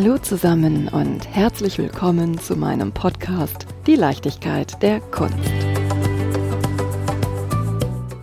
Hallo 0.00 0.16
zusammen 0.16 0.86
und 0.86 1.26
herzlich 1.26 1.76
willkommen 1.76 2.38
zu 2.38 2.54
meinem 2.54 2.92
Podcast 2.92 3.66
Die 3.88 3.96
Leichtigkeit 3.96 4.80
der 4.80 5.00
Kunst. 5.00 5.34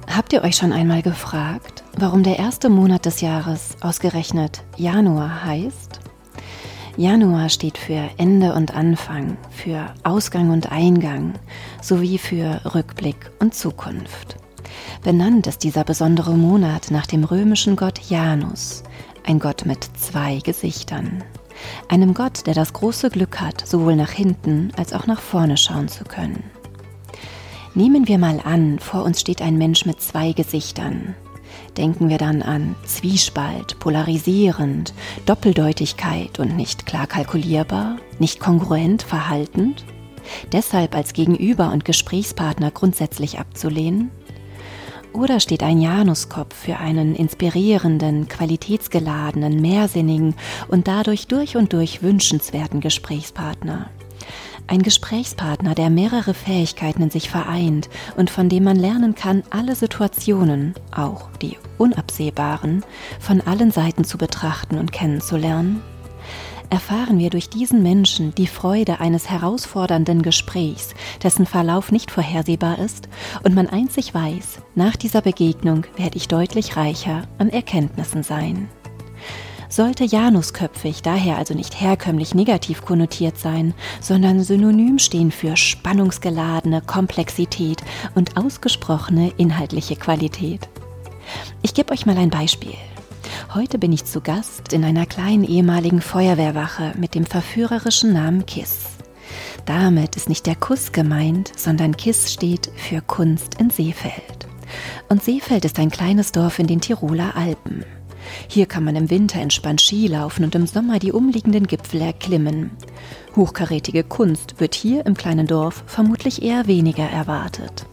Habt 0.07 0.31
ihr 0.31 0.41
euch 0.45 0.55
schon 0.55 0.71
einmal 0.71 1.01
gefragt, 1.01 1.83
warum 1.97 2.23
der 2.23 2.39
erste 2.39 2.69
Monat 2.69 3.05
des 3.05 3.19
Jahres 3.19 3.75
ausgerechnet 3.81 4.63
Januar 4.77 5.43
heißt? 5.43 5.99
Januar 6.95 7.49
steht 7.49 7.77
für 7.77 8.09
Ende 8.15 8.53
und 8.53 8.73
Anfang, 8.73 9.35
für 9.49 9.93
Ausgang 10.03 10.51
und 10.51 10.71
Eingang 10.71 11.33
sowie 11.81 12.19
für 12.19 12.61
Rückblick 12.73 13.31
und 13.39 13.53
Zukunft. 13.53 14.37
Benannt 15.03 15.45
ist 15.45 15.65
dieser 15.65 15.83
besondere 15.83 16.35
Monat 16.35 16.89
nach 16.89 17.05
dem 17.05 17.25
römischen 17.25 17.75
Gott 17.75 17.99
Janus, 18.07 18.83
ein 19.25 19.39
Gott 19.39 19.65
mit 19.65 19.83
zwei 19.97 20.39
Gesichtern. 20.39 21.21
Einem 21.87 22.13
Gott, 22.13 22.47
der 22.47 22.53
das 22.53 22.73
große 22.73 23.09
Glück 23.09 23.39
hat, 23.39 23.65
sowohl 23.65 23.95
nach 23.95 24.11
hinten 24.11 24.71
als 24.77 24.93
auch 24.93 25.07
nach 25.07 25.21
vorne 25.21 25.57
schauen 25.57 25.87
zu 25.87 26.03
können. 26.03 26.43
Nehmen 27.73 28.07
wir 28.07 28.17
mal 28.17 28.39
an, 28.43 28.79
vor 28.79 29.03
uns 29.03 29.21
steht 29.21 29.41
ein 29.41 29.57
Mensch 29.57 29.85
mit 29.85 30.01
zwei 30.01 30.31
Gesichtern. 30.31 31.15
Denken 31.77 32.07
wir 32.07 32.17
dann 32.17 32.41
an 32.41 32.75
Zwiespalt, 32.85 33.79
polarisierend, 33.79 34.93
Doppeldeutigkeit 35.25 36.39
und 36.39 36.55
nicht 36.55 36.85
klar 36.85 37.05
kalkulierbar, 37.05 37.97
nicht 38.17 38.39
kongruent, 38.39 39.03
verhaltend? 39.03 39.83
Deshalb 40.51 40.95
als 40.95 41.13
Gegenüber 41.13 41.71
und 41.71 41.85
Gesprächspartner 41.85 42.71
grundsätzlich 42.71 43.39
abzulehnen? 43.39 44.09
Oder 45.15 45.39
steht 45.39 45.63
ein 45.63 45.79
Januskopf 45.79 46.53
für 46.53 46.77
einen 46.77 47.15
inspirierenden, 47.15 48.27
qualitätsgeladenen, 48.27 49.61
mehrsinnigen 49.61 50.35
und 50.67 50.89
dadurch 50.89 51.27
durch 51.27 51.55
und 51.55 51.71
durch 51.71 52.03
wünschenswerten 52.03 52.81
Gesprächspartner? 52.81 53.89
Ein 54.67 54.81
Gesprächspartner, 54.81 55.73
der 55.73 55.89
mehrere 55.89 56.33
Fähigkeiten 56.33 57.03
in 57.03 57.11
sich 57.11 57.29
vereint 57.29 57.87
und 58.17 58.29
von 58.29 58.49
dem 58.49 58.65
man 58.65 58.75
lernen 58.75 59.15
kann, 59.15 59.43
alle 59.51 59.75
Situationen, 59.75 60.73
auch 60.91 61.29
die 61.41 61.57
unabsehbaren, 61.77 62.83
von 63.19 63.39
allen 63.39 63.71
Seiten 63.71 64.03
zu 64.03 64.17
betrachten 64.17 64.77
und 64.77 64.91
kennenzulernen? 64.91 65.81
Erfahren 66.69 67.19
wir 67.19 67.29
durch 67.29 67.49
diesen 67.49 67.83
Menschen 67.83 68.33
die 68.35 68.47
Freude 68.47 68.99
eines 68.99 69.29
herausfordernden 69.29 70.21
Gesprächs, 70.21 70.93
dessen 71.23 71.45
Verlauf 71.45 71.91
nicht 71.91 72.11
vorhersehbar 72.11 72.79
ist 72.79 73.09
und 73.43 73.55
man 73.55 73.67
einzig 73.67 74.13
weiß, 74.13 74.59
nach 74.75 74.95
dieser 74.95 75.21
Begegnung 75.21 75.85
werde 75.97 76.17
ich 76.17 76.27
deutlich 76.27 76.77
reicher 76.77 77.23
an 77.37 77.49
Erkenntnissen 77.49 78.23
sein. 78.23 78.69
Sollte 79.69 80.05
Janusköpfig 80.05 81.01
daher 81.01 81.37
also 81.37 81.53
nicht 81.53 81.79
herkömmlich 81.79 82.33
negativ 82.33 82.83
konnotiert 82.85 83.37
sein, 83.37 83.73
sondern 83.99 84.43
synonym 84.43 84.99
stehen 84.99 85.31
für 85.31 85.57
spannungsgeladene 85.57 86.81
Komplexität 86.81 87.81
und 88.13 88.37
ausgesprochene 88.37 89.31
inhaltliche 89.37 89.95
Qualität. 89.95 90.69
Ich 91.61 91.73
gebe 91.73 91.91
euch 91.91 92.05
mal 92.05 92.17
ein 92.17 92.29
Beispiel. 92.29 92.75
Heute 93.53 93.77
bin 93.77 93.91
ich 93.91 94.05
zu 94.05 94.21
Gast 94.21 94.73
in 94.73 94.83
einer 94.83 95.05
kleinen 95.05 95.43
ehemaligen 95.43 96.01
Feuerwehrwache 96.01 96.93
mit 96.97 97.15
dem 97.15 97.25
verführerischen 97.25 98.13
Namen 98.13 98.45
KISS. 98.45 98.97
Damit 99.65 100.15
ist 100.15 100.29
nicht 100.29 100.45
der 100.45 100.55
Kuss 100.55 100.91
gemeint, 100.91 101.51
sondern 101.55 101.97
KISS 101.97 102.33
steht 102.33 102.69
für 102.75 103.01
Kunst 103.01 103.59
in 103.59 103.69
Seefeld. 103.69 104.47
Und 105.09 105.23
Seefeld 105.23 105.65
ist 105.65 105.79
ein 105.79 105.89
kleines 105.89 106.31
Dorf 106.31 106.59
in 106.59 106.67
den 106.67 106.81
Tiroler 106.81 107.35
Alpen. 107.35 107.85
Hier 108.47 108.65
kann 108.65 108.83
man 108.83 108.95
im 108.95 109.09
Winter 109.09 109.39
entspannt 109.39 109.81
Ski 109.81 110.07
laufen 110.07 110.43
und 110.43 110.55
im 110.55 110.67
Sommer 110.67 110.99
die 110.99 111.11
umliegenden 111.11 111.67
Gipfel 111.67 112.01
erklimmen. 112.01 112.71
Hochkarätige 113.35 114.03
Kunst 114.03 114.59
wird 114.59 114.75
hier 114.75 115.05
im 115.05 115.15
kleinen 115.15 115.47
Dorf 115.47 115.83
vermutlich 115.87 116.41
eher 116.41 116.67
weniger 116.67 117.07
erwartet. 117.07 117.85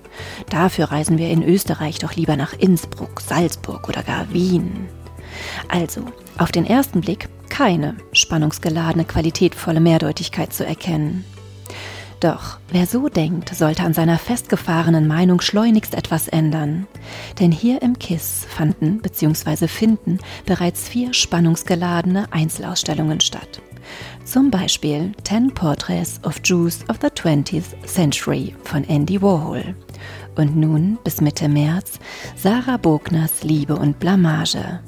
Dafür 0.51 0.87
reisen 0.87 1.19
wir 1.19 1.31
in 1.31 1.43
Österreich 1.43 1.99
doch 1.99 2.15
lieber 2.15 2.37
nach 2.37 2.53
Innsbruck, 2.55 3.21
Salzburg 3.21 3.89
oder 3.89 4.03
gar 4.03 4.33
Wien. 4.33 4.89
Also, 5.69 6.05
auf 6.39 6.53
den 6.53 6.67
ersten 6.67 7.01
Blick 7.01 7.29
keine 7.49 7.97
spannungsgeladene, 8.13 9.05
qualitätvolle 9.05 9.81
Mehrdeutigkeit 9.81 10.53
zu 10.53 10.65
erkennen. 10.65 11.25
Doch 12.23 12.59
wer 12.71 12.87
so 12.87 13.09
denkt, 13.09 13.55
sollte 13.55 13.83
an 13.83 13.95
seiner 13.95 14.17
festgefahrenen 14.17 15.09
Meinung 15.09 15.41
schleunigst 15.41 15.95
etwas 15.95 16.29
ändern. 16.29 16.87
Denn 17.41 17.51
hier 17.51 17.83
im 17.83 17.99
KISS 17.99 18.47
fanden 18.49 19.03
bzw. 19.03 19.67
finden 19.67 20.19
bereits 20.47 20.89
vier 20.89 21.13
spannungsgeladene 21.13 22.33
Einzelausstellungen 22.33 23.21
statt. 23.21 23.61
Zum 24.25 24.53
Beispiel 24.53 25.13
10 25.25 25.53
Portraits 25.53 26.21
of 26.23 26.41
Jews 26.45 26.89
of 26.89 26.99
the 27.03 27.09
20th 27.09 27.85
Century 27.87 28.55
von 28.63 28.85
Andy 28.85 29.21
Warhol. 29.21 29.75
Und 30.37 30.57
nun 30.57 30.99
bis 31.03 31.21
Mitte 31.21 31.49
März 31.49 31.99
Sarah 32.37 32.77
Bogners 32.77 33.43
Liebe 33.43 33.75
und 33.75 33.99
Blamage 33.99 34.81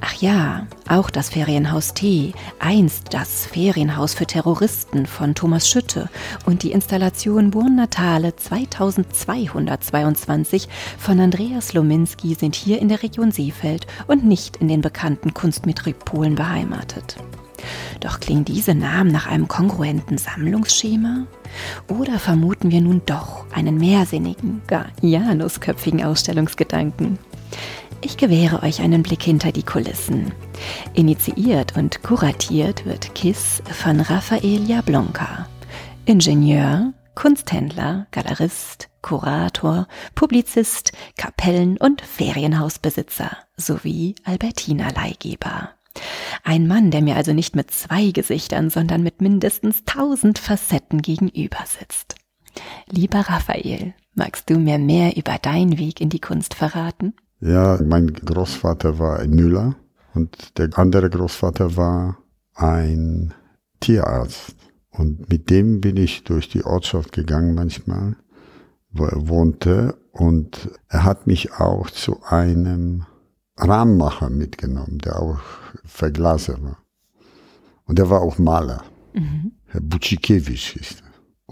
Ach 0.00 0.14
ja, 0.14 0.66
auch 0.88 1.10
das 1.10 1.30
Ferienhaus 1.30 1.94
T, 1.94 2.32
einst 2.58 3.14
das 3.14 3.46
Ferienhaus 3.46 4.14
für 4.14 4.26
Terroristen 4.26 5.06
von 5.06 5.34
Thomas 5.34 5.68
Schütte 5.68 6.08
und 6.46 6.62
die 6.62 6.72
Installation 6.72 7.50
Burn 7.50 7.76
Natale 7.76 8.34
2222 8.36 10.68
von 10.98 11.20
Andreas 11.20 11.72
Lominski 11.72 12.34
sind 12.34 12.54
hier 12.54 12.80
in 12.80 12.88
der 12.88 13.02
Region 13.02 13.32
Seefeld 13.32 13.86
und 14.06 14.24
nicht 14.24 14.56
in 14.56 14.68
den 14.68 14.80
bekannten 14.80 15.34
Kunstmetropolen 15.34 16.34
beheimatet. 16.34 17.16
Doch 18.00 18.18
klingen 18.18 18.44
diese 18.44 18.74
Namen 18.74 19.12
nach 19.12 19.28
einem 19.28 19.46
kongruenten 19.46 20.18
Sammlungsschema? 20.18 21.26
Oder 21.88 22.18
vermuten 22.18 22.70
wir 22.70 22.80
nun 22.80 23.02
doch 23.06 23.44
einen 23.52 23.78
mehrsinnigen, 23.78 24.62
gar 24.66 24.86
janusköpfigen 25.00 26.02
Ausstellungsgedanken? 26.02 27.18
Ich 28.00 28.16
gewähre 28.16 28.62
euch 28.62 28.80
einen 28.80 29.02
Blick 29.02 29.22
hinter 29.22 29.52
die 29.52 29.62
Kulissen. 29.62 30.32
Initiiert 30.94 31.76
und 31.76 32.02
kuratiert 32.02 32.84
wird 32.84 33.14
KISS 33.14 33.62
von 33.64 34.00
Rafael 34.00 34.68
Jablonka. 34.68 35.46
Ingenieur, 36.04 36.92
Kunsthändler, 37.14 38.06
Galerist, 38.10 38.88
Kurator, 39.02 39.86
Publizist, 40.14 40.92
Kapellen- 41.16 41.78
und 41.78 42.00
Ferienhausbesitzer 42.00 43.36
sowie 43.56 44.14
Albertina-Leihgeber. 44.24 45.70
Ein 46.42 46.66
Mann, 46.66 46.90
der 46.90 47.02
mir 47.02 47.16
also 47.16 47.32
nicht 47.32 47.54
mit 47.54 47.70
zwei 47.70 48.10
Gesichtern, 48.10 48.70
sondern 48.70 49.02
mit 49.02 49.20
mindestens 49.20 49.84
tausend 49.84 50.38
Facetten 50.38 51.02
gegenüber 51.02 51.64
sitzt. 51.66 52.16
Lieber 52.90 53.20
Raphael, 53.20 53.94
magst 54.14 54.50
du 54.50 54.58
mir 54.58 54.78
mehr 54.78 55.16
über 55.16 55.38
deinen 55.38 55.78
Weg 55.78 56.00
in 56.00 56.08
die 56.08 56.20
Kunst 56.20 56.54
verraten? 56.54 57.14
Ja, 57.42 57.76
mein 57.84 58.12
Großvater 58.12 59.00
war 59.00 59.18
ein 59.18 59.30
Müller 59.30 59.74
und 60.14 60.58
der 60.58 60.70
andere 60.78 61.10
Großvater 61.10 61.76
war 61.76 62.18
ein 62.54 63.34
Tierarzt. 63.80 64.54
Und 64.90 65.28
mit 65.28 65.50
dem 65.50 65.80
bin 65.80 65.96
ich 65.96 66.22
durch 66.22 66.48
die 66.48 66.64
Ortschaft 66.64 67.10
gegangen 67.10 67.54
manchmal, 67.54 68.14
wo 68.90 69.06
er 69.06 69.26
wohnte. 69.26 69.96
Und 70.12 70.70
er 70.88 71.02
hat 71.02 71.26
mich 71.26 71.52
auch 71.54 71.90
zu 71.90 72.22
einem 72.22 73.06
Rahmenmacher 73.56 74.30
mitgenommen, 74.30 74.98
der 74.98 75.20
auch 75.20 75.40
Verglaser 75.84 76.62
war. 76.62 76.78
Und 77.86 77.98
er 77.98 78.08
war 78.08 78.20
auch 78.20 78.38
Maler. 78.38 78.84
Mhm. 79.14 79.52
Herr 79.66 79.80
Butschikewitsch 79.80 80.76
ist. 80.76 81.01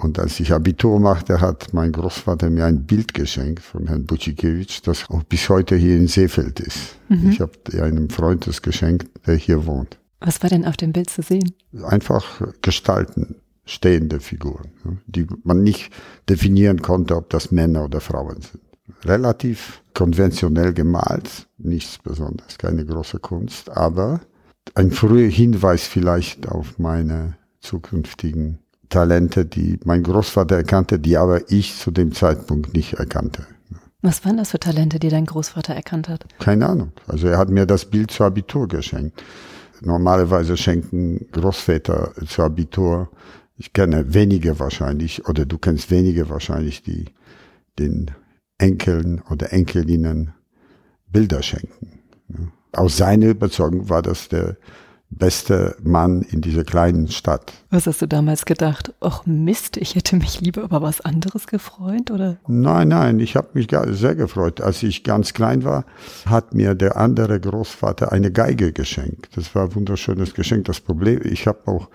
Und 0.03 0.19
als 0.19 0.41
ich 0.41 0.53
Abitur 0.53 0.99
machte, 0.99 1.41
hat 1.41 1.75
mein 1.75 1.93
Großvater 1.93 2.49
mir 2.49 2.65
ein 2.65 2.87
Bild 2.87 3.13
geschenkt 3.13 3.63
von 3.63 3.87
Herrn 3.87 4.07
Butchikiewicz, 4.07 4.81
das 4.81 5.11
auch 5.11 5.23
bis 5.25 5.49
heute 5.51 5.77
hier 5.77 5.97
in 5.97 6.09
Seefeld 6.09 6.59
ist. 6.59 6.97
Mhm. 7.09 7.31
Ich 7.31 7.41
habe 7.41 7.53
einem 7.83 8.09
Freund 8.09 8.47
das 8.47 8.63
geschenkt, 8.63 9.09
der 9.27 9.37
hier 9.37 9.67
wohnt. 9.67 9.99
Was 10.21 10.43
war 10.43 10.49
denn 10.49 10.65
auf 10.65 10.77
dem 10.77 10.93
Bild 10.93 11.11
zu 11.11 11.23
sehen? 11.23 11.53
Einfach 11.83 12.43
Gestalten, 12.63 13.37
stehende 13.67 14.21
Figuren, 14.21 14.71
die 15.07 15.27
man 15.45 15.63
nicht 15.63 15.93
definieren 16.29 16.81
konnte, 16.81 17.17
ob 17.17 17.29
das 17.31 17.51
Männer 17.51 17.85
oder 17.85 18.01
Frauen 18.01 18.41
sind. 18.41 18.63
Relativ 19.05 19.83
konventionell 19.95 20.73
gemalt, 20.73 21.47
nichts 21.59 21.99
Besonderes, 21.99 22.57
keine 22.59 22.85
große 22.85 23.19
Kunst, 23.19 23.71
aber 23.71 24.21
ein 24.75 24.91
früher 24.91 25.29
Hinweis 25.29 25.85
vielleicht 25.87 26.49
auf 26.49 26.79
meine 26.79 27.37
zukünftigen 27.61 28.59
Talente, 28.91 29.47
die 29.47 29.79
mein 29.85 30.03
Großvater 30.03 30.57
erkannte, 30.57 30.99
die 30.99 31.17
aber 31.17 31.51
ich 31.51 31.79
zu 31.79 31.91
dem 31.91 32.13
Zeitpunkt 32.13 32.75
nicht 32.75 32.95
erkannte. 32.95 33.47
Was 34.03 34.25
waren 34.25 34.37
das 34.37 34.51
für 34.51 34.61
Talente, 34.61 34.99
die 34.99 35.09
dein 35.09 35.27
Großvater 35.27 35.75
erkannt 35.75 36.09
hat? 36.09 36.27
Keine 36.39 36.69
Ahnung. 36.69 36.93
Also 37.07 37.29
er 37.29 37.39
hat 37.39 37.51
mir 37.51 37.67
das 37.67 37.85
Bild 37.85 38.11
zu 38.11 38.25
Abitur 38.25 38.67
geschenkt. 38.67 39.23
Normalerweise 39.83 40.57
schenken 40.57 41.27
Großväter 41.33 42.13
zu 42.27 42.43
Abitur, 42.43 43.09
ich 43.57 43.73
kenne 43.73 44.13
wenige 44.13 44.59
wahrscheinlich, 44.59 45.27
oder 45.29 45.45
du 45.47 45.59
kennst 45.59 45.91
wenige 45.91 46.29
wahrscheinlich, 46.29 46.83
die 46.83 47.07
den 47.79 48.11
Enkeln 48.59 49.23
oder 49.31 49.53
Enkelinnen 49.53 50.33
Bilder 51.07 51.43
schenken. 51.43 52.03
Aus 52.73 52.97
seiner 52.97 53.27
Überzeugung 53.27 53.89
war 53.89 54.03
das 54.03 54.29
der 54.29 54.57
beste 55.11 55.77
Mann 55.83 56.23
in 56.23 56.41
dieser 56.41 56.65
kleinen 56.65 57.09
Stadt. 57.09 57.53
Was 57.71 57.87
hast 57.87 58.01
du 58.01 58.07
damals 58.07 58.45
gedacht? 58.45 58.95
Ach 59.01 59.27
Mist, 59.27 59.77
ich 59.77 59.97
hätte 59.97 60.17
mich 60.17 60.41
lieber 60.41 60.63
über 60.63 60.83
was 60.83 61.01
anderes 61.01 61.47
gefreut, 61.47 62.11
oder? 62.11 62.39
Nein, 62.47 62.89
nein, 62.89 63.21
ich 63.21 63.37
habe 63.37 63.49
mich 63.55 63.69
sehr 63.71 64.15
gefreut. 64.15 64.61
Als 64.61 64.83
ich 64.83 65.05
ganz 65.05 65.35
klein 65.35 65.65
war, 65.65 65.85
hat 66.27 66.55
mir 66.55 66.75
der 66.75 66.97
andere 66.97 67.41
Großvater 67.41 68.13
eine 68.13 68.31
Geige 68.31 68.73
geschenkt. 68.73 69.37
Das 69.37 69.55
war 69.55 69.65
ein 69.65 69.75
wunderschönes 69.75 70.35
Geschenk. 70.35 70.67
Das 70.67 70.81
Problem, 70.81 71.21
ich 71.25 71.47
habe 71.47 71.59
auch 71.67 71.89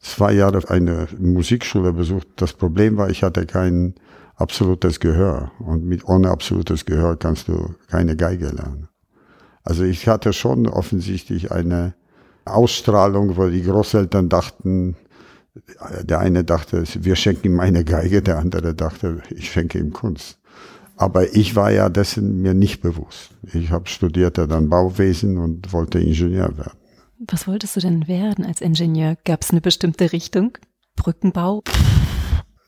zwei 0.00 0.32
Jahre 0.32 0.68
eine 0.68 1.08
Musikschule 1.18 1.92
besucht. 1.92 2.26
Das 2.36 2.54
Problem 2.54 2.96
war, 2.96 3.10
ich 3.10 3.22
hatte 3.22 3.46
kein 3.46 3.94
absolutes 4.36 4.98
Gehör. 4.98 5.52
Und 5.58 5.84
mit 5.84 6.08
ohne 6.08 6.30
absolutes 6.30 6.86
Gehör 6.86 7.18
kannst 7.18 7.48
du 7.48 7.74
keine 7.88 8.16
Geige 8.16 8.48
lernen. 8.48 8.88
Also 9.62 9.84
ich 9.84 10.08
hatte 10.08 10.32
schon 10.32 10.66
offensichtlich 10.66 11.52
eine 11.52 11.94
Ausstrahlung, 12.44 13.36
wo 13.36 13.48
die 13.48 13.62
Großeltern 13.62 14.28
dachten, 14.28 14.96
der 16.02 16.18
eine 16.20 16.44
dachte, 16.44 16.84
wir 16.94 17.16
schenken 17.16 17.46
ihm 17.48 17.60
eine 17.60 17.84
Geige, 17.84 18.22
der 18.22 18.38
andere 18.38 18.74
dachte, 18.74 19.22
ich 19.30 19.50
schenke 19.50 19.78
ihm 19.78 19.92
Kunst. 19.92 20.38
Aber 20.96 21.34
ich 21.34 21.56
war 21.56 21.70
ja 21.70 21.88
dessen 21.88 22.42
mir 22.42 22.54
nicht 22.54 22.80
bewusst. 22.80 23.30
Ich 23.52 23.70
habe 23.70 23.88
studierte 23.88 24.46
dann 24.46 24.68
Bauwesen 24.68 25.38
und 25.38 25.72
wollte 25.72 25.98
Ingenieur 25.98 26.56
werden. 26.56 26.78
Was 27.30 27.46
wolltest 27.46 27.76
du 27.76 27.80
denn 27.80 28.08
werden 28.08 28.44
als 28.44 28.60
Ingenieur? 28.60 29.16
Gab 29.24 29.42
es 29.42 29.50
eine 29.50 29.60
bestimmte 29.60 30.12
Richtung? 30.12 30.58
Brückenbau? 30.96 31.62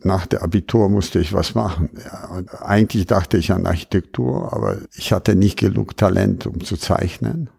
Nach 0.00 0.26
der 0.26 0.42
Abitur 0.42 0.88
musste 0.88 1.18
ich 1.18 1.32
was 1.32 1.54
machen. 1.54 1.90
Ja, 2.04 2.42
eigentlich 2.60 3.06
dachte 3.06 3.38
ich 3.38 3.52
an 3.52 3.66
Architektur, 3.66 4.52
aber 4.52 4.78
ich 4.96 5.12
hatte 5.12 5.34
nicht 5.34 5.58
genug 5.58 5.96
Talent, 5.96 6.46
um 6.46 6.62
zu 6.62 6.76
zeichnen. 6.76 7.50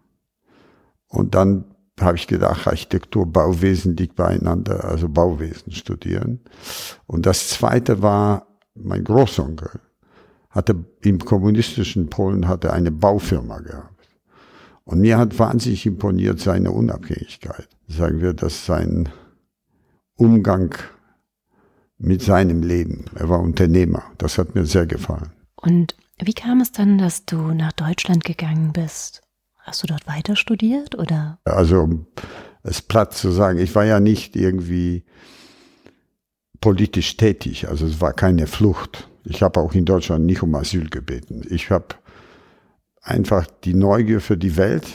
Und 1.08 1.34
dann 1.34 1.64
habe 2.00 2.16
ich 2.16 2.26
gedacht, 2.26 2.66
Architektur, 2.66 3.26
Bauwesen 3.26 3.96
liegt 3.96 4.16
beieinander, 4.16 4.84
also 4.84 5.08
Bauwesen 5.08 5.72
studieren. 5.72 6.40
Und 7.06 7.26
das 7.26 7.48
zweite 7.48 8.02
war, 8.02 8.46
mein 8.74 9.04
Großonkel 9.04 9.70
hatte 10.50 10.84
im 11.02 11.18
kommunistischen 11.18 12.08
Polen 12.08 12.48
hatte 12.48 12.72
eine 12.72 12.90
Baufirma 12.90 13.58
gehabt. 13.60 14.08
Und 14.84 15.00
mir 15.00 15.18
hat 15.18 15.38
wahnsinnig 15.38 15.84
imponiert 15.84 16.40
seine 16.40 16.70
Unabhängigkeit. 16.70 17.68
Sagen 17.88 18.20
wir, 18.20 18.32
dass 18.32 18.66
sein 18.66 19.08
Umgang 20.16 20.74
mit 21.98 22.22
seinem 22.22 22.62
Leben. 22.62 23.06
Er 23.14 23.28
war 23.28 23.40
Unternehmer. 23.40 24.04
Das 24.18 24.38
hat 24.38 24.54
mir 24.54 24.64
sehr 24.64 24.86
gefallen. 24.86 25.32
Und 25.56 25.96
wie 26.18 26.32
kam 26.32 26.60
es 26.60 26.72
dann, 26.72 26.98
dass 26.98 27.26
du 27.26 27.36
nach 27.52 27.72
Deutschland 27.72 28.24
gegangen 28.24 28.72
bist? 28.72 29.25
Hast 29.66 29.82
du 29.82 29.88
dort 29.88 30.06
weiter 30.06 30.36
studiert 30.36 30.96
oder? 30.96 31.40
Also, 31.44 31.80
um 31.80 32.06
es 32.62 32.82
platt 32.82 33.14
zu 33.14 33.32
sagen, 33.32 33.58
ich 33.58 33.74
war 33.74 33.84
ja 33.84 33.98
nicht 33.98 34.36
irgendwie 34.36 35.04
politisch 36.60 37.16
tätig. 37.16 37.68
Also 37.68 37.84
es 37.86 38.00
war 38.00 38.12
keine 38.12 38.46
Flucht. 38.46 39.08
Ich 39.24 39.42
habe 39.42 39.58
auch 39.58 39.74
in 39.74 39.84
Deutschland 39.84 40.24
nicht 40.24 40.44
um 40.44 40.54
Asyl 40.54 40.88
gebeten. 40.88 41.42
Ich 41.50 41.70
habe 41.70 41.96
einfach 43.02 43.48
die 43.64 43.74
Neugier 43.74 44.20
für 44.20 44.36
die 44.36 44.56
Welt. 44.56 44.86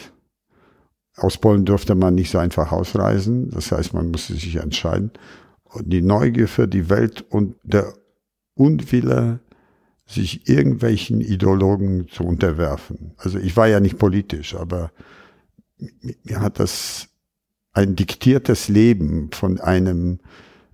Aus 1.18 1.38
Polen 1.38 1.66
durfte 1.66 1.94
man 1.94 2.16
nicht 2.16 2.32
so 2.32 2.38
einfach 2.38 2.72
ausreisen. 2.72 3.50
Das 3.50 3.74
heißt, 3.74 3.94
man 3.94 4.10
musste 4.10 4.36
sich 4.36 4.56
entscheiden. 4.56 5.12
Und 5.66 5.92
die 5.92 6.02
Neugier 6.02 6.48
für 6.48 6.70
die 6.70 6.90
Welt 6.90 7.26
und 7.30 7.56
der 7.64 7.94
Unwille, 8.56 9.42
sich 10.12 10.48
irgendwelchen 10.48 11.22
Ideologen 11.22 12.08
zu 12.08 12.24
unterwerfen. 12.24 13.14
Also 13.18 13.40
ich 13.40 13.56
war 13.56 13.68
ja 13.68 13.80
nicht 13.80 13.98
politisch, 13.98 14.56
aber 14.56 14.92
mir 16.24 16.42
hat 16.42 16.60
das 16.60 17.08
ein 17.74 17.96
diktiertes 17.96 18.68
Leben 18.68 19.30
von 19.32 19.60
einem 19.60 20.20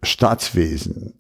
Staatswesen, 0.04 1.14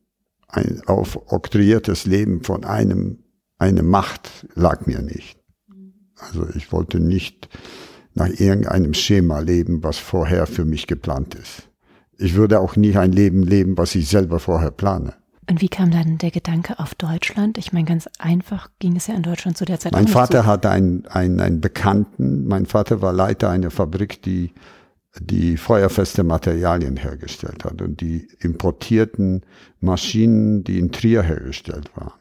ein 0.47 0.81
aufoktroyiertes 0.85 2.05
Leben 2.05 2.43
von 2.43 2.63
einem, 2.63 3.19
eine 3.57 3.83
Macht 3.83 4.47
lag 4.55 4.85
mir 4.85 5.01
nicht. 5.01 5.39
Also 6.15 6.47
ich 6.55 6.71
wollte 6.71 6.99
nicht 6.99 7.49
nach 8.13 8.29
irgendeinem 8.29 8.93
Schema 8.93 9.39
leben, 9.39 9.83
was 9.83 9.97
vorher 9.97 10.47
für 10.47 10.65
mich 10.65 10.87
geplant 10.87 11.35
ist. 11.35 11.69
Ich 12.17 12.33
würde 12.33 12.59
auch 12.59 12.75
nie 12.75 12.95
ein 12.97 13.11
Leben 13.11 13.43
leben, 13.43 13.77
was 13.77 13.93
ich 13.93 14.07
selber 14.09 14.39
vorher 14.39 14.71
plane. 14.71 15.13
Und 15.49 15.61
wie 15.61 15.69
kam 15.69 15.91
dann 15.91 16.17
der 16.17 16.31
Gedanke 16.31 16.77
auf 16.79 16.93
Deutschland? 16.93 17.57
Ich 17.57 17.71
meine, 17.71 17.85
ganz 17.85 18.09
einfach 18.19 18.69
ging 18.79 18.97
es 18.97 19.07
ja 19.07 19.15
in 19.15 19.23
Deutschland 19.23 19.57
zu 19.57 19.63
der 19.63 19.79
Zeit. 19.79 19.93
Mein 19.93 20.07
Vater 20.07 20.43
so. 20.43 20.45
hatte 20.45 20.69
einen, 20.69 21.05
einen, 21.07 21.39
einen 21.39 21.61
Bekannten. 21.61 22.47
Mein 22.47 22.65
Vater 22.65 23.01
war 23.01 23.13
Leiter 23.13 23.49
einer 23.49 23.71
Fabrik, 23.71 24.21
die 24.21 24.51
die 25.19 25.57
feuerfeste 25.57 26.23
Materialien 26.23 26.97
hergestellt 26.97 27.63
hat 27.65 27.81
und 27.81 28.01
die 28.01 28.27
importierten 28.39 29.43
Maschinen, 29.79 30.63
die 30.63 30.79
in 30.79 30.91
Trier 30.91 31.23
hergestellt 31.23 31.89
waren. 31.95 32.13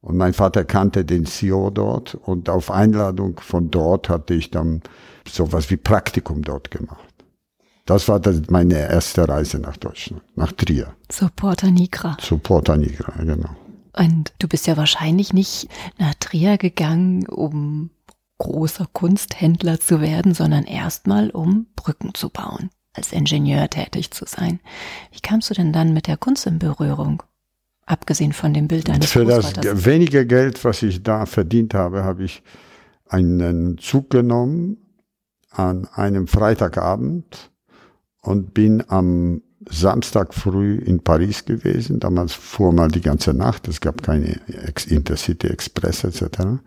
Und 0.00 0.16
mein 0.16 0.32
Vater 0.32 0.64
kannte 0.64 1.04
den 1.04 1.26
CEO 1.26 1.70
dort 1.70 2.14
und 2.14 2.48
auf 2.48 2.70
Einladung 2.70 3.40
von 3.40 3.70
dort 3.70 4.08
hatte 4.08 4.34
ich 4.34 4.50
dann 4.50 4.82
sowas 5.28 5.68
wie 5.70 5.76
Praktikum 5.76 6.42
dort 6.42 6.70
gemacht. 6.70 7.05
Das 7.86 8.08
war 8.08 8.20
meine 8.50 8.74
erste 8.74 9.28
Reise 9.28 9.60
nach 9.60 9.76
Deutschland, 9.76 10.22
nach 10.34 10.50
Trier. 10.52 10.94
Zu 11.08 11.28
Porta 11.28 11.70
Nigra. 11.70 12.18
Zu 12.18 12.38
Porta 12.38 12.76
Nigra, 12.76 13.12
genau. 13.22 13.50
Und 13.96 14.32
du 14.40 14.48
bist 14.48 14.66
ja 14.66 14.76
wahrscheinlich 14.76 15.32
nicht 15.32 15.68
nach 15.96 16.14
Trier 16.14 16.58
gegangen, 16.58 17.26
um 17.28 17.90
großer 18.38 18.86
Kunsthändler 18.92 19.78
zu 19.80 20.00
werden, 20.00 20.34
sondern 20.34 20.64
erstmal 20.64 21.30
um 21.30 21.66
Brücken 21.76 22.12
zu 22.12 22.28
bauen, 22.28 22.70
als 22.92 23.12
Ingenieur 23.12 23.70
tätig 23.70 24.10
zu 24.10 24.26
sein. 24.26 24.58
Wie 25.12 25.20
kamst 25.20 25.48
du 25.48 25.54
denn 25.54 25.72
dann 25.72 25.94
mit 25.94 26.08
der 26.08 26.16
Kunst 26.16 26.44
in 26.46 26.58
Berührung? 26.58 27.22
Abgesehen 27.86 28.32
von 28.32 28.52
dem 28.52 28.66
Bild 28.66 28.88
deines 28.88 29.12
Für 29.12 29.24
das 29.24 29.54
wenige 29.84 30.26
Geld, 30.26 30.64
was 30.64 30.82
ich 30.82 31.04
da 31.04 31.24
verdient 31.24 31.72
habe, 31.72 32.02
habe 32.02 32.24
ich 32.24 32.42
einen 33.08 33.78
Zug 33.78 34.10
genommen 34.10 34.76
an 35.52 35.86
einem 35.94 36.26
Freitagabend 36.26 37.52
und 38.26 38.54
bin 38.54 38.82
am 38.88 39.42
Samstag 39.68 40.34
früh 40.34 40.76
in 40.76 41.02
Paris 41.02 41.44
gewesen. 41.44 42.00
Damals 42.00 42.32
fuhr 42.32 42.72
mal 42.72 42.88
die 42.88 43.00
ganze 43.00 43.32
Nacht. 43.32 43.68
Es 43.68 43.80
gab 43.80 44.02
keine 44.02 44.40
Intercity 44.88 45.46
Express 45.46 46.04
etc. 46.04 46.58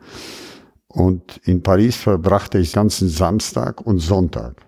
Und 0.88 1.40
in 1.44 1.62
Paris 1.62 1.98
verbrachte 1.98 2.60
ich 2.60 2.74
ganzen 2.74 3.10
Samstag 3.10 3.82
und 3.86 4.00
Sonntag 4.00 4.62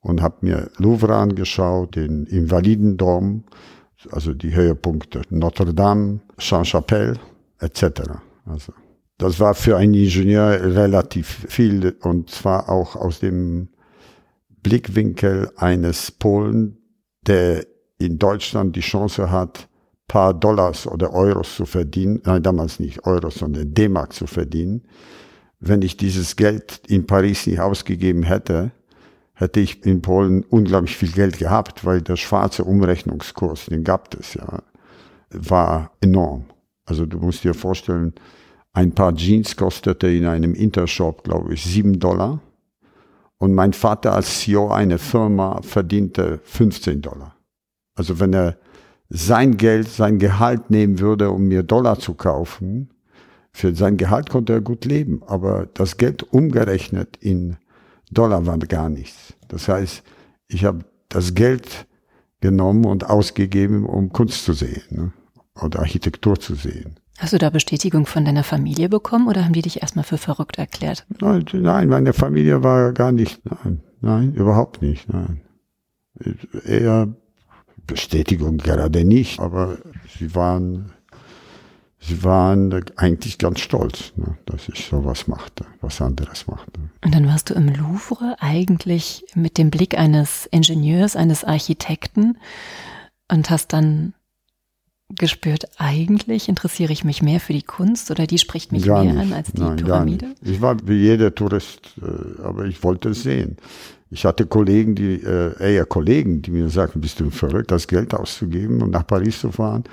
und 0.00 0.22
habe 0.22 0.36
mir 0.40 0.70
Louvre 0.78 1.16
angeschaut, 1.16 1.96
den 1.96 2.26
Invalidendom, 2.26 3.44
also 4.10 4.32
die 4.32 4.54
Höhepunkte 4.54 5.22
Notre 5.30 5.74
Dame, 5.74 6.20
Saint-Chapelle 6.38 7.18
etc. 7.58 8.02
Also 8.44 8.72
das 9.18 9.40
war 9.40 9.54
für 9.54 9.76
einen 9.76 9.94
Ingenieur 9.94 10.60
relativ 10.74 11.46
viel 11.48 11.96
und 12.02 12.30
zwar 12.30 12.68
auch 12.68 12.96
aus 12.96 13.20
dem 13.20 13.68
Blickwinkel 14.66 15.52
eines 15.54 16.10
Polen, 16.10 16.78
der 17.22 17.64
in 17.98 18.18
Deutschland 18.18 18.74
die 18.74 18.80
Chance 18.80 19.30
hat, 19.30 19.68
paar 20.08 20.34
Dollars 20.34 20.88
oder 20.88 21.12
Euros 21.12 21.54
zu 21.54 21.66
verdienen, 21.66 22.20
nein, 22.24 22.42
damals 22.42 22.80
nicht 22.80 23.06
Euros, 23.06 23.36
sondern 23.36 23.72
D-Mark 23.72 24.12
zu 24.12 24.26
verdienen. 24.26 24.82
Wenn 25.60 25.82
ich 25.82 25.96
dieses 25.96 26.34
Geld 26.34 26.80
in 26.88 27.06
Paris 27.06 27.46
nicht 27.46 27.60
ausgegeben 27.60 28.24
hätte, 28.24 28.72
hätte 29.34 29.60
ich 29.60 29.86
in 29.86 30.02
Polen 30.02 30.42
unglaublich 30.42 30.96
viel 30.96 31.12
Geld 31.12 31.38
gehabt, 31.38 31.84
weil 31.84 32.02
der 32.02 32.16
schwarze 32.16 32.64
Umrechnungskurs, 32.64 33.66
den 33.66 33.84
gab 33.84 34.18
es 34.18 34.34
ja, 34.34 34.64
war 35.30 35.92
enorm. 36.00 36.46
Also 36.86 37.06
du 37.06 37.18
musst 37.18 37.44
dir 37.44 37.54
vorstellen, 37.54 38.14
ein 38.72 38.90
paar 38.90 39.14
Jeans 39.14 39.54
kostete 39.54 40.08
in 40.08 40.26
einem 40.26 40.54
Intershop, 40.54 41.22
glaube 41.22 41.54
ich, 41.54 41.62
sieben 41.62 42.00
Dollar. 42.00 42.40
Und 43.38 43.54
mein 43.54 43.72
Vater 43.72 44.14
als 44.14 44.40
CEO 44.40 44.70
einer 44.70 44.98
Firma 44.98 45.60
verdiente 45.62 46.40
15 46.44 47.02
Dollar. 47.02 47.36
Also 47.94 48.18
wenn 48.18 48.32
er 48.32 48.56
sein 49.08 49.56
Geld, 49.56 49.88
sein 49.88 50.18
Gehalt 50.18 50.70
nehmen 50.70 50.98
würde, 50.98 51.30
um 51.30 51.46
mir 51.48 51.62
Dollar 51.62 51.98
zu 51.98 52.14
kaufen, 52.14 52.90
für 53.52 53.74
sein 53.74 53.96
Gehalt 53.96 54.30
konnte 54.30 54.52
er 54.52 54.60
gut 54.60 54.84
leben, 54.84 55.22
aber 55.26 55.66
das 55.72 55.96
Geld 55.96 56.22
umgerechnet 56.22 57.16
in 57.16 57.56
Dollar 58.10 58.44
war 58.46 58.58
gar 58.58 58.88
nichts. 58.88 59.34
Das 59.48 59.68
heißt, 59.68 60.02
ich 60.48 60.64
habe 60.64 60.84
das 61.08 61.34
Geld 61.34 61.86
genommen 62.40 62.84
und 62.84 63.08
ausgegeben, 63.08 63.86
um 63.86 64.12
Kunst 64.12 64.44
zu 64.44 64.52
sehen 64.52 64.82
ne? 64.90 65.12
oder 65.60 65.80
Architektur 65.80 66.38
zu 66.38 66.54
sehen. 66.54 66.96
Hast 67.18 67.32
du 67.32 67.38
da 67.38 67.50
Bestätigung 67.50 68.06
von 68.06 68.24
deiner 68.24 68.44
Familie 68.44 68.88
bekommen 68.88 69.28
oder 69.28 69.44
haben 69.44 69.52
die 69.52 69.62
dich 69.62 69.80
erstmal 69.80 70.04
für 70.04 70.18
verrückt 70.18 70.58
erklärt? 70.58 71.06
Nein, 71.20 71.88
meine 71.88 72.12
Familie 72.12 72.62
war 72.62 72.92
gar 72.92 73.12
nicht, 73.12 73.40
nein, 73.44 73.82
nein, 74.00 74.34
überhaupt 74.34 74.82
nicht, 74.82 75.08
nein. 75.08 75.40
Eher 76.64 77.08
Bestätigung 77.86 78.58
gerade 78.58 79.04
nicht, 79.04 79.40
aber 79.40 79.78
sie 80.18 80.34
waren 80.34 80.92
sie 82.06 82.22
waren 82.22 82.84
eigentlich 82.96 83.38
ganz 83.38 83.60
stolz, 83.60 84.12
ne, 84.16 84.36
dass 84.46 84.68
ich 84.68 84.86
sowas 84.86 85.26
machte, 85.26 85.64
was 85.80 86.00
anderes 86.00 86.46
machte. 86.46 86.80
Und 87.04 87.14
dann 87.14 87.26
warst 87.26 87.50
du 87.50 87.54
im 87.54 87.68
Louvre 87.68 88.36
eigentlich 88.38 89.24
mit 89.34 89.58
dem 89.58 89.70
Blick 89.70 89.98
eines 89.98 90.46
Ingenieurs, 90.46 91.16
eines 91.16 91.44
Architekten 91.44 92.38
und 93.30 93.50
hast 93.50 93.72
dann 93.72 94.14
gespürt, 95.14 95.64
eigentlich 95.78 96.48
interessiere 96.48 96.92
ich 96.92 97.04
mich 97.04 97.22
mehr 97.22 97.40
für 97.40 97.52
die 97.52 97.62
Kunst 97.62 98.10
oder 98.10 98.26
die 98.26 98.38
spricht 98.38 98.72
mich 98.72 98.84
Gar 98.84 99.04
mehr 99.04 99.14
nicht. 99.14 99.22
an 99.22 99.32
als 99.32 99.52
die 99.52 99.60
Nein, 99.60 99.76
Pyramide? 99.76 100.34
Ich 100.42 100.60
war 100.60 100.76
wie 100.84 100.96
jeder 100.96 101.34
Tourist, 101.34 101.94
äh, 102.02 102.42
aber 102.42 102.64
ich 102.64 102.82
wollte 102.82 103.10
es 103.10 103.22
sehen. 103.22 103.56
Ich 104.10 104.24
hatte 104.24 104.46
Kollegen, 104.46 104.94
die, 104.94 105.14
äh, 105.22 105.74
eher 105.74 105.84
Kollegen, 105.84 106.42
die 106.42 106.50
mir 106.50 106.68
sagten, 106.68 107.00
bist 107.00 107.20
du 107.20 107.30
verrückt, 107.30 107.70
das 107.70 107.86
Geld 107.86 108.14
auszugeben 108.14 108.82
und 108.82 108.90
nach 108.90 109.06
Paris 109.06 109.40
zu 109.40 109.52
fahren? 109.52 109.84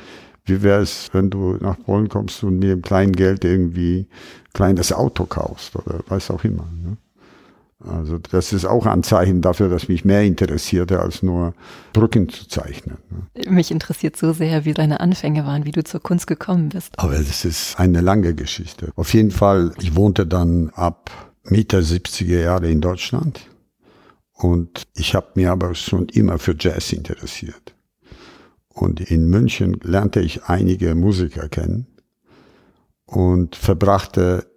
Wie 0.46 0.62
wäre 0.62 0.82
es, 0.82 1.10
wenn 1.14 1.30
du 1.30 1.58
nach 1.62 1.80
Polen 1.80 2.10
kommst 2.10 2.44
und 2.44 2.60
mit 2.60 2.70
dem 2.70 2.82
kleinen 2.82 3.14
Geld 3.14 3.46
irgendwie 3.46 4.08
kleines 4.54 4.94
Auto 4.94 5.26
kaufst 5.26 5.76
oder 5.76 6.00
was 6.08 6.32
auch 6.32 6.44
immer. 6.44 6.68
Ne? 6.84 6.98
Also 7.88 8.18
das 8.18 8.54
ist 8.54 8.66
auch 8.66 8.86
ein 8.86 9.04
Zeichen 9.04 9.42
dafür, 9.42 9.70
dass 9.70 9.88
mich 9.88 10.06
mehr 10.06 10.24
interessierte, 10.24 11.00
als 11.00 11.22
nur 11.22 11.54
Brücken 11.92 12.30
zu 12.30 12.48
zeichnen. 12.48 12.98
Ne? 13.10 13.52
Mich 13.52 13.72
interessiert 13.72 14.16
so 14.16 14.32
sehr, 14.32 14.66
wie 14.66 14.74
deine 14.74 15.00
Anfänge 15.00 15.46
waren, 15.46 15.66
wie 15.66 15.72
du 15.72 15.84
zur 15.84 16.02
Kunst 16.02 16.28
gekommen 16.28 16.70
bist. 16.70 16.98
Aber 16.98 17.14
das 17.14 17.46
ist 17.46 17.80
eine 17.80 18.02
lange 18.02 18.36
Geschichte. 18.36 18.92
Auf 18.96 19.14
jeden 19.14 19.32
Fall, 19.32 19.74
ich 19.82 19.96
wohnte 19.96 20.26
dann 20.26 20.70
ab 20.70 21.12
Mitte 21.44 21.80
70er 21.80 22.42
Jahre 22.42 22.70
in 22.70 22.80
Deutschland 22.80 23.42
und 24.34 24.84
ich 24.96 25.14
habe 25.14 25.28
mir 25.36 25.52
aber 25.52 25.76
schon 25.76 26.08
immer 26.10 26.40
für 26.40 26.56
Jazz 26.58 26.94
interessiert. 26.94 27.76
Und 28.70 29.02
in 29.02 29.28
München 29.28 29.78
lernte 29.84 30.22
ich 30.22 30.46
einige 30.46 30.96
Musiker 30.96 31.50
kennen 31.50 31.88
und 33.06 33.56
verbrachte 33.56 34.48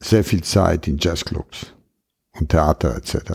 sehr 0.00 0.24
viel 0.24 0.42
Zeit 0.42 0.88
in 0.88 0.98
Jazzclubs 0.98 1.72
und 2.38 2.48
Theater 2.48 2.96
etc. 2.96 3.32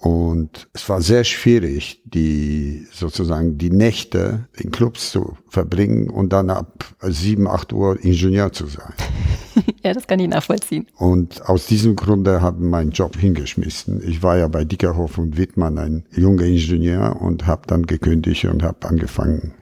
Und 0.00 0.68
es 0.72 0.88
war 0.88 1.02
sehr 1.02 1.24
schwierig, 1.24 2.00
die 2.06 2.86
sozusagen 2.90 3.58
die 3.58 3.68
Nächte 3.68 4.48
in 4.56 4.70
Clubs 4.70 5.12
zu 5.12 5.36
verbringen 5.48 6.08
und 6.08 6.32
dann 6.32 6.48
ab 6.48 6.86
sieben, 7.02 7.46
acht 7.46 7.74
Uhr 7.74 8.02
Ingenieur 8.02 8.50
zu 8.50 8.66
sein. 8.66 8.94
ja, 9.84 9.92
das 9.92 10.06
kann 10.06 10.18
ich 10.18 10.28
nachvollziehen. 10.28 10.86
Und 10.96 11.46
aus 11.46 11.66
diesem 11.66 11.96
Grunde 11.96 12.40
habe 12.40 12.64
ich 12.64 12.70
meinen 12.70 12.92
Job 12.92 13.14
hingeschmissen. 13.14 14.02
Ich 14.08 14.22
war 14.22 14.38
ja 14.38 14.48
bei 14.48 14.64
Dickerhoff 14.64 15.18
und 15.18 15.36
Wittmann 15.36 15.76
ein 15.76 16.06
junger 16.12 16.44
Ingenieur 16.44 17.20
und 17.20 17.46
habe 17.46 17.66
dann 17.66 17.84
gekündigt 17.84 18.46
und 18.46 18.62
habe 18.62 18.88
angefangen, 18.88 19.52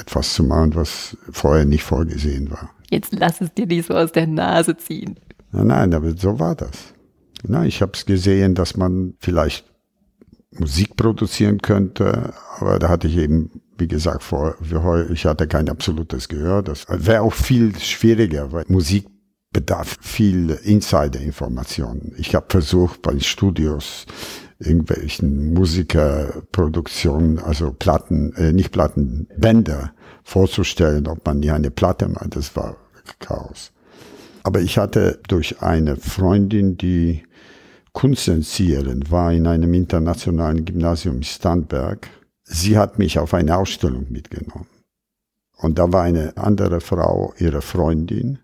etwas 0.00 0.32
zu 0.32 0.42
machen, 0.42 0.74
was 0.74 1.18
vorher 1.30 1.66
nicht 1.66 1.82
vorgesehen 1.82 2.50
war. 2.50 2.70
Jetzt 2.90 3.12
lass 3.12 3.42
es 3.42 3.52
dir 3.52 3.66
nicht 3.66 3.88
so 3.88 3.94
aus 3.94 4.12
der 4.12 4.26
Nase 4.26 4.74
ziehen. 4.78 5.16
Nein, 5.50 5.66
nein, 5.66 5.92
aber 5.92 6.16
so 6.16 6.38
war 6.38 6.54
das. 6.54 6.91
Na, 7.42 7.64
ich 7.64 7.82
habe 7.82 7.92
es 7.94 8.06
gesehen, 8.06 8.54
dass 8.54 8.76
man 8.76 9.14
vielleicht 9.18 9.64
Musik 10.52 10.96
produzieren 10.96 11.60
könnte, 11.62 12.34
aber 12.58 12.78
da 12.78 12.88
hatte 12.88 13.08
ich 13.08 13.16
eben, 13.16 13.62
wie 13.78 13.88
gesagt, 13.88 14.22
vor, 14.22 14.56
ich 15.10 15.24
hatte 15.24 15.48
kein 15.48 15.68
absolutes 15.68 16.28
Gehör. 16.28 16.62
Das 16.62 16.86
wäre 16.88 17.22
auch 17.22 17.32
viel 17.32 17.76
schwieriger, 17.78 18.52
weil 18.52 18.64
Musik 18.68 19.06
bedarf 19.52 19.98
viel 20.00 20.50
Insider-Informationen. 20.62 22.14
Ich 22.16 22.34
habe 22.34 22.46
versucht, 22.48 23.02
bei 23.02 23.18
Studios 23.18 24.06
irgendwelchen 24.58 25.52
Musikerproduktionen, 25.54 27.38
also 27.38 27.72
Platten, 27.72 28.32
äh, 28.36 28.52
nicht 28.52 28.70
Platten, 28.72 29.26
Bänder 29.36 29.92
vorzustellen, 30.22 31.08
ob 31.08 31.26
man 31.26 31.42
hier 31.42 31.54
eine 31.54 31.70
Platte 31.70 32.08
macht. 32.08 32.36
Das 32.36 32.54
war 32.54 32.76
Chaos. 33.18 33.72
Aber 34.44 34.60
ich 34.60 34.78
hatte 34.78 35.20
durch 35.28 35.60
eine 35.60 35.96
Freundin, 35.96 36.76
die 36.76 37.24
Kunsterzieherin 37.92 39.10
war 39.10 39.32
in 39.32 39.46
einem 39.46 39.74
internationalen 39.74 40.64
Gymnasium 40.64 41.16
in 41.16 41.22
Starnberg. 41.22 42.08
Sie 42.44 42.78
hat 42.78 42.98
mich 42.98 43.18
auf 43.18 43.34
eine 43.34 43.56
Ausstellung 43.56 44.06
mitgenommen. 44.10 44.66
Und 45.58 45.78
da 45.78 45.92
war 45.92 46.02
eine 46.02 46.36
andere 46.36 46.80
Frau, 46.80 47.34
ihre 47.38 47.62
Freundin, 47.62 48.38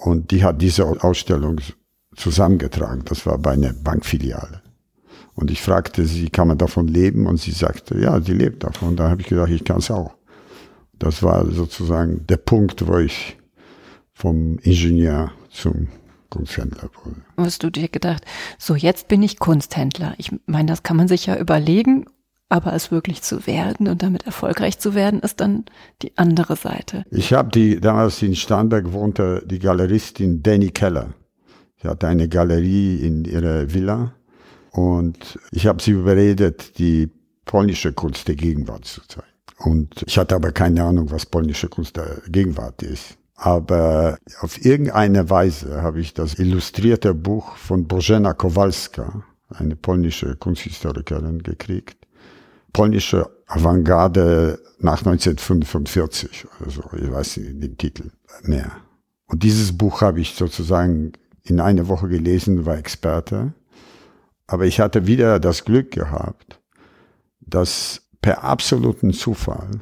und 0.00 0.30
die 0.30 0.44
hat 0.44 0.62
diese 0.62 0.84
Ausstellung 1.02 1.60
zusammengetragen. 2.14 3.02
Das 3.04 3.26
war 3.26 3.38
bei 3.38 3.52
einer 3.52 3.72
Bankfiliale. 3.72 4.62
Und 5.34 5.50
ich 5.50 5.60
fragte 5.60 6.04
sie, 6.04 6.30
kann 6.30 6.48
man 6.48 6.58
davon 6.58 6.88
leben? 6.88 7.26
Und 7.26 7.40
sie 7.40 7.50
sagte, 7.50 7.98
ja, 7.98 8.20
sie 8.20 8.32
lebt 8.32 8.64
davon. 8.64 8.90
Und 8.90 8.96
da 8.96 9.10
habe 9.10 9.22
ich 9.22 9.28
gedacht, 9.28 9.50
ich 9.50 9.64
kann 9.64 9.78
es 9.78 9.90
auch. 9.90 10.14
Das 10.98 11.22
war 11.22 11.46
sozusagen 11.50 12.26
der 12.26 12.38
Punkt, 12.38 12.86
wo 12.86 12.98
ich 12.98 13.36
vom 14.12 14.58
Ingenieur 14.58 15.32
zum 15.50 15.88
Kunsthändler 16.30 16.90
wurde. 17.04 17.22
Hast 17.36 17.62
du 17.62 17.70
dir 17.70 17.88
gedacht, 17.88 18.24
so 18.58 18.74
jetzt 18.74 19.08
bin 19.08 19.22
ich 19.22 19.38
Kunsthändler. 19.38 20.14
Ich 20.18 20.30
meine, 20.46 20.68
das 20.68 20.82
kann 20.82 20.96
man 20.96 21.08
sich 21.08 21.26
ja 21.26 21.36
überlegen, 21.36 22.06
aber 22.48 22.72
es 22.72 22.90
wirklich 22.90 23.22
zu 23.22 23.46
werden 23.46 23.88
und 23.88 24.02
damit 24.02 24.24
erfolgreich 24.24 24.78
zu 24.78 24.94
werden, 24.94 25.20
ist 25.20 25.40
dann 25.40 25.66
die 26.02 26.16
andere 26.16 26.56
Seite. 26.56 27.04
Ich 27.10 27.32
habe 27.32 27.50
die 27.50 27.80
damals 27.80 28.22
in 28.22 28.34
Starnberg 28.34 28.92
wohnte 28.92 29.42
die 29.46 29.58
Galeristin 29.58 30.42
Danny 30.42 30.70
Keller. 30.70 31.14
Sie 31.82 31.88
hatte 31.88 32.08
eine 32.08 32.28
Galerie 32.28 32.96
in 32.96 33.24
ihrer 33.24 33.72
Villa 33.72 34.12
und 34.72 35.38
ich 35.52 35.66
habe 35.66 35.82
sie 35.82 35.92
überredet, 35.92 36.78
die 36.78 37.10
polnische 37.44 37.92
Kunst 37.92 38.28
der 38.28 38.34
Gegenwart 38.34 38.84
zu 38.84 39.00
zeigen. 39.06 39.26
Und 39.58 40.04
ich 40.06 40.16
hatte 40.18 40.34
aber 40.34 40.52
keine 40.52 40.84
Ahnung, 40.84 41.10
was 41.10 41.26
polnische 41.26 41.68
Kunst 41.68 41.96
der 41.96 42.22
Gegenwart 42.28 42.82
ist. 42.82 43.17
Aber 43.40 44.18
auf 44.40 44.64
irgendeine 44.64 45.30
Weise 45.30 45.80
habe 45.80 46.00
ich 46.00 46.12
das 46.12 46.40
illustrierte 46.40 47.14
Buch 47.14 47.54
von 47.54 47.86
Bożena 47.86 48.34
Kowalska, 48.34 49.22
eine 49.48 49.76
polnische 49.76 50.34
Kunsthistorikerin, 50.34 51.44
gekriegt. 51.44 52.04
Polnische 52.72 53.30
Avantgarde 53.46 54.58
nach 54.80 55.06
1945 55.06 56.46
oder 56.60 56.70
so, 56.70 56.82
ich 56.96 57.12
weiß 57.12 57.36
nicht 57.36 57.62
den 57.62 57.78
Titel 57.78 58.10
mehr. 58.42 58.72
Und 59.28 59.44
dieses 59.44 59.78
Buch 59.78 60.00
habe 60.00 60.20
ich 60.20 60.34
sozusagen 60.34 61.12
in 61.44 61.60
einer 61.60 61.86
Woche 61.86 62.08
gelesen, 62.08 62.66
war 62.66 62.76
Experte. 62.76 63.52
Aber 64.48 64.66
ich 64.66 64.80
hatte 64.80 65.06
wieder 65.06 65.38
das 65.38 65.64
Glück 65.64 65.92
gehabt, 65.92 66.60
dass 67.40 68.02
per 68.20 68.42
absoluten 68.42 69.12
Zufall 69.12 69.80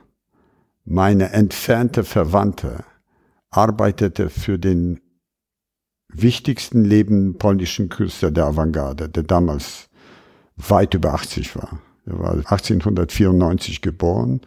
meine 0.85 1.31
entfernte 1.33 2.05
Verwandte 2.05 2.85
arbeitete 3.57 4.29
für 4.31 4.59
den 4.59 5.01
wichtigsten 6.09 6.85
lebenden 6.85 7.39
polnischen 7.39 7.89
Künstler 7.89 8.31
der 8.31 8.47
Avantgarde, 8.47 9.09
der 9.09 9.23
damals 9.23 9.89
weit 10.57 10.95
über 10.95 11.15
80 11.15 11.57
war. 11.57 11.81
Er 12.07 12.19
war 12.19 12.33
1894 12.33 13.83
geboren 13.83 14.41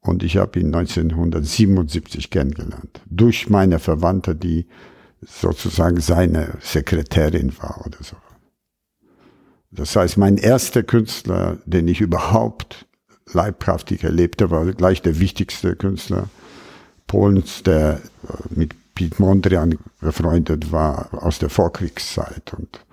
und 0.00 0.22
ich 0.22 0.36
habe 0.36 0.58
ihn 0.58 0.74
1977 0.74 2.30
kennengelernt. 2.30 3.00
Durch 3.08 3.48
meine 3.48 3.78
Verwandte, 3.78 4.34
die 4.34 4.66
sozusagen 5.20 6.00
seine 6.00 6.54
Sekretärin 6.60 7.56
war 7.58 7.82
oder 7.86 7.98
so. 8.02 8.16
Das 9.70 9.94
heißt, 9.94 10.16
mein 10.16 10.38
erster 10.38 10.82
Künstler, 10.82 11.58
den 11.66 11.88
ich 11.88 12.00
überhaupt 12.00 12.86
leibhaftig 13.32 14.04
erlebte, 14.04 14.50
war 14.50 14.64
gleich 14.72 15.02
der 15.02 15.20
wichtigste 15.20 15.76
Künstler 15.76 16.30
Polens, 17.08 17.64
der 17.64 18.00
mit 18.50 18.74
Piet 18.94 19.18
Mondrian 19.18 19.78
befreundet 20.00 20.70
war 20.70 21.08
aus 21.12 21.40
der 21.40 21.50
Vorkriegszeit 21.50 22.54
und 22.56 22.84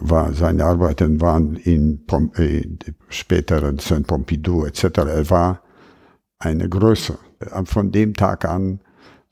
war, 0.00 0.32
seine 0.32 0.64
Arbeiten 0.64 1.20
waren 1.20 1.56
in, 1.56 2.06
Pom 2.06 2.32
äh, 2.36 2.62
späteren 3.10 3.78
Saint 3.78 4.06
Pompidou 4.06 4.64
etc. 4.64 4.82
Er 4.84 5.30
war 5.30 5.62
eine 6.38 6.68
Größe. 6.68 7.18
Von 7.64 7.92
dem 7.92 8.14
Tag 8.14 8.46
an 8.46 8.80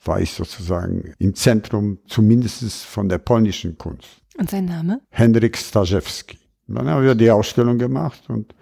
war 0.05 0.21
ich 0.21 0.33
sozusagen 0.33 1.15
im 1.19 1.35
Zentrum 1.35 1.99
zumindest 2.07 2.85
von 2.85 3.09
der 3.09 3.19
polnischen 3.19 3.79
Kunst. 3.79 4.21
Und 4.37 4.51
sein 4.51 4.67
Name? 4.67 5.01
Henryk 5.11 5.57
Starzewski. 5.57 6.39
Dann 6.67 6.89
haben 6.89 7.05
wir 7.05 7.15
die 7.15 7.31
Ausstellung 7.31 7.79
gemacht 7.79 8.23
und 8.29 8.55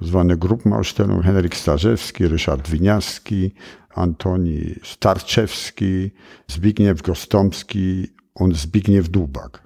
es 0.00 0.12
war 0.12 0.20
eine 0.20 0.38
Gruppenausstellung. 0.38 1.22
Henryk 1.22 1.54
Starzewski, 1.54 2.26
Richard 2.26 2.70
Winiarski, 2.70 3.54
Antoni 3.90 4.78
Starczewski, 4.82 6.12
Zbigniew 6.48 7.02
Gostomski 7.02 8.12
und 8.34 8.56
Zbigniew 8.56 9.08
Dubak, 9.08 9.62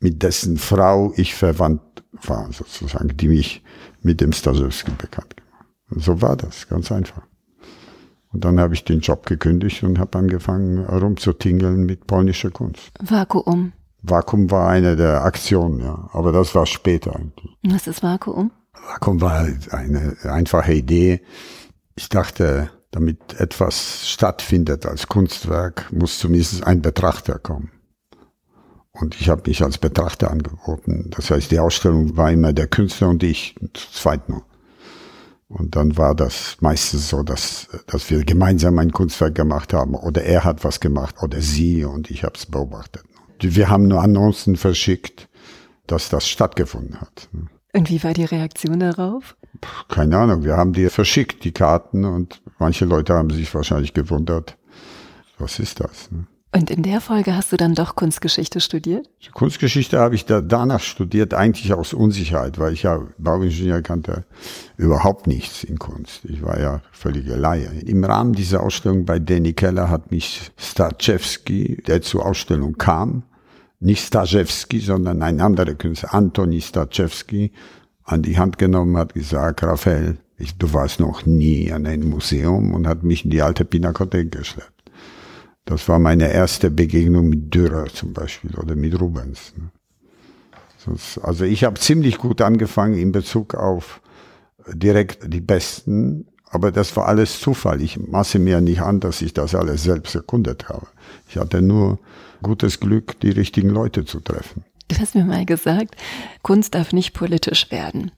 mit 0.00 0.22
dessen 0.22 0.56
Frau 0.56 1.12
ich 1.16 1.34
verwandt 1.34 1.82
war, 2.22 2.50
sozusagen, 2.52 3.16
die 3.16 3.28
mich 3.28 3.62
mit 4.02 4.20
dem 4.20 4.32
Starzewski 4.32 4.92
bekannt 4.92 5.36
gemacht. 5.36 5.66
Und 5.90 6.02
so 6.02 6.22
war 6.22 6.36
das, 6.36 6.68
ganz 6.68 6.90
einfach. 6.90 7.22
Und 8.32 8.44
dann 8.44 8.60
habe 8.60 8.74
ich 8.74 8.84
den 8.84 9.00
Job 9.00 9.26
gekündigt 9.26 9.82
und 9.82 9.98
habe 9.98 10.18
angefangen 10.18 10.84
rumzutingeln 10.84 11.84
mit 11.84 12.06
polnischer 12.06 12.50
Kunst. 12.50 12.90
Vakuum. 13.00 13.72
Vakuum 14.02 14.50
war 14.50 14.68
eine 14.68 14.96
der 14.96 15.24
Aktionen, 15.24 15.80
ja, 15.80 16.08
aber 16.12 16.32
das 16.32 16.54
war 16.54 16.66
später 16.66 17.16
eigentlich. 17.16 17.56
Was 17.62 17.86
ist 17.86 18.02
Vakuum? 18.02 18.50
Vakuum 18.86 19.20
war 19.20 19.46
eine 19.70 20.16
einfache 20.24 20.72
Idee. 20.72 21.22
Ich 21.96 22.08
dachte, 22.08 22.70
damit 22.90 23.38
etwas 23.38 24.08
stattfindet 24.08 24.86
als 24.86 25.08
Kunstwerk, 25.08 25.92
muss 25.92 26.18
zumindest 26.18 26.64
ein 26.64 26.82
Betrachter 26.82 27.38
kommen. 27.38 27.70
Und 28.92 29.20
ich 29.20 29.28
habe 29.28 29.42
mich 29.46 29.62
als 29.62 29.78
Betrachter 29.78 30.30
angeboten. 30.30 31.10
Das 31.10 31.30
heißt, 31.30 31.50
die 31.50 31.60
Ausstellung 31.60 32.16
war 32.16 32.32
immer 32.32 32.52
der 32.52 32.66
Künstler 32.66 33.08
und 33.08 33.22
ich, 33.22 33.54
zu 33.74 33.92
zweit 33.92 34.28
nur. 34.28 34.44
Und 35.48 35.76
dann 35.76 35.96
war 35.96 36.14
das 36.14 36.58
meistens 36.60 37.08
so, 37.08 37.22
dass, 37.22 37.68
dass 37.86 38.10
wir 38.10 38.24
gemeinsam 38.24 38.78
ein 38.78 38.92
Kunstwerk 38.92 39.34
gemacht 39.34 39.72
haben 39.72 39.94
oder 39.94 40.22
er 40.22 40.44
hat 40.44 40.62
was 40.62 40.78
gemacht 40.80 41.16
oder 41.22 41.40
sie 41.40 41.84
und 41.84 42.10
ich 42.10 42.22
habe 42.24 42.34
es 42.36 42.44
beobachtet. 42.44 43.04
Wir 43.40 43.70
haben 43.70 43.88
nur 43.88 44.02
Annoncen 44.02 44.56
verschickt, 44.56 45.28
dass 45.86 46.10
das 46.10 46.28
stattgefunden 46.28 47.00
hat. 47.00 47.28
Und 47.72 47.90
wie 47.90 48.02
war 48.02 48.14
die 48.14 48.24
Reaktion 48.24 48.80
darauf? 48.80 49.36
Keine 49.88 50.16
Ahnung, 50.16 50.44
wir 50.44 50.56
haben 50.56 50.72
die 50.72 50.88
verschickt, 50.88 51.44
die 51.44 51.52
Karten, 51.52 52.04
und 52.04 52.40
manche 52.58 52.84
Leute 52.84 53.14
haben 53.14 53.30
sich 53.30 53.52
wahrscheinlich 53.54 53.92
gewundert, 53.92 54.56
was 55.38 55.58
ist 55.58 55.80
das? 55.80 56.08
Und 56.50 56.70
in 56.70 56.82
der 56.82 57.02
Folge 57.02 57.36
hast 57.36 57.52
du 57.52 57.58
dann 57.58 57.74
doch 57.74 57.94
Kunstgeschichte 57.94 58.60
studiert? 58.60 59.08
Kunstgeschichte 59.34 59.98
habe 59.98 60.14
ich 60.14 60.24
da 60.24 60.40
danach 60.40 60.80
studiert, 60.80 61.34
eigentlich 61.34 61.74
aus 61.74 61.92
Unsicherheit, 61.92 62.58
weil 62.58 62.72
ich 62.72 62.84
ja 62.84 63.02
Bauingenieur 63.18 63.82
kannte 63.82 64.24
überhaupt 64.78 65.26
nichts 65.26 65.62
in 65.62 65.78
Kunst. 65.78 66.24
Ich 66.24 66.42
war 66.42 66.58
ja 66.58 66.80
völlige 66.90 67.36
Laie. 67.36 67.68
Im 67.84 68.02
Rahmen 68.02 68.32
dieser 68.32 68.62
Ausstellung 68.62 69.04
bei 69.04 69.18
Danny 69.18 69.52
Keller 69.52 69.90
hat 69.90 70.10
mich 70.10 70.50
Starczewski, 70.56 71.82
der 71.86 72.00
zur 72.00 72.24
Ausstellung 72.24 72.78
kam, 72.78 73.24
nicht 73.80 74.04
Stajewski, 74.04 74.80
sondern 74.80 75.22
ein 75.22 75.40
anderer 75.40 75.74
Künstler, 75.74 76.14
Antoni 76.14 76.60
Stajewski, 76.60 77.52
an 78.04 78.22
die 78.22 78.38
Hand 78.38 78.58
genommen, 78.58 78.96
hat 78.96 79.14
gesagt, 79.14 79.62
Raphael, 79.62 80.18
ich, 80.38 80.56
du 80.56 80.72
warst 80.72 81.00
noch 81.00 81.26
nie 81.26 81.72
an 81.72 81.86
einem 81.86 82.08
Museum 82.08 82.72
und 82.72 82.86
hat 82.86 83.02
mich 83.02 83.24
in 83.24 83.30
die 83.30 83.42
alte 83.42 83.64
Pinakothek 83.64 84.32
geschleppt. 84.32 84.90
Das 85.64 85.88
war 85.88 85.98
meine 85.98 86.32
erste 86.32 86.70
Begegnung 86.70 87.28
mit 87.28 87.52
Dürer 87.52 87.86
zum 87.86 88.14
Beispiel 88.14 88.54
oder 88.56 88.74
mit 88.74 88.98
Rubens. 88.98 89.52
Ne. 89.56 89.70
Also 91.22 91.44
ich 91.44 91.64
habe 91.64 91.78
ziemlich 91.78 92.16
gut 92.16 92.40
angefangen 92.40 92.94
in 92.94 93.12
Bezug 93.12 93.54
auf 93.54 94.00
direkt 94.72 95.32
die 95.32 95.40
Besten, 95.40 96.26
aber 96.50 96.72
das 96.72 96.96
war 96.96 97.06
alles 97.06 97.40
Zufall. 97.40 97.82
Ich 97.82 97.98
maße 97.98 98.38
mir 98.38 98.60
nicht 98.60 98.80
an, 98.80 99.00
dass 99.00 99.22
ich 99.22 99.34
das 99.34 99.54
alles 99.54 99.82
selbst 99.82 100.14
erkundet 100.14 100.68
habe. 100.68 100.86
Ich 101.28 101.36
hatte 101.36 101.62
nur 101.62 101.98
gutes 102.42 102.80
Glück, 102.80 103.20
die 103.20 103.30
richtigen 103.30 103.70
Leute 103.70 104.04
zu 104.04 104.20
treffen. 104.20 104.64
Du 104.88 104.98
hast 104.98 105.14
mir 105.14 105.24
mal 105.24 105.44
gesagt, 105.44 105.96
Kunst 106.42 106.74
darf 106.74 106.92
nicht 106.92 107.12
politisch 107.12 107.70
werden. 107.70 108.10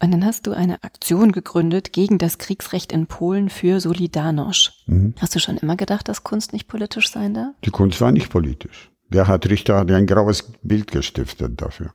Und 0.00 0.10
dann 0.10 0.24
hast 0.24 0.46
du 0.46 0.52
eine 0.52 0.82
Aktion 0.84 1.32
gegründet 1.32 1.92
gegen 1.92 2.18
das 2.18 2.38
Kriegsrecht 2.38 2.92
in 2.92 3.06
Polen 3.06 3.48
für 3.48 3.80
Solidarność. 3.80 4.72
Mhm. 4.86 5.14
Hast 5.18 5.34
du 5.34 5.38
schon 5.38 5.56
immer 5.56 5.76
gedacht, 5.76 6.08
dass 6.08 6.24
Kunst 6.24 6.52
nicht 6.52 6.68
politisch 6.68 7.10
sein 7.10 7.34
darf? 7.34 7.54
Die 7.64 7.70
Kunst 7.70 8.00
war 8.00 8.12
nicht 8.12 8.30
politisch. 8.30 8.90
Der 9.08 9.28
hat 9.28 9.48
Richter 9.48 9.78
hat 9.78 9.90
ein 9.90 10.06
graues 10.06 10.52
Bild 10.62 10.90
gestiftet 10.90 11.60
dafür. 11.60 11.92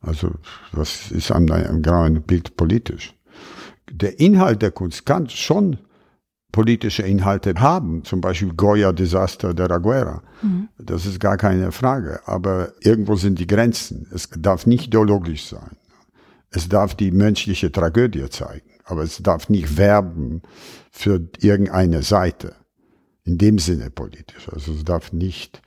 Also 0.00 0.30
was 0.72 1.10
ist 1.10 1.30
an 1.30 1.50
einem 1.50 1.82
grauen 1.82 2.22
Bild 2.22 2.56
politisch? 2.56 3.14
Der 3.90 4.20
Inhalt 4.20 4.62
der 4.62 4.70
Kunst 4.70 5.06
kann 5.06 5.28
schon 5.28 5.78
politische 6.52 7.02
Inhalte 7.02 7.54
haben, 7.54 8.04
zum 8.04 8.20
Beispiel 8.20 8.52
Goya-Desaster 8.54 9.54
der 9.54 9.70
Aguera. 9.70 10.22
Mhm. 10.42 10.68
Das 10.78 11.06
ist 11.06 11.20
gar 11.20 11.36
keine 11.36 11.72
Frage. 11.72 12.20
Aber 12.26 12.72
irgendwo 12.80 13.16
sind 13.16 13.38
die 13.38 13.46
Grenzen. 13.46 14.08
Es 14.12 14.28
darf 14.36 14.66
nicht 14.66 14.88
ideologisch 14.88 15.46
sein. 15.46 15.76
Es 16.50 16.68
darf 16.68 16.94
die 16.94 17.12
menschliche 17.12 17.70
Tragödie 17.70 18.28
zeigen. 18.30 18.70
Aber 18.84 19.02
es 19.02 19.18
darf 19.22 19.48
nicht 19.48 19.76
werben 19.76 20.42
für 20.90 21.20
irgendeine 21.38 22.02
Seite. 22.02 22.56
In 23.24 23.38
dem 23.38 23.58
Sinne 23.58 23.90
politisch. 23.90 24.48
Also 24.50 24.72
es 24.72 24.84
darf 24.84 25.12
nicht 25.12 25.62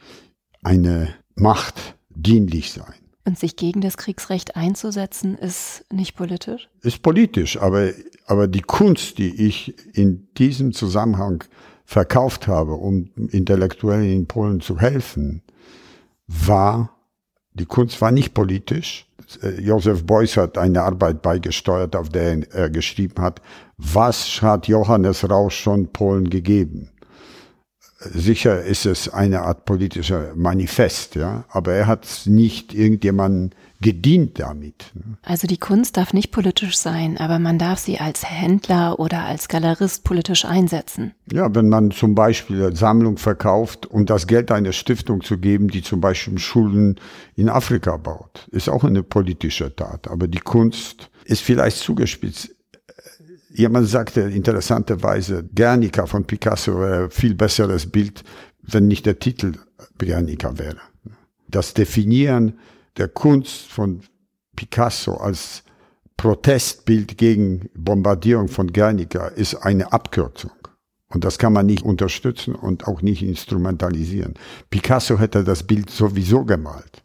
eine 0.63 1.13
Macht 1.35 1.95
dienlich 2.09 2.73
sein. 2.73 3.02
Und 3.25 3.39
sich 3.39 3.55
gegen 3.55 3.79
das 3.79 3.95
Kriegsrecht 3.95 4.57
einzusetzen, 4.57 5.37
ist 5.37 5.85
nicht 5.91 6.15
politisch? 6.15 6.69
Ist 6.81 7.01
politisch, 7.01 7.57
aber, 7.57 7.91
aber 8.25 8.47
die 8.47 8.61
Kunst, 8.61 9.17
die 9.17 9.47
ich 9.47 9.73
in 9.95 10.27
diesem 10.37 10.73
Zusammenhang 10.73 11.43
verkauft 11.85 12.47
habe, 12.47 12.73
um 12.73 13.09
Intellektuellen 13.15 14.11
in 14.11 14.27
Polen 14.27 14.59
zu 14.59 14.77
helfen, 14.79 15.41
war, 16.27 16.89
die 17.53 17.65
Kunst 17.65 18.01
war 18.01 18.11
nicht 18.11 18.33
politisch. 18.33 19.07
Josef 19.59 20.05
Beuys 20.05 20.35
hat 20.37 20.57
eine 20.57 20.81
Arbeit 20.81 21.21
beigesteuert, 21.21 21.95
auf 21.95 22.09
der 22.09 22.53
er 22.53 22.69
geschrieben 22.69 23.21
hat, 23.21 23.41
was 23.77 24.41
hat 24.41 24.67
Johannes 24.67 25.29
Rausch 25.29 25.57
schon 25.57 25.91
Polen 25.91 26.29
gegeben? 26.29 26.89
Sicher 28.11 28.63
ist 28.63 28.85
es 28.85 29.09
eine 29.09 29.41
Art 29.41 29.65
politischer 29.65 30.33
Manifest, 30.35 31.15
ja, 31.15 31.45
aber 31.49 31.73
er 31.73 31.87
hat 31.87 32.23
nicht 32.25 32.73
irgendjemandem 32.73 33.51
gedient 33.81 34.39
damit. 34.39 34.91
Also 35.23 35.45
die 35.45 35.57
Kunst 35.57 35.97
darf 35.97 36.13
nicht 36.13 36.31
politisch 36.31 36.77
sein, 36.77 37.17
aber 37.17 37.37
man 37.37 37.59
darf 37.59 37.79
sie 37.79 37.99
als 37.99 38.23
Händler 38.27 38.99
oder 38.99 39.23
als 39.23 39.49
Galerist 39.49 40.03
politisch 40.05 40.45
einsetzen. 40.45 41.13
Ja, 41.31 41.53
wenn 41.53 41.69
man 41.69 41.91
zum 41.91 42.15
Beispiel 42.15 42.63
eine 42.63 42.75
Sammlung 42.75 43.17
verkauft, 43.17 43.85
um 43.85 44.05
das 44.05 44.25
Geld 44.25 44.51
einer 44.51 44.71
Stiftung 44.71 45.21
zu 45.21 45.37
geben, 45.37 45.67
die 45.67 45.81
zum 45.81 45.99
Beispiel 45.99 46.39
Schulen 46.39 46.99
in 47.35 47.49
Afrika 47.49 47.97
baut, 47.97 48.47
ist 48.51 48.69
auch 48.69 48.85
eine 48.85 49.03
politische 49.03 49.75
Tat. 49.75 50.07
Aber 50.07 50.27
die 50.27 50.39
Kunst 50.39 51.09
ist 51.25 51.41
vielleicht 51.41 51.77
zugespitzt 51.77 52.55
Jemand 53.55 53.87
sagte 53.87 54.21
interessanterweise, 54.21 55.43
Guernica 55.43 56.07
von 56.07 56.25
Picasso 56.25 56.79
wäre 56.79 57.09
viel 57.11 57.35
besseres 57.35 57.89
Bild, 57.89 58.23
wenn 58.63 58.87
nicht 58.87 59.05
der 59.05 59.19
Titel 59.19 59.53
Guernica 59.99 60.57
wäre. 60.57 60.77
Das 61.47 61.75
Definieren 61.75 62.57
der 62.97 63.09
Kunst 63.09 63.67
von 63.67 64.01
Picasso 64.55 65.17
als 65.17 65.63
Protestbild 66.17 67.17
gegen 67.17 67.69
Bombardierung 67.75 68.47
von 68.47 68.73
Guernica 68.73 69.27
ist 69.27 69.55
eine 69.55 69.91
Abkürzung. 69.93 70.51
Und 71.09 71.23
das 71.23 71.37
kann 71.37 71.53
man 71.53 71.67
nicht 71.67 71.83
unterstützen 71.83 72.55
und 72.55 72.87
auch 72.87 73.03
nicht 73.03 73.21
instrumentalisieren. 73.21 74.33
Picasso 74.71 75.19
hätte 75.19 75.43
das 75.43 75.61
Bild 75.61 75.91
sowieso 75.91 76.43
gemalt 76.43 77.02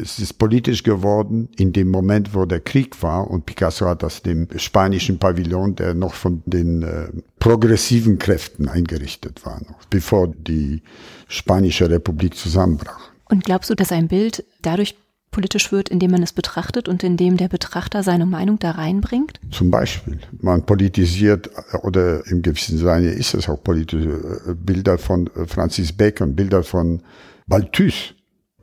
es 0.00 0.18
ist 0.18 0.34
politisch 0.34 0.82
geworden 0.82 1.48
in 1.56 1.72
dem 1.72 1.90
Moment, 1.90 2.34
wo 2.34 2.44
der 2.44 2.60
Krieg 2.60 3.02
war 3.02 3.30
und 3.30 3.46
Picasso 3.46 3.86
hat 3.86 4.02
das 4.02 4.22
dem 4.22 4.48
spanischen 4.56 5.18
Pavillon, 5.18 5.74
der 5.74 5.94
noch 5.94 6.14
von 6.14 6.42
den 6.46 6.82
äh, 6.82 7.08
progressiven 7.38 8.18
Kräften 8.18 8.68
eingerichtet 8.68 9.44
war, 9.44 9.60
noch, 9.60 9.84
bevor 9.90 10.28
die 10.28 10.82
spanische 11.28 11.88
Republik 11.90 12.36
zusammenbrach. 12.36 13.10
Und 13.28 13.44
glaubst 13.44 13.70
du, 13.70 13.74
dass 13.74 13.92
ein 13.92 14.08
Bild 14.08 14.44
dadurch 14.62 14.96
politisch 15.30 15.70
wird, 15.72 15.90
indem 15.90 16.12
man 16.12 16.22
es 16.22 16.32
betrachtet 16.32 16.88
und 16.88 17.04
indem 17.04 17.36
der 17.36 17.48
Betrachter 17.48 18.02
seine 18.02 18.24
Meinung 18.24 18.58
da 18.58 18.70
reinbringt? 18.70 19.38
Zum 19.50 19.70
Beispiel. 19.70 20.18
Man 20.40 20.64
politisiert 20.64 21.50
oder 21.82 22.26
im 22.26 22.40
gewissen 22.42 22.78
Sinne 22.78 23.10
ist 23.10 23.34
es 23.34 23.48
auch 23.48 23.62
politische 23.62 24.42
äh, 24.46 24.54
Bilder 24.54 24.96
von 24.96 25.26
äh, 25.36 25.46
Francis 25.46 25.92
Bacon, 25.92 26.34
Bilder 26.34 26.62
von 26.62 27.02
Balthus 27.46 28.14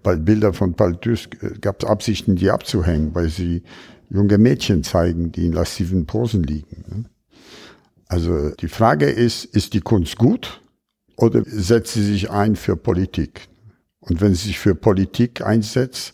bei 0.03 0.15
Bilder 0.15 0.53
von 0.53 0.73
Paltus 0.73 1.29
gab 1.61 1.81
es 1.81 1.89
Absichten, 1.89 2.35
die 2.35 2.51
abzuhängen, 2.51 3.15
weil 3.15 3.29
sie 3.29 3.63
junge 4.09 4.37
Mädchen 4.37 4.83
zeigen, 4.83 5.31
die 5.31 5.45
in 5.45 5.53
lastiven 5.53 6.05
Posen 6.05 6.43
liegen. 6.43 6.83
Ne? 6.87 7.05
Also 8.07 8.51
die 8.51 8.67
Frage 8.67 9.09
ist, 9.09 9.45
ist 9.45 9.73
die 9.73 9.81
Kunst 9.81 10.17
gut 10.17 10.61
oder 11.17 11.43
setzt 11.45 11.93
sie 11.93 12.03
sich 12.03 12.29
ein 12.29 12.55
für 12.55 12.75
Politik? 12.75 13.47
Und 13.99 14.21
wenn 14.21 14.35
sie 14.35 14.47
sich 14.47 14.59
für 14.59 14.75
Politik 14.75 15.41
einsetzt, 15.41 16.13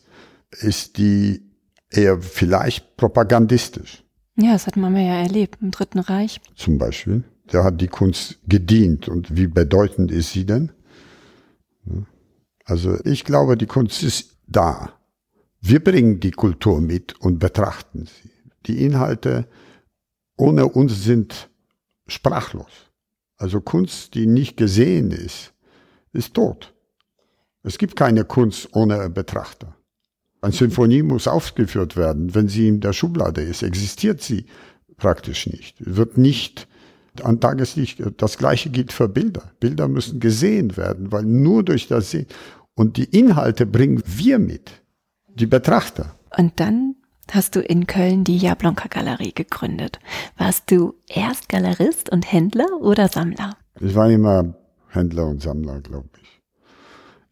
ist 0.52 0.98
die 0.98 1.42
eher 1.90 2.22
vielleicht 2.22 2.96
propagandistisch. 2.98 4.04
Ja, 4.38 4.54
das 4.54 4.68
hat 4.68 4.78
man 4.78 4.96
ja 4.96 5.22
erlebt 5.22 5.58
im 5.62 5.72
Dritten 5.72 6.00
Reich. 6.00 6.40
Zum 6.56 6.78
Beispiel. 6.78 7.24
Da 7.48 7.64
hat 7.64 7.82
die 7.82 7.88
Kunst 7.88 8.40
gedient. 8.48 9.10
Und 9.10 9.36
wie 9.36 9.48
bedeutend 9.48 10.12
ist 10.12 10.32
sie 10.32 10.46
denn? 10.46 10.72
Also 12.70 13.00
ich 13.04 13.24
glaube, 13.24 13.58
die 13.58 13.66
Kunst 13.66 14.04
ist 14.04 14.38
da. 14.48 14.94
Wir 15.60 15.84
bringen 15.84 16.20
die 16.20 16.32
Kultur 16.32 16.80
mit 16.80 17.20
und 17.20 17.40
betrachten 17.40 18.06
sie. 18.06 18.30
Die 18.68 18.86
Inhalte 18.86 19.48
ohne 20.38 20.68
uns 20.68 21.04
sind 21.04 21.50
sprachlos. 22.08 22.72
Also 23.38 23.60
Kunst, 23.60 24.14
die 24.14 24.28
nicht 24.28 24.56
gesehen 24.56 25.12
ist, 25.12 25.54
ist 26.14 26.34
tot. 26.36 26.74
Es 27.64 27.78
gibt 27.78 27.96
keine 27.96 28.24
Kunst 28.24 28.70
ohne 28.74 29.10
Betrachter. 29.10 29.76
Eine 30.42 30.54
Symphonie 30.54 31.02
muss 31.02 31.28
aufgeführt 31.28 31.98
werden. 31.98 32.36
Wenn 32.36 32.48
sie 32.48 32.68
in 32.68 32.82
der 32.82 32.94
Schublade 32.94 33.42
ist, 33.42 33.64
existiert 33.64 34.22
sie 34.22 34.46
praktisch 34.96 35.48
nicht. 35.48 35.76
Wird 35.80 36.18
nicht 36.18 36.68
an 37.24 37.40
Tageslicht. 37.40 38.02
Das 38.18 38.38
Gleiche 38.38 38.70
gilt 38.70 38.94
für 38.94 39.10
Bilder. 39.10 39.52
Bilder 39.60 39.88
müssen 39.88 40.20
gesehen 40.20 40.78
werden, 40.78 41.12
weil 41.12 41.24
nur 41.24 41.64
durch 41.64 41.88
das 41.88 42.12
Sehen. 42.12 42.28
Und 42.80 42.96
die 42.96 43.04
Inhalte 43.04 43.66
bringen 43.66 44.02
wir 44.06 44.40
mit, 44.40 44.72
die 45.28 45.48
Betrachter. 45.48 46.16
Und 46.38 46.62
dann 46.62 46.96
hast 47.30 47.58
du 47.58 47.60
in 47.60 47.88
Köln 47.88 48.24
die 48.24 48.38
Jablonka 48.38 48.88
Galerie 48.88 49.34
gegründet. 49.34 50.00
Warst 50.38 50.72
du 50.72 50.94
erst 51.10 51.50
Galerist 51.50 52.10
und 52.10 52.32
Händler 52.32 52.68
oder 52.80 53.10
Sammler? 53.10 53.58
Ich 53.82 53.96
war 53.96 54.10
immer 54.10 54.54
Händler 54.88 55.26
und 55.26 55.42
Sammler, 55.42 55.82
glaube 55.82 56.08
ich. 56.22 56.42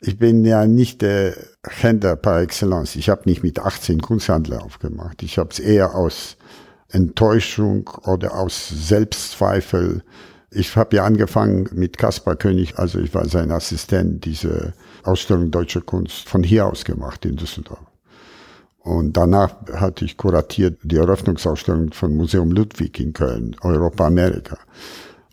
Ich 0.02 0.20
bin 0.20 0.44
ja 0.44 0.68
nicht 0.68 1.02
der 1.02 1.38
Händler 1.66 2.18
par 2.18 2.42
excellence. 2.42 2.98
Ich 2.98 3.08
habe 3.08 3.22
nicht 3.24 3.42
mit 3.42 3.58
18 3.58 4.02
Kunsthandler 4.02 4.66
aufgemacht. 4.66 5.24
Ich 5.24 5.38
habe 5.38 5.52
es 5.52 5.60
eher 5.60 5.96
aus 5.96 6.36
Enttäuschung 6.90 7.90
oder 8.04 8.38
aus 8.38 8.68
Selbstzweifel. 8.68 10.04
Ich 10.52 10.76
habe 10.76 10.98
ja 10.98 11.06
angefangen 11.06 11.70
mit 11.72 11.98
Kaspar 11.98 12.36
König, 12.36 12.78
also 12.78 13.00
ich 13.00 13.14
war 13.14 13.30
sein 13.30 13.52
Assistent, 13.52 14.26
diese 14.26 14.74
Ausstellung 15.08 15.52
Deutsche 15.52 15.82
Kunst 15.82 16.28
von 16.30 16.44
hier 16.44 16.68
aus 16.68 16.84
gemacht 16.84 17.26
in 17.26 17.36
Düsseldorf. 17.36 17.80
Und 18.80 19.18
danach 19.18 19.54
hatte 19.74 20.06
ich 20.06 20.16
kuratiert 20.16 20.80
die 20.84 20.96
Eröffnungsausstellung 20.96 21.92
von 21.92 22.16
Museum 22.16 22.52
Ludwig 22.52 23.00
in 23.00 23.12
Köln, 23.12 23.56
Europa, 23.62 24.08
Amerika. 24.08 24.58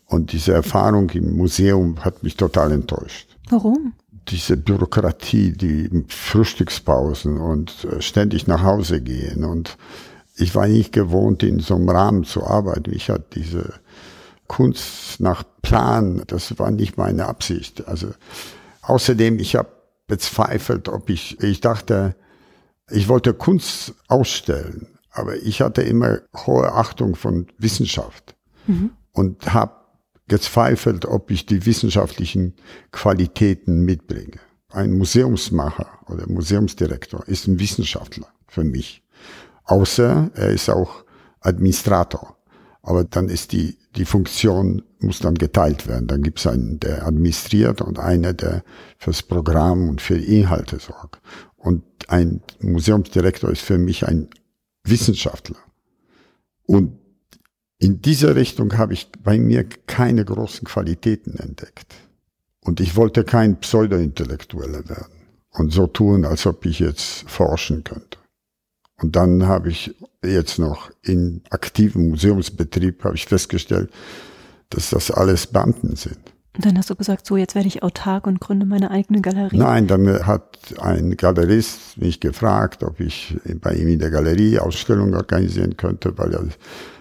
Und 0.07 0.33
diese 0.33 0.53
Erfahrung 0.53 1.09
im 1.11 1.37
Museum 1.37 2.03
hat 2.03 2.21
mich 2.21 2.35
total 2.35 2.73
enttäuscht. 2.73 3.37
Warum? 3.49 3.93
Diese 4.27 4.57
Bürokratie, 4.57 5.53
die 5.53 5.89
Frühstückspausen 6.09 7.37
und 7.37 7.85
äh, 7.85 8.01
ständig 8.01 8.45
nach 8.47 8.63
Hause 8.63 9.01
gehen. 9.01 9.45
Und 9.45 9.77
ich 10.35 10.53
war 10.53 10.67
nicht 10.67 10.91
gewohnt, 10.91 11.41
in 11.41 11.59
so 11.59 11.75
einem 11.75 11.89
Rahmen 11.89 12.23
zu 12.25 12.45
arbeiten. 12.45 12.93
Ich 12.93 13.09
hatte 13.09 13.25
diese 13.35 13.73
Kunst 14.47 15.21
nach 15.21 15.43
Plan, 15.61 16.23
das 16.27 16.59
war 16.59 16.71
nicht 16.71 16.97
meine 16.97 17.25
Absicht. 17.25 17.87
Also 17.87 18.09
außerdem, 18.87 19.39
ich 19.39 19.55
habe 19.55 19.69
bezweifelt, 20.07 20.87
ob 20.89 21.09
ich, 21.09 21.41
ich 21.41 21.61
dachte, 21.61 22.15
ich 22.89 23.07
wollte 23.07 23.33
Kunst 23.33 23.93
ausstellen, 24.07 24.99
aber 25.11 25.37
ich 25.37 25.61
hatte 25.61 25.81
immer 25.81 26.19
hohe 26.45 26.71
Achtung 26.71 27.15
von 27.15 27.47
Wissenschaft 27.57 28.35
mhm. 28.67 28.91
und 29.11 29.53
habe 29.53 29.73
gezweifelt, 30.27 31.05
ob 31.05 31.31
ich 31.31 31.45
die 31.45 31.65
wissenschaftlichen 31.65 32.55
Qualitäten 32.91 33.81
mitbringe. 33.81 34.39
Ein 34.69 34.93
Museumsmacher 34.97 35.87
oder 36.07 36.27
Museumsdirektor 36.27 37.27
ist 37.27 37.47
ein 37.47 37.59
Wissenschaftler 37.59 38.27
für 38.47 38.63
mich. 38.63 39.03
Außer 39.63 40.31
er 40.33 40.49
ist 40.49 40.69
auch 40.69 41.05
Administrator. 41.39 42.37
Aber 42.85 43.03
dann 43.03 43.29
ist 43.29 43.51
die, 43.51 43.77
die 43.95 44.05
Funktion 44.05 44.83
muss 44.99 45.17
dann 45.17 45.33
geteilt 45.33 45.87
werden. 45.87 46.05
Dann 46.07 46.21
gibt 46.21 46.37
es 46.37 46.45
einen, 46.45 46.79
der 46.79 47.07
administriert 47.07 47.81
und 47.81 47.97
einer, 47.97 48.33
der 48.33 48.63
fürs 48.99 49.23
Programm 49.23 49.89
und 49.89 50.01
für 50.01 50.17
Inhalte 50.17 50.77
sorgt. 50.77 51.19
Und 51.57 51.83
ein 52.09 52.41
Museumsdirektor 52.61 53.49
ist 53.49 53.63
für 53.63 53.79
mich 53.79 54.07
ein 54.07 54.29
Wissenschaftler. 54.83 55.57
Und 56.67 56.99
in 57.79 58.01
dieser 58.01 58.35
Richtung 58.35 58.77
habe 58.77 58.93
ich 58.93 59.11
bei 59.23 59.39
mir 59.39 59.67
keine 59.87 60.23
großen 60.23 60.67
Qualitäten 60.67 61.37
entdeckt. 61.39 61.95
Und 62.61 62.79
ich 62.79 62.95
wollte 62.95 63.23
kein 63.23 63.59
Pseudo-Intellektueller 63.59 64.87
werden 64.87 65.21
und 65.49 65.73
so 65.73 65.87
tun, 65.87 66.23
als 66.23 66.45
ob 66.45 66.67
ich 66.67 66.77
jetzt 66.79 67.27
forschen 67.27 67.83
könnte. 67.83 68.19
Und 69.01 69.15
dann 69.15 69.45
habe 69.45 69.69
ich 69.69 69.93
jetzt 70.23 70.57
noch 70.57 70.89
in 71.01 71.41
aktivem 71.49 72.09
Museumsbetrieb 72.09 73.03
habe 73.03 73.15
ich 73.15 73.25
festgestellt, 73.25 73.89
dass 74.69 74.89
das 74.89 75.11
alles 75.11 75.47
Beamten 75.47 75.95
sind. 75.95 76.17
Und 76.55 76.65
dann 76.65 76.77
hast 76.77 76.89
du 76.89 76.95
gesagt, 76.95 77.25
so 77.25 77.35
jetzt 77.35 77.53
werde 77.53 77.67
ich 77.67 77.83
autark 77.83 78.27
und 78.27 78.39
gründe 78.39 78.65
meine 78.65 78.89
eigene 78.89 79.19
Galerie. 79.21 79.57
Nein, 79.57 79.87
dann 79.87 80.25
hat 80.25 80.57
ein 80.79 81.17
Galerist 81.17 81.97
mich 81.97 82.21
gefragt, 82.21 82.83
ob 82.83 83.01
ich 83.01 83.37
bei 83.59 83.73
ihm 83.73 83.89
in 83.89 83.99
der 83.99 84.09
Galerie 84.09 84.59
Ausstellungen 84.59 85.15
organisieren 85.15 85.75
könnte, 85.75 86.17
weil 86.17 86.33
er 86.33 86.47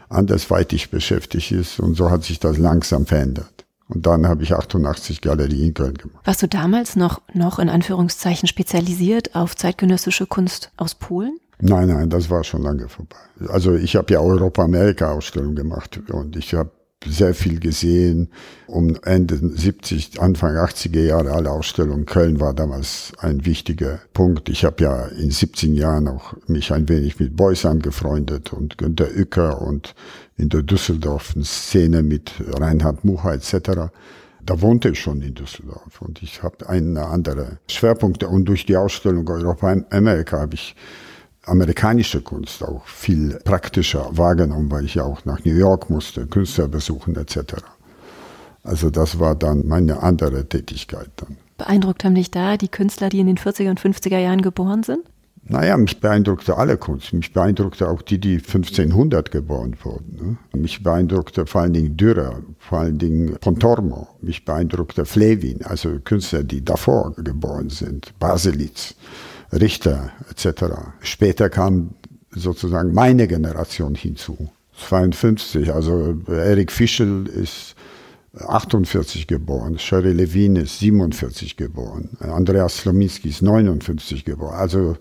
andersweitig 0.09 0.91
beschäftigt 0.91 1.53
ist. 1.53 1.79
Und 1.79 1.95
so 1.95 2.11
hat 2.11 2.25
sich 2.25 2.41
das 2.41 2.59
langsam 2.59 3.07
verändert. 3.07 3.65
Und 3.89 4.07
dann 4.07 4.27
habe 4.27 4.43
ich 4.43 4.55
88 4.55 5.21
Galerien 5.21 5.69
in 5.69 5.75
Köln 5.75 5.95
gemacht. 5.95 6.27
Warst 6.27 6.43
du 6.43 6.49
damals 6.49 6.97
noch, 6.97 7.21
noch 7.33 7.59
in 7.59 7.69
Anführungszeichen 7.69 8.49
spezialisiert 8.49 9.37
auf 9.37 9.55
zeitgenössische 9.55 10.27
Kunst 10.27 10.73
aus 10.77 10.95
Polen? 10.95 11.39
Nein, 11.67 11.89
nein, 11.89 12.11
das 12.11 12.29
war 12.29 12.45
schon 12.45 12.61
lange 12.61 12.91
vorbei. 12.91 13.17
Also 13.49 13.75
ich 13.75 13.97
habe 13.97 14.13
ja 14.13 14.21
Europa-Amerika-Ausstellungen 14.21 15.57
gemacht 15.57 15.99
und 16.11 16.37
ich 16.37 16.53
habe 16.53 16.71
sehr 17.07 17.33
viel 17.33 17.59
gesehen. 17.59 18.29
Um 18.67 18.99
Ende 19.03 19.39
70, 19.39 20.21
Anfang 20.21 20.57
80er 20.57 21.01
Jahre 21.01 21.33
alle 21.33 21.51
Ausstellungen. 21.51 22.05
Köln 22.05 22.39
war 22.39 22.53
damals 22.53 23.13
ein 23.19 23.47
wichtiger 23.47 24.01
Punkt. 24.13 24.51
Ich 24.51 24.67
habe 24.67 24.85
ja 24.85 25.07
in 25.07 25.31
17 25.31 25.73
Jahren 25.73 26.07
auch 26.07 26.35
mich 26.49 26.71
ein 26.71 26.87
wenig 26.91 27.19
mit 27.19 27.35
Beuys 27.35 27.65
angefreundet 27.65 28.53
und 28.53 28.77
Günter 28.77 29.09
Uecker 29.17 29.63
und 29.63 29.95
in 30.37 30.51
der 30.51 30.65
Düsseldorf 30.65 31.35
Szene 31.45 32.03
mit 32.03 32.31
Reinhard 32.59 33.07
Mucha 33.07 33.33
etc. 33.33 33.91
Da 34.45 34.61
wohnte 34.61 34.91
ich 34.91 35.01
schon 35.01 35.23
in 35.23 35.35
Düsseldorf 35.35 36.03
und 36.03 36.23
ich 36.23 36.43
habe 36.43 36.69
eine 36.69 37.07
andere 37.07 37.57
Schwerpunkte 37.71 38.29
und 38.29 38.45
durch 38.45 38.67
die 38.67 38.77
Ausstellung 38.77 39.27
Europa 39.27 39.75
Amerika 39.89 40.41
habe 40.41 40.57
ich 40.57 40.77
amerikanische 41.47 42.21
Kunst 42.21 42.63
auch 42.63 42.87
viel 42.87 43.39
praktischer 43.45 44.09
wahrgenommen, 44.13 44.71
weil 44.71 44.85
ich 44.85 44.95
ja 44.95 45.05
auch 45.05 45.25
nach 45.25 45.45
New 45.45 45.55
York 45.55 45.91
musste, 45.91 46.27
Künstler 46.27 46.69
besuchen 46.69 47.17
etc. 47.17 47.55
Also 48.63 48.91
das 48.91 49.19
war 49.19 49.35
dann 49.35 49.67
meine 49.67 50.03
andere 50.03 50.49
Tätigkeit 50.49 51.11
dann. 51.17 51.37
Beeindruckt 51.59 52.05
haben 52.05 52.15
dich 52.15 52.31
da 52.31 52.57
die 52.57 52.69
Künstler, 52.69 53.09
die 53.09 53.21
in 53.21 53.27
den 53.27 53.39
40er 53.39 53.71
und 53.71 53.81
50er 53.81 54.19
Jahren 54.19 54.43
geboren 54.43 54.83
sind? 54.83 55.05
Naja, 55.47 55.77
mich 55.77 56.01
beeindruckte 56.01 56.57
alle 56.57 56.79
Kunst. 56.79 57.13
Mich 57.13 57.33
beeindruckte 57.35 57.89
auch 57.89 58.01
die, 58.01 58.19
die 58.19 58.37
1500 58.37 59.31
geboren 59.31 59.77
wurden. 59.83 60.39
Ne? 60.53 60.59
Mich 60.59 60.83
beeindruckte 60.83 61.45
vor 61.45 61.61
allen 61.61 61.75
Dingen 61.75 61.97
Dürer, 61.99 62.41
vor 62.59 62.79
allen 62.79 62.99
Dingen 62.99 63.37
Pontormo. 63.41 64.09
Mich 64.23 64.47
beeindruckte 64.47 65.05
Flevin, 65.05 65.63
also 65.65 65.99
Künstler, 66.03 66.45
die 66.45 66.65
davor 66.65 67.13
geboren 67.17 67.69
sind. 67.69 68.19
Baselitz. 68.19 68.95
Richter 69.61 70.11
etc. 70.31 70.65
Später 71.01 71.49
kam 71.51 71.91
sozusagen 72.31 72.93
meine 72.93 73.29
Generation 73.29 73.95
hinzu. 73.95 74.51
52, 74.89 75.73
also 75.73 76.17
Eric 76.29 76.73
Fischel 76.73 77.27
ist 77.29 77.77
48 78.37 79.29
geboren, 79.29 79.79
Sherry 79.79 80.13
Levine 80.13 80.63
ist 80.63 80.81
47 80.81 81.57
geboren, 81.57 82.11
Andreas 82.19 82.79
Slominski 82.79 83.29
ist 83.29 83.43
59 83.43 84.25
geboren. 84.25 84.55
Also, 84.55 84.97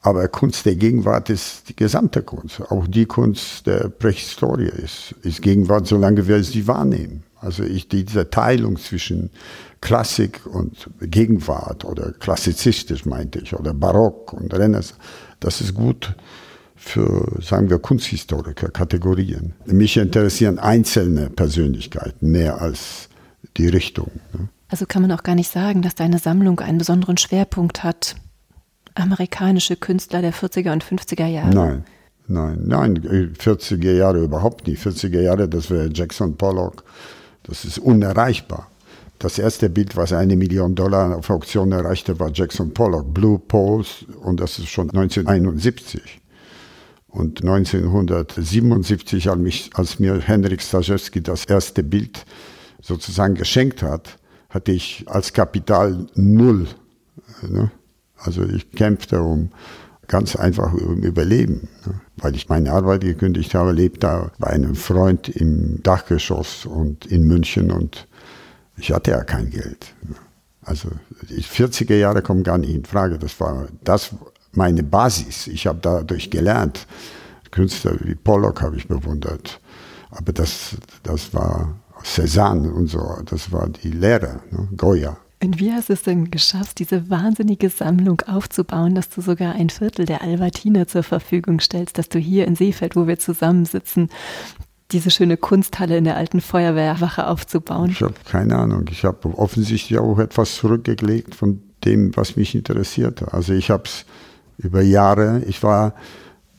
aber 0.00 0.26
Kunst 0.28 0.64
der 0.64 0.76
Gegenwart 0.76 1.28
ist 1.28 1.68
die 1.68 1.76
gesamte 1.76 2.22
Kunst. 2.22 2.62
Auch 2.70 2.86
die 2.86 3.04
Kunst 3.04 3.66
der 3.66 3.90
Prähistorie 3.90 4.70
ist, 4.82 5.14
ist 5.22 5.42
Gegenwart, 5.42 5.86
solange 5.86 6.26
wir 6.26 6.42
sie 6.42 6.66
wahrnehmen. 6.66 7.22
Also 7.38 7.64
ich, 7.64 7.88
diese 7.88 8.30
Teilung 8.30 8.78
zwischen 8.78 9.30
Klassik 9.80 10.46
und 10.46 10.90
Gegenwart 11.00 11.84
oder 11.84 12.12
klassizistisch 12.12 13.06
meinte 13.06 13.38
ich 13.38 13.54
oder 13.54 13.72
Barock 13.72 14.32
und 14.32 14.52
Renaissance, 14.52 14.94
das 15.40 15.60
ist 15.60 15.74
gut 15.74 16.14
für, 16.76 17.40
sagen 17.42 17.68
wir, 17.70 17.78
Kunsthistoriker, 17.78 18.70
Kategorien. 18.70 19.54
Mich 19.66 19.96
interessieren 19.96 20.58
einzelne 20.58 21.28
Persönlichkeiten 21.30 22.30
mehr 22.30 22.60
als 22.60 23.08
die 23.56 23.68
Richtung. 23.68 24.10
Ne? 24.32 24.48
Also 24.68 24.86
kann 24.86 25.02
man 25.02 25.12
auch 25.12 25.22
gar 25.22 25.34
nicht 25.34 25.50
sagen, 25.50 25.82
dass 25.82 25.94
deine 25.94 26.18
Sammlung 26.18 26.60
einen 26.60 26.78
besonderen 26.78 27.16
Schwerpunkt 27.16 27.82
hat. 27.82 28.16
Amerikanische 28.94 29.76
Künstler 29.76 30.22
der 30.22 30.32
40er 30.32 30.72
und 30.72 30.84
50er 30.84 31.26
Jahre. 31.26 31.54
Nein, 31.54 31.84
nein, 32.28 32.62
nein, 32.64 32.98
40er 33.38 33.92
Jahre 33.92 34.22
überhaupt 34.22 34.66
nicht. 34.66 34.82
40er 34.82 35.20
Jahre, 35.20 35.48
das 35.48 35.70
wäre 35.70 35.90
Jackson 35.92 36.36
Pollock, 36.36 36.84
das 37.42 37.64
ist 37.64 37.78
unerreichbar. 37.78 38.69
Das 39.20 39.38
erste 39.38 39.68
Bild, 39.68 39.96
was 39.96 40.14
eine 40.14 40.34
Million 40.34 40.74
Dollar 40.74 41.14
auf 41.14 41.28
Auktion 41.28 41.72
erreichte, 41.72 42.18
war 42.18 42.30
Jackson 42.32 42.72
Pollock, 42.72 43.12
Blue 43.12 43.38
Poles, 43.38 44.06
und 44.22 44.40
das 44.40 44.58
ist 44.58 44.68
schon 44.68 44.88
1971. 44.88 46.22
Und 47.06 47.42
1977, 47.42 49.28
als, 49.74 49.98
mir 49.98 50.18
Henrik 50.20 50.62
Stajewski 50.62 51.20
das 51.22 51.44
erste 51.44 51.82
Bild 51.82 52.24
sozusagen 52.80 53.34
geschenkt 53.34 53.82
hat, 53.82 54.16
hatte 54.48 54.72
ich 54.72 55.04
als 55.06 55.34
Kapital 55.34 56.06
null. 56.14 56.66
Ne? 57.46 57.70
Also 58.16 58.42
ich 58.44 58.70
kämpfte 58.70 59.20
um 59.20 59.50
ganz 60.08 60.34
einfach 60.34 60.72
um 60.72 61.02
Überleben, 61.02 61.68
ne? 61.84 62.00
weil 62.16 62.34
ich 62.36 62.48
meine 62.48 62.72
Arbeit 62.72 63.02
gekündigt 63.02 63.54
habe, 63.54 63.72
lebte 63.72 64.00
da 64.00 64.30
bei 64.38 64.46
einem 64.46 64.76
Freund 64.76 65.28
im 65.28 65.82
Dachgeschoss 65.82 66.64
und 66.64 67.04
in 67.04 67.24
München 67.24 67.70
und 67.70 68.06
ich 68.80 68.92
hatte 68.92 69.12
ja 69.12 69.22
kein 69.22 69.50
Geld. 69.50 69.94
Also 70.62 70.88
die 71.28 71.42
40er 71.42 71.94
Jahre 71.94 72.22
kommen 72.22 72.42
gar 72.42 72.58
nicht 72.58 72.74
in 72.74 72.84
Frage. 72.84 73.18
Das 73.18 73.38
war 73.40 73.68
das 73.84 74.10
meine 74.52 74.82
Basis. 74.82 75.46
Ich 75.46 75.66
habe 75.66 75.78
dadurch 75.80 76.30
gelernt. 76.30 76.86
Künstler 77.50 77.94
wie 78.00 78.14
Pollock 78.14 78.62
habe 78.62 78.76
ich 78.76 78.88
bewundert. 78.88 79.60
Aber 80.10 80.32
das, 80.32 80.76
das 81.02 81.32
war 81.34 81.74
Cézanne 82.02 82.70
und 82.70 82.88
so. 82.88 83.18
Das 83.26 83.52
war 83.52 83.68
die 83.68 83.90
Lehre. 83.90 84.40
Ne? 84.50 84.68
Goya. 84.76 85.16
Und 85.42 85.58
wie 85.58 85.72
hast 85.72 85.88
du 85.88 85.94
es 85.94 86.02
denn 86.02 86.30
geschafft, 86.30 86.80
diese 86.80 87.08
wahnsinnige 87.08 87.70
Sammlung 87.70 88.20
aufzubauen, 88.22 88.94
dass 88.94 89.08
du 89.08 89.22
sogar 89.22 89.54
ein 89.54 89.70
Viertel 89.70 90.04
der 90.04 90.22
Albertiner 90.22 90.86
zur 90.86 91.02
Verfügung 91.02 91.60
stellst, 91.60 91.96
dass 91.96 92.10
du 92.10 92.18
hier 92.18 92.46
in 92.46 92.56
Seefeld, 92.56 92.94
wo 92.94 93.06
wir 93.06 93.18
zusammensitzen, 93.18 94.10
diese 94.92 95.10
schöne 95.10 95.36
Kunsthalle 95.36 95.96
in 95.96 96.04
der 96.04 96.16
alten 96.16 96.40
Feuerwehrwache 96.40 97.26
aufzubauen? 97.26 97.90
Ich 97.90 98.02
habe 98.02 98.14
keine 98.28 98.56
Ahnung. 98.56 98.86
Ich 98.90 99.04
habe 99.04 99.28
offensichtlich 99.36 99.98
auch 99.98 100.18
etwas 100.18 100.56
zurückgelegt 100.56 101.34
von 101.34 101.62
dem, 101.84 102.16
was 102.16 102.36
mich 102.36 102.54
interessierte. 102.54 103.32
Also 103.32 103.52
ich 103.52 103.70
habe 103.70 103.84
es 103.84 104.04
über 104.58 104.82
Jahre, 104.82 105.42
ich 105.46 105.62
war 105.62 105.94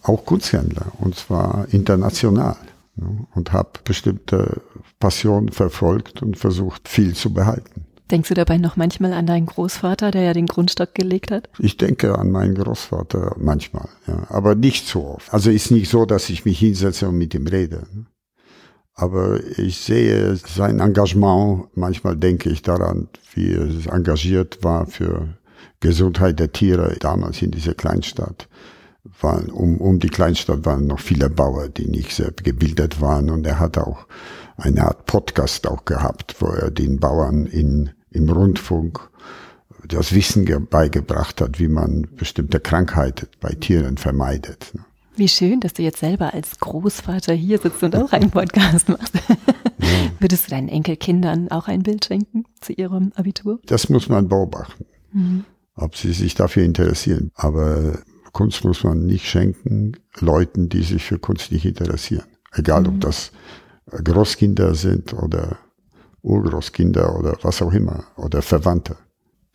auch 0.03 0.25
Kunsthändler 0.25 0.87
und 0.99 1.15
zwar 1.15 1.67
international 1.71 2.57
ne, 2.95 3.27
und 3.35 3.53
habe 3.53 3.71
bestimmte 3.83 4.61
Passionen 4.99 5.49
verfolgt 5.49 6.21
und 6.21 6.37
versucht, 6.37 6.87
viel 6.87 7.15
zu 7.15 7.33
behalten. 7.33 7.85
Denkst 8.09 8.27
du 8.27 8.35
dabei 8.35 8.57
noch 8.57 8.75
manchmal 8.75 9.13
an 9.13 9.25
deinen 9.25 9.45
Großvater, 9.45 10.11
der 10.11 10.23
ja 10.23 10.33
den 10.33 10.45
Grundstock 10.45 10.93
gelegt 10.93 11.31
hat? 11.31 11.49
Ich 11.59 11.77
denke 11.77 12.19
an 12.19 12.29
meinen 12.29 12.55
Großvater 12.55 13.35
manchmal, 13.39 13.87
ja, 14.05 14.25
aber 14.29 14.53
nicht 14.55 14.85
so 14.85 15.07
oft. 15.07 15.33
Also 15.33 15.49
ist 15.49 15.71
nicht 15.71 15.89
so, 15.89 16.05
dass 16.05 16.29
ich 16.29 16.43
mich 16.43 16.59
hinsetze 16.59 17.07
und 17.07 17.17
mit 17.17 17.33
ihm 17.33 17.47
rede. 17.47 17.83
Ne. 18.97 19.03
Aber 19.03 19.39
ich 19.57 19.77
sehe 19.77 20.35
sein 20.35 20.79
Engagement. 20.79 21.75
Manchmal 21.75 22.17
denke 22.17 22.49
ich 22.49 22.61
daran, 22.61 23.09
wie 23.33 23.53
er 23.53 23.93
engagiert 23.93 24.63
war 24.63 24.85
für 24.85 25.35
Gesundheit 25.79 26.39
der 26.39 26.51
Tiere 26.51 26.95
damals 26.99 27.41
in 27.41 27.51
dieser 27.51 27.73
Kleinstadt. 27.73 28.47
Waren, 29.19 29.49
um, 29.49 29.81
um 29.81 29.99
die 29.99 30.09
Kleinstadt 30.09 30.65
waren 30.65 30.85
noch 30.85 30.99
viele 30.99 31.29
Bauer, 31.29 31.69
die 31.69 31.87
nicht 31.87 32.13
sehr 32.13 32.31
gebildet 32.31 33.01
waren. 33.01 33.29
Und 33.31 33.47
er 33.47 33.59
hat 33.59 33.77
auch 33.77 34.05
eine 34.57 34.83
Art 34.83 35.05
Podcast 35.05 35.65
auch 35.67 35.85
gehabt, 35.85 36.35
wo 36.39 36.47
er 36.47 36.69
den 36.69 36.99
Bauern 36.99 37.47
in 37.47 37.91
im 38.11 38.29
Rundfunk 38.29 39.09
das 39.87 40.13
Wissen 40.13 40.45
beigebracht 40.69 41.41
hat, 41.41 41.59
wie 41.59 41.67
man 41.67 42.07
bestimmte 42.15 42.59
Krankheiten 42.59 43.27
bei 43.39 43.53
Tieren 43.53 43.97
vermeidet. 43.97 44.73
Wie 45.15 45.27
schön, 45.27 45.59
dass 45.59 45.73
du 45.73 45.83
jetzt 45.83 45.99
selber 45.99 46.33
als 46.33 46.59
Großvater 46.59 47.33
hier 47.33 47.57
sitzt 47.57 47.83
und 47.83 47.95
auch 47.95 48.11
einen 48.11 48.31
Podcast 48.31 48.89
machst. 48.89 49.13
Ja. 49.15 49.35
Würdest 50.19 50.47
du 50.47 50.51
deinen 50.51 50.69
Enkelkindern 50.69 51.49
auch 51.49 51.67
ein 51.67 51.83
Bild 51.83 52.05
schenken 52.05 52.45
zu 52.59 52.73
ihrem 52.73 53.11
Abitur? 53.15 53.59
Das 53.65 53.89
muss 53.89 54.07
man 54.09 54.27
beobachten, 54.27 54.85
mhm. 55.11 55.43
ob 55.75 55.97
sie 55.97 56.13
sich 56.13 56.35
dafür 56.35 56.63
interessieren. 56.63 57.31
Aber 57.35 57.99
Kunst 58.31 58.63
muss 58.63 58.83
man 58.83 59.05
nicht 59.05 59.25
schenken 59.25 59.93
Leuten, 60.19 60.69
die 60.69 60.83
sich 60.83 61.03
für 61.03 61.19
Kunst 61.19 61.51
nicht 61.51 61.65
interessieren. 61.65 62.25
Egal, 62.53 62.81
mhm. 62.81 62.87
ob 62.87 63.01
das 63.01 63.31
Großkinder 63.87 64.75
sind 64.75 65.13
oder 65.13 65.57
Urgroßkinder 66.21 67.17
oder 67.17 67.37
was 67.41 67.61
auch 67.61 67.73
immer 67.73 68.05
oder 68.15 68.41
Verwandte. 68.41 68.97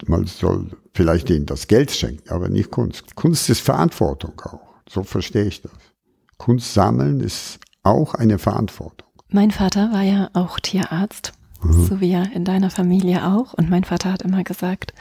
Man 0.05 0.27
soll 0.27 0.71
vielleicht 0.93 1.31
ihnen 1.31 1.47
das 1.47 1.69
Geld 1.69 1.91
schenken, 1.91 2.29
aber 2.29 2.49
nicht 2.49 2.71
Kunst. 2.71 3.15
Kunst 3.15 3.49
ist 3.49 3.61
Verantwortung 3.61 4.39
auch. 4.43 4.66
So 4.89 5.03
verstehe 5.03 5.45
ich 5.45 5.63
das. 5.63 5.73
Kunst 6.39 6.75
sammeln 6.75 7.21
ist 7.21 7.59
auch 7.83 8.15
eine 8.15 8.39
Verantwortung. 8.39 9.09
Mein 9.29 9.51
Vater 9.51 9.93
war 9.93 10.03
ja 10.03 10.31
auch 10.35 10.61
Tierarzt 10.61 11.33
Mhm. 11.63 11.87
So 11.87 12.01
wie 12.01 12.11
ja 12.11 12.23
in 12.23 12.45
deiner 12.45 12.71
Familie 12.71 13.27
auch. 13.27 13.55
Und 13.55 13.71
mein 13.71 13.85
Vater 13.85 14.13
hat 14.13 14.23
immer 14.23 14.45
gesagt, 14.45 14.93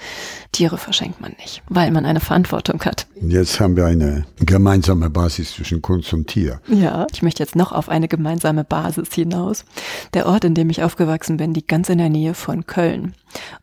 Tiere 0.52 0.78
verschenkt 0.78 1.22
man 1.22 1.34
nicht, 1.40 1.64
weil 1.70 1.92
man 1.92 2.06
eine 2.06 2.20
Verantwortung 2.20 2.82
hat. 2.84 3.08
Jetzt 3.22 3.60
haben 3.60 3.76
wir 3.76 3.86
eine 3.86 4.26
gemeinsame 4.40 5.10
Basis 5.10 5.54
zwischen 5.54 5.82
Kunst 5.82 6.14
und 6.14 6.28
Tier. 6.28 6.62
Ja, 6.68 7.08
ich 7.12 7.22
möchte 7.22 7.44
jetzt 7.44 7.56
noch 7.56 7.72
auf 7.72 7.90
eine 7.90 8.08
gemeinsame 8.08 8.64
Basis 8.64 9.14
hinaus. 9.14 9.66
Der 10.14 10.28
Ort, 10.28 10.46
in 10.46 10.56
dem 10.56 10.70
ich 10.70 10.84
aufgewachsen 10.84 11.38
bin, 11.38 11.54
liegt 11.54 11.68
ganz 11.68 11.90
in 11.90 11.98
der 11.98 12.10
Nähe 12.10 12.34
von 12.34 12.66
Köln. 12.66 13.14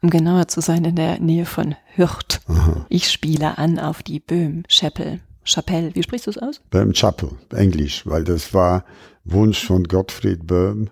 Um 0.03 0.11
genauer 0.11 0.49
zu 0.49 0.61
sein, 0.61 0.85
in 0.85 0.97
der 0.97 1.19
Nähe 1.21 1.47
von 1.47 1.75
Hürth. 1.95 2.41
Aha. 2.47 2.85
Ich 2.89 3.11
spiele 3.11 3.59
an 3.59 3.79
auf 3.79 4.03
die 4.03 4.21
Böhm 4.21 4.65
Chapel. 4.69 5.21
Chapelle, 5.45 5.95
wie 5.95 6.03
sprichst 6.03 6.27
du 6.27 6.31
es 6.31 6.39
aus? 6.39 6.61
Böhm 6.71 6.93
Chapel, 6.93 7.31
Englisch, 7.55 8.07
weil 8.07 8.25
das 8.25 8.55
war 8.55 8.85
Wunsch 9.25 9.65
von 9.65 9.85
Gottfried 9.85 10.47
Böhm 10.47 10.91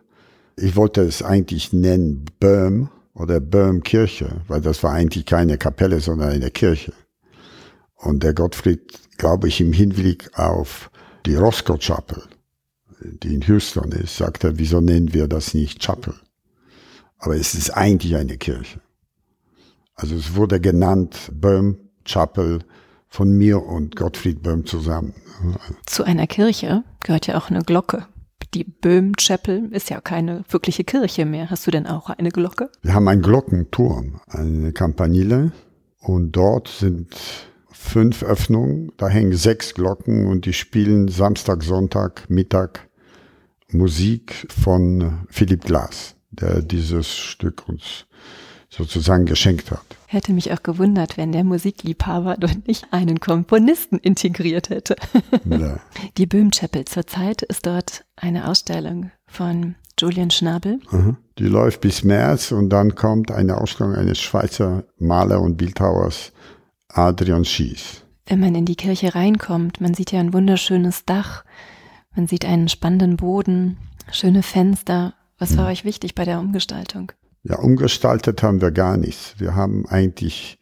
ich 0.62 0.76
wollte 0.76 1.00
es 1.00 1.22
eigentlich 1.22 1.72
nennen 1.72 2.26
Böhm 2.38 2.90
oder 3.14 3.40
Böhm-Kirche, 3.40 4.42
weil 4.46 4.60
das 4.60 4.82
war 4.82 4.92
eigentlich 4.92 5.24
keine 5.24 5.56
Kapelle, 5.56 6.00
sondern 6.00 6.30
eine 6.30 6.50
Kirche. 6.50 6.92
Und 7.94 8.22
der 8.22 8.34
Gottfried, 8.34 9.16
glaube 9.16 9.48
ich, 9.48 9.60
im 9.60 9.72
Hinblick 9.72 10.38
auf 10.38 10.90
die 11.26 11.34
Roscoe 11.34 11.78
Chapel, 11.78 12.22
die 13.00 13.34
in 13.34 13.40
Houston 13.42 13.92
ist, 13.92 14.16
sagt 14.16 14.44
er, 14.44 14.58
wieso 14.58 14.80
nennen 14.80 15.14
wir 15.14 15.28
das 15.28 15.54
nicht 15.54 15.80
Chapel? 15.80 16.14
Aber 17.18 17.36
es 17.36 17.54
ist 17.54 17.70
eigentlich 17.70 18.16
eine 18.16 18.36
Kirche. 18.36 18.80
Also 19.94 20.14
es 20.14 20.34
wurde 20.34 20.60
genannt 20.60 21.30
Böhm 21.32 21.78
Chapel 22.04 22.60
von 23.10 23.36
mir 23.36 23.62
und 23.62 23.96
Gottfried 23.96 24.42
Böhm 24.42 24.64
zusammen. 24.64 25.12
Zu 25.84 26.04
einer 26.04 26.26
Kirche 26.26 26.84
gehört 27.02 27.26
ja 27.26 27.36
auch 27.36 27.50
eine 27.50 27.62
Glocke 27.62 28.06
die 28.54 28.64
Böhm 28.64 29.14
Chapel 29.16 29.68
ist 29.72 29.90
ja 29.90 30.00
keine 30.00 30.44
wirkliche 30.48 30.84
Kirche 30.84 31.24
mehr. 31.24 31.50
Hast 31.50 31.66
du 31.66 31.70
denn 31.70 31.86
auch 31.86 32.10
eine 32.10 32.30
Glocke? 32.30 32.70
Wir 32.82 32.94
haben 32.94 33.08
einen 33.08 33.22
Glockenturm, 33.22 34.20
eine 34.26 34.72
Campanile 34.72 35.52
und 36.00 36.32
dort 36.32 36.68
sind 36.68 37.14
fünf 37.70 38.22
Öffnungen. 38.22 38.92
Da 38.96 39.08
hängen 39.08 39.32
sechs 39.32 39.74
Glocken 39.74 40.26
und 40.26 40.46
die 40.46 40.52
spielen 40.52 41.08
Samstag, 41.08 41.62
Sonntag, 41.62 42.28
Mittag 42.28 42.88
Musik 43.72 44.46
von 44.50 45.26
Philipp 45.28 45.64
Glass, 45.64 46.16
der 46.30 46.60
dieses 46.62 47.08
Stück 47.08 47.68
uns 47.68 48.06
sozusagen 48.70 49.26
geschenkt 49.26 49.70
hat. 49.70 49.82
Hätte 50.06 50.32
mich 50.32 50.52
auch 50.52 50.62
gewundert, 50.62 51.16
wenn 51.16 51.32
der 51.32 51.44
Musikliebhaber 51.44 52.36
dort 52.38 52.66
nicht 52.66 52.86
einen 52.92 53.20
Komponisten 53.20 53.98
integriert 53.98 54.70
hätte. 54.70 54.96
Ja. 55.44 55.80
Die 56.16 56.26
Böhm 56.26 56.50
Chapel 56.50 56.84
zurzeit 56.84 57.42
ist 57.42 57.66
dort 57.66 58.04
eine 58.14 58.48
Ausstellung 58.48 59.10
von 59.26 59.74
Julian 59.98 60.30
Schnabel. 60.30 60.78
Die 61.38 61.44
läuft 61.44 61.80
bis 61.80 62.04
März 62.04 62.52
und 62.52 62.70
dann 62.70 62.94
kommt 62.94 63.30
eine 63.30 63.58
Ausstellung 63.58 63.94
eines 63.94 64.20
Schweizer 64.20 64.84
Maler 64.98 65.40
und 65.40 65.56
Bildhauers 65.56 66.32
Adrian 66.88 67.44
Schies. 67.44 68.02
Wenn 68.26 68.40
man 68.40 68.54
in 68.54 68.64
die 68.64 68.76
Kirche 68.76 69.14
reinkommt, 69.14 69.80
man 69.80 69.94
sieht 69.94 70.12
ja 70.12 70.20
ein 70.20 70.32
wunderschönes 70.32 71.04
Dach, 71.04 71.44
man 72.14 72.26
sieht 72.26 72.44
einen 72.44 72.68
spannenden 72.68 73.16
Boden, 73.16 73.76
schöne 74.12 74.42
Fenster. 74.42 75.14
Was 75.38 75.56
war 75.56 75.64
mhm. 75.64 75.70
euch 75.70 75.84
wichtig 75.84 76.14
bei 76.14 76.24
der 76.24 76.38
Umgestaltung? 76.38 77.12
Ja, 77.42 77.58
umgestaltet 77.58 78.42
haben 78.42 78.60
wir 78.60 78.70
gar 78.70 78.96
nichts. 78.96 79.34
Wir 79.38 79.54
haben 79.54 79.86
eigentlich 79.86 80.58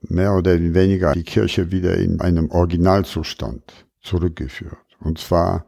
mehr 0.00 0.34
oder 0.34 0.58
weniger 0.58 1.12
die 1.12 1.24
Kirche 1.24 1.70
wieder 1.70 1.96
in 1.96 2.20
einem 2.20 2.50
Originalzustand 2.50 3.86
zurückgeführt. 4.00 4.76
Und 5.00 5.18
zwar 5.18 5.66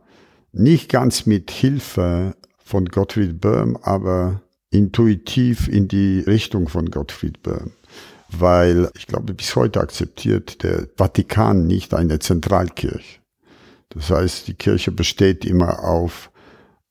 nicht 0.53 0.89
ganz 0.89 1.27
mit 1.27 1.51
Hilfe 1.51 2.35
von 2.59 2.87
Gottfried 2.87 3.41
Böhm, 3.41 3.77
aber 3.83 4.41
intuitiv 4.71 5.69
in 5.69 5.87
die 5.89 6.21
Richtung 6.21 6.69
von 6.69 6.91
Gottfried 6.91 7.43
Böhm. 7.43 7.73
Weil 8.31 8.91
ich 8.97 9.07
glaube, 9.07 9.35
bis 9.35 9.55
heute 9.55 9.81
akzeptiert 9.81 10.63
der 10.63 10.89
Vatikan 10.97 11.67
nicht 11.67 11.95
eine 11.95 12.19
Zentralkirche. 12.19 13.21
Das 13.91 14.11
heißt, 14.11 14.49
die 14.49 14.55
Kirche 14.55 14.91
besteht 14.91 15.45
immer 15.45 15.85
auf 15.85 16.31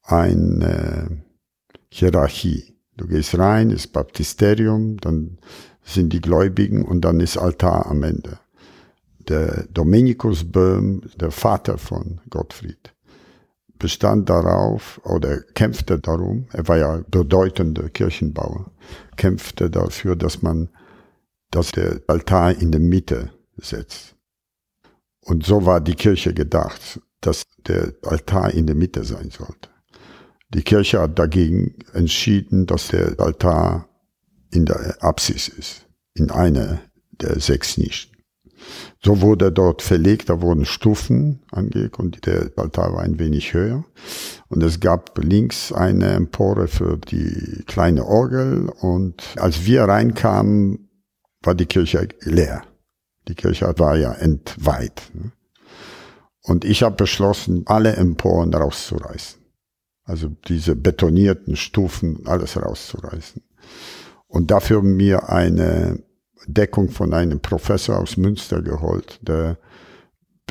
eine 0.03 1.23
Hierarchie. 1.89 2.72
Du 2.97 3.07
gehst 3.07 3.37
rein, 3.37 3.69
ist 3.69 3.87
Baptisterium, 3.93 4.97
dann 4.97 5.37
sind 5.83 6.13
die 6.13 6.21
Gläubigen 6.21 6.85
und 6.85 7.01
dann 7.01 7.19
ist 7.19 7.37
Altar 7.37 7.87
am 7.87 8.03
Ende. 8.03 8.39
Der 9.27 9.65
Dominikus 9.73 10.51
Böhm, 10.51 11.01
der 11.15 11.31
Vater 11.31 11.77
von 11.77 12.21
Gottfried, 12.29 12.93
bestand 13.79 14.29
darauf 14.29 15.01
oder 15.03 15.41
kämpfte 15.41 15.99
darum, 15.99 16.47
er 16.51 16.67
war 16.67 16.77
ja 16.77 17.03
bedeutender 17.09 17.89
Kirchenbauer, 17.89 18.71
kämpfte 19.17 19.69
dafür, 19.69 20.15
dass 20.15 20.41
man, 20.41 20.69
dass 21.51 21.71
der 21.71 22.01
Altar 22.07 22.51
in 22.61 22.71
der 22.71 22.81
Mitte 22.81 23.31
setzt. 23.57 24.15
Und 25.21 25.45
so 25.45 25.65
war 25.65 25.81
die 25.81 25.95
Kirche 25.95 26.33
gedacht, 26.33 27.01
dass 27.21 27.43
der 27.65 27.93
Altar 28.03 28.53
in 28.53 28.67
der 28.67 28.75
Mitte 28.75 29.03
sein 29.03 29.31
sollte. 29.31 29.72
Die 30.53 30.61
Kirche 30.61 31.01
hat 31.01 31.17
dagegen 31.17 31.75
entschieden, 31.93 32.67
dass 32.67 32.89
der 32.89 33.19
Altar 33.19 33.87
in 34.51 34.65
der 34.65 34.97
Apsis 35.01 35.47
ist, 35.47 35.87
in 36.13 36.29
einer 36.29 36.79
der 37.11 37.39
sechs 37.39 37.77
Nischen. 37.77 38.11
So 39.01 39.21
wurde 39.21 39.51
dort 39.51 39.81
verlegt, 39.81 40.29
da 40.29 40.41
wurden 40.41 40.65
Stufen 40.65 41.41
angelegt 41.51 41.99
und 41.99 42.25
der 42.25 42.51
Altar 42.55 42.93
war 42.93 43.01
ein 43.01 43.19
wenig 43.19 43.53
höher. 43.53 43.83
Und 44.47 44.63
es 44.63 44.79
gab 44.79 45.17
links 45.17 45.73
eine 45.73 46.11
Empore 46.11 46.67
für 46.67 46.97
die 46.97 47.63
kleine 47.65 48.05
Orgel 48.05 48.69
und 48.69 49.23
als 49.37 49.65
wir 49.65 49.83
reinkamen, 49.83 50.89
war 51.41 51.55
die 51.55 51.65
Kirche 51.65 52.07
leer. 52.21 52.63
Die 53.27 53.35
Kirche 53.35 53.73
war 53.77 53.97
ja 53.97 54.13
entweiht. 54.13 55.01
Ne? 55.13 55.31
Und 56.41 56.63
ich 56.63 56.83
habe 56.83 56.95
beschlossen, 56.95 57.63
alle 57.65 57.95
Emporen 57.95 58.53
rauszureißen. 58.53 59.42
Also 60.03 60.29
diese 60.47 60.75
betonierten 60.75 61.55
Stufen, 61.55 62.25
alles 62.25 62.57
rauszureißen. 62.57 63.41
Und 64.27 64.51
dafür 64.51 64.81
mir 64.81 65.29
eine 65.29 66.03
Deckung 66.47 66.89
von 66.89 67.13
einem 67.13 67.39
Professor 67.39 67.99
aus 67.99 68.17
Münster 68.17 68.61
geholt, 68.61 69.19
der 69.21 69.57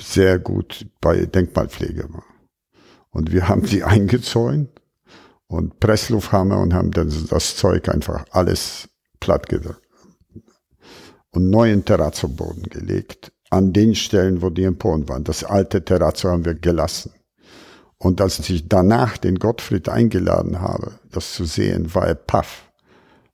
sehr 0.00 0.38
gut 0.38 0.86
bei 1.00 1.26
Denkmalpflege 1.26 2.12
war. 2.12 2.24
Und 3.10 3.32
wir 3.32 3.48
haben 3.48 3.66
sie 3.66 3.84
eingezäunt 3.84 4.70
und 5.46 5.80
Presslufthammer 5.80 6.58
und 6.58 6.72
haben 6.72 6.92
dann 6.92 7.12
das 7.28 7.56
Zeug 7.56 7.88
einfach 7.88 8.24
alles 8.30 8.88
platt 9.20 9.48
gedrückt 9.48 9.82
und 11.32 11.50
neuen 11.50 11.84
Terrazzo-Boden 11.84 12.64
gelegt 12.64 13.32
an 13.50 13.72
den 13.72 13.94
Stellen, 13.94 14.40
wo 14.40 14.48
die 14.48 14.64
Emporen 14.64 15.08
waren. 15.08 15.24
Das 15.24 15.44
alte 15.44 15.84
Terrazzo 15.84 16.30
haben 16.30 16.44
wir 16.44 16.54
gelassen. 16.54 17.12
Und 18.02 18.20
als 18.20 18.40
ich 18.50 18.66
danach 18.68 19.16
den 19.16 19.36
Gottfried 19.36 19.88
eingeladen 19.88 20.60
habe, 20.60 20.94
das 21.12 21.34
zu 21.34 21.44
sehen, 21.44 21.94
war 21.94 22.08
er 22.08 22.16
paff. 22.16 22.68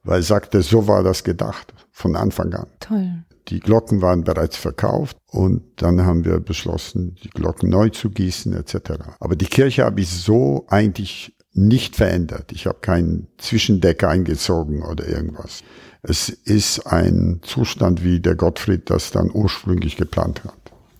Weil 0.03 0.19
er 0.21 0.23
sagte, 0.23 0.61
so 0.61 0.87
war 0.87 1.03
das 1.03 1.25
gedacht, 1.25 1.73
von 1.91 2.15
Anfang 2.15 2.53
an. 2.53 2.67
Toll. 2.79 3.25
Die 3.49 3.61
Glocken 3.61 4.03
waren 4.03 4.25
bereits 4.25 4.59
verkauft 4.59 5.17
und 5.31 5.63
dann 5.77 6.05
haben 6.05 6.27
wir 6.27 6.39
beschlossen, 6.41 7.17
die 7.25 7.31
Glocken 7.31 7.71
neu 7.71 7.89
zu 7.89 8.11
gießen 8.11 8.53
etc. 8.53 8.91
Aber 9.21 9.37
die 9.37 9.47
Kirche 9.47 9.87
habe 9.87 10.03
ich 10.03 10.11
so 10.11 10.67
eigentlich 10.69 11.35
nicht 11.55 11.97
verändert. 11.97 12.53
Ich 12.53 12.67
habe 12.67 12.81
keinen 12.81 13.29
Zwischendeck 13.39 14.05
eingezogen 14.05 14.83
oder 14.83 15.09
irgendwas. 15.09 15.63
Es 16.03 16.29
ist 16.29 16.87
ein 16.87 17.41
Zustand, 17.43 18.05
wie 18.05 18.21
der 18.21 18.35
Gottfried 18.35 18.91
das 18.91 19.13
dann 19.13 19.31
ursprünglich 19.33 19.97
geplant 19.97 20.45
hat. 20.45 20.58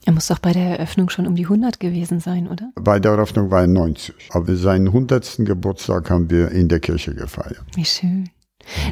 Er 0.09 0.15
muss 0.15 0.29
doch 0.29 0.39
bei 0.39 0.55
der 0.55 0.79
Eröffnung 0.79 1.11
schon 1.11 1.27
um 1.27 1.35
die 1.35 1.45
100 1.45 1.81
gewesen 1.81 2.19
sein, 2.19 2.49
oder? 2.49 2.73
Bei 2.77 2.99
der 2.99 3.13
Eröffnung 3.13 3.51
war 3.51 3.61
er 3.61 3.67
90. 3.67 4.15
Aber 4.31 4.57
seinen 4.57 4.87
100. 4.87 5.41
Geburtstag 5.41 6.09
haben 6.09 6.31
wir 6.31 6.51
in 6.51 6.71
der 6.71 6.81
Kirche 6.81 7.15
gefeiert. 7.15 7.63
Wie 7.75 7.85
schön. 7.85 8.31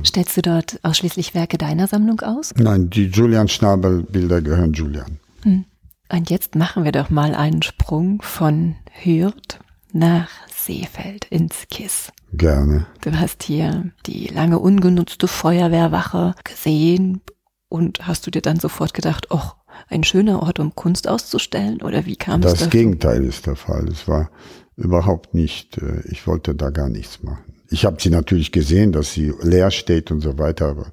Stellst 0.05 0.37
du 0.37 0.43
dort 0.43 0.79
ausschließlich 0.83 1.35
Werke 1.35 1.57
deiner 1.57 1.87
Sammlung 1.87 2.21
aus? 2.21 2.53
Nein, 2.59 2.91
die 2.91 3.07
Julian 3.07 3.49
Schnabel 3.49 4.03
Bilder 4.03 4.43
gehören 4.43 4.75
Julian. 4.75 5.19
Hm. 5.45 5.65
Und 6.13 6.29
jetzt 6.29 6.55
machen 6.55 6.85
wir 6.85 6.93
doch 6.93 7.09
mal 7.09 7.35
einen 7.35 7.63
Sprung 7.63 8.21
von 8.21 8.77
Hürth 9.03 9.59
nach 9.95 10.29
Seefeld 10.55 11.25
ins 11.31 11.67
Kiss. 11.71 12.13
Gerne. 12.35 12.89
Du 13.01 13.19
hast 13.19 13.43
hier 13.43 13.91
die 14.05 14.27
lange 14.27 14.59
ungenutzte 14.59 15.29
Feuerwehrwache 15.29 16.35
gesehen 16.45 17.23
und 17.71 18.07
hast 18.07 18.27
du 18.27 18.31
dir 18.31 18.43
dann 18.43 18.61
sofort 18.61 18.93
gedacht, 18.93 19.29
oh, 19.31 19.53
ein 19.89 20.05
schöner 20.05 20.43
Ort, 20.43 20.59
um 20.59 20.75
Kunst 20.75 21.09
auszustellen? 21.09 21.83
Oder 21.83 22.07
wie 22.07 22.17
kam 22.17 22.41
das 22.41 22.55
es 22.55 22.59
Das 22.61 22.71
Gegenteil 22.71 23.25
ist 23.25 23.47
der 23.47 23.57
Fall. 23.57 23.89
Es 23.89 24.09
war 24.09 24.31
überhaupt 24.77 25.35
nicht, 25.35 25.79
äh, 25.79 26.03
ich 26.09 26.27
wollte 26.27 26.55
da 26.55 26.71
gar 26.71 26.89
nichts 26.89 27.23
machen. 27.23 27.45
Ich 27.71 27.85
habe 27.85 28.01
sie 28.01 28.11
natürlich 28.11 28.53
gesehen, 28.53 28.93
dass 28.93 29.12
sie 29.12 29.33
leer 29.43 29.71
steht 29.71 30.11
und 30.11 30.21
so 30.21 30.39
weiter, 30.39 30.69
aber 30.69 30.87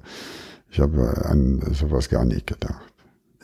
ich 0.70 0.80
habe 0.80 1.24
an 1.24 1.62
sowas 1.72 2.08
gar 2.08 2.24
nicht 2.24 2.46
gedacht. 2.46 2.92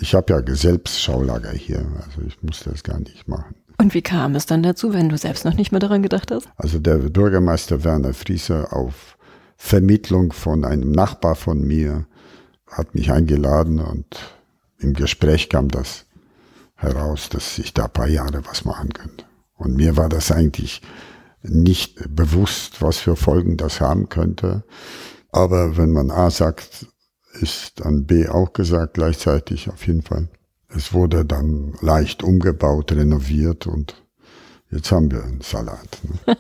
Ich 0.01 0.15
habe 0.15 0.33
ja 0.33 0.55
selbst 0.57 1.01
Schaulager 1.01 1.53
hier, 1.53 1.87
also 2.05 2.27
ich 2.27 2.43
musste 2.43 2.71
das 2.71 2.83
gar 2.83 2.99
nicht 2.99 3.29
machen. 3.29 3.55
Und 3.79 3.95
wie 3.95 4.03
kam 4.03 4.35
es 4.35 4.47
dann 4.47 4.63
dazu, 4.63 4.93
wenn 4.93 5.09
du 5.09 5.17
selbst 5.17 5.45
noch 5.45 5.55
nicht 5.55 5.73
mehr 5.73 5.81
daran 5.81 6.03
gedacht 6.03 6.31
hast? 6.31 6.49
Also 6.57 6.79
der 6.79 6.97
Bürgermeister 6.97 7.85
Werner 7.85 8.13
Frieser 8.13 8.73
auf 8.73 9.17
Vermittlung 9.57 10.33
von 10.33 10.65
einem 10.65 10.91
Nachbar 10.91 11.35
von 11.35 11.63
mir 11.67 12.07
hat 12.67 12.95
mich 12.95 13.13
eingeladen 13.13 13.79
und 13.79 14.07
im 14.81 14.95
Gespräch 14.95 15.49
kam 15.49 15.69
das 15.69 16.07
heraus, 16.75 17.29
dass 17.29 17.59
ich 17.59 17.75
da 17.75 17.85
ein 17.85 17.93
paar 17.93 18.09
Jahre 18.09 18.45
was 18.47 18.65
machen 18.65 18.93
könnte. 18.93 19.25
Und 19.57 19.77
mir 19.77 19.97
war 19.97 20.09
das 20.09 20.33
eigentlich 20.33 20.81
nicht 21.43 22.15
bewusst, 22.15 22.83
was 22.83 22.99
für 22.99 23.17
Folgen 23.17 23.57
das 23.57 23.81
haben 23.81 24.09
könnte. 24.09 24.65
Aber 25.31 25.77
wenn 25.77 25.93
man 25.93 26.11
A 26.11 26.31
sagt, 26.31 26.87
ist 27.33 27.81
dann 27.81 28.07
B 28.07 28.29
auch 28.29 28.53
gesagt 28.53 28.95
gleichzeitig 28.95 29.69
auf 29.69 29.87
jeden 29.87 30.03
Fall. 30.03 30.29
Es 30.69 30.93
wurde 30.93 31.25
dann 31.25 31.75
leicht 31.81 32.23
umgebaut, 32.23 32.93
renoviert 32.93 33.67
und 33.67 34.03
jetzt 34.71 34.91
haben 34.93 35.11
wir 35.11 35.23
einen 35.25 35.41
Salat. 35.41 35.99
Ne? 36.03 36.37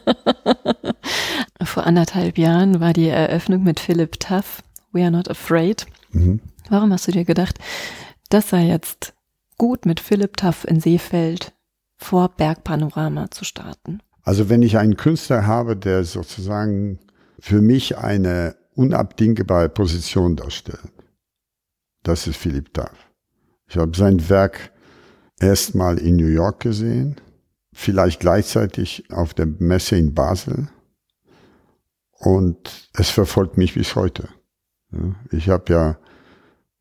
Vor 1.65 1.87
anderthalb 1.87 2.39
Jahren 2.39 2.81
war 2.81 2.93
die 2.93 3.09
Eröffnung 3.09 3.63
mit 3.63 3.81
Philip 3.81 4.19
Tuff, 4.19 4.63
We 4.93 5.03
Are 5.03 5.11
Not 5.11 5.29
Afraid. 5.29 5.87
Mhm. 6.13 6.41
Warum 6.69 6.93
hast 6.93 7.07
du 7.09 7.13
dir 7.13 7.25
gedacht, 7.25 7.59
das 8.31 8.49
sei 8.49 8.67
jetzt 8.67 9.15
gut 9.59 9.85
mit 9.85 10.01
Philipp 10.01 10.39
Taff 10.39 10.65
in 10.65 10.81
Seefeld 10.81 11.53
vor 11.97 12.31
Bergpanorama 12.31 13.31
zu 13.31 13.45
starten? 13.45 14.01
Also 14.23 14.49
wenn 14.49 14.63
ich 14.63 14.79
einen 14.79 14.97
Künstler 14.97 15.47
habe, 15.47 15.77
der 15.77 16.05
sozusagen 16.05 16.99
für 17.39 17.61
mich 17.61 17.99
eine 17.99 18.57
unabdingbare 18.75 19.69
Position 19.69 20.37
darstellt, 20.37 20.93
das 22.03 22.27
ist 22.27 22.37
Philipp 22.37 22.73
Taff. 22.73 23.11
Ich 23.69 23.77
habe 23.77 23.97
sein 23.97 24.29
Werk 24.31 24.73
erstmal 25.39 25.99
in 25.99 26.17
New 26.17 26.27
York 26.27 26.61
gesehen, 26.61 27.17
vielleicht 27.73 28.21
gleichzeitig 28.21 29.11
auf 29.11 29.35
der 29.35 29.47
Messe 29.47 29.97
in 29.97 30.15
Basel 30.15 30.69
und 32.13 32.91
es 32.93 33.11
verfolgt 33.11 33.57
mich 33.57 33.75
bis 33.75 33.95
heute. 33.97 34.29
Ich 35.31 35.49
habe 35.49 35.73
ja 35.73 35.99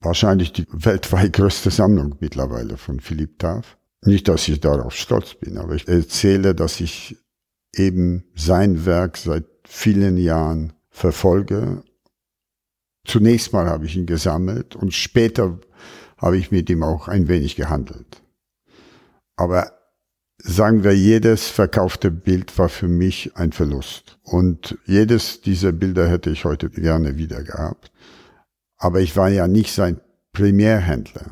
wahrscheinlich 0.02 0.54
die 0.54 0.66
weltweit 0.72 1.34
größte 1.34 1.72
Sammlung 1.72 2.16
mittlerweile 2.20 2.78
von 2.78 3.00
Philipp 3.00 3.40
Taff. 3.40 3.78
Nicht, 4.02 4.28
dass 4.28 4.48
ich 4.48 4.60
darauf 4.60 4.96
stolz 4.96 5.36
bin, 5.36 5.58
aber 5.58 5.76
ich 5.76 5.88
erzähle, 5.88 6.56
dass 6.56 6.80
ich 6.80 7.18
eben 7.76 8.24
sein 8.36 8.86
Werk 8.86 9.18
seit 9.18 9.46
vielen 9.68 10.18
Jahren 10.18 10.74
verfolge. 10.90 11.84
Zunächst 13.06 13.54
mal 13.54 13.68
habe 13.68 13.86
ich 13.86 13.98
ihn 13.98 14.06
gesammelt 14.06 14.76
und 14.76 14.94
später 14.94 15.60
habe 16.18 16.38
ich 16.38 16.52
mit 16.52 16.70
ihm 16.70 16.84
auch 16.84 17.08
ein 17.08 17.28
wenig 17.28 17.56
gehandelt. 17.56 18.22
Aber 19.36 19.72
sagen 20.38 20.84
wir, 20.84 20.96
jedes 20.96 21.48
verkaufte 21.48 22.12
Bild 22.12 22.58
war 22.58 22.70
für 22.70 22.88
mich 22.88 23.36
ein 23.36 23.52
Verlust. 23.52 24.18
Und 24.24 24.78
jedes 24.86 25.42
dieser 25.42 25.72
Bilder 25.72 26.10
hätte 26.10 26.30
ich 26.30 26.46
heute 26.46 26.70
gerne 26.70 27.18
wieder 27.18 27.44
gehabt. 27.44 27.92
Aber 28.80 29.02
ich 29.02 29.16
war 29.16 29.30
ja 29.30 29.48
nicht 29.48 29.72
sein 29.74 30.02
Primärhändler. 30.32 31.26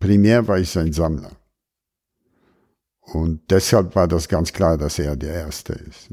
Primär 0.00 0.48
war 0.48 0.58
ich 0.58 0.70
sein 0.70 0.92
Sammler. 0.92 1.30
Und 3.00 3.50
deshalb 3.50 3.94
war 3.94 4.08
das 4.08 4.28
ganz 4.28 4.52
klar, 4.52 4.76
dass 4.76 4.98
er 4.98 5.16
der 5.16 5.34
Erste 5.34 5.74
ist. 5.74 6.10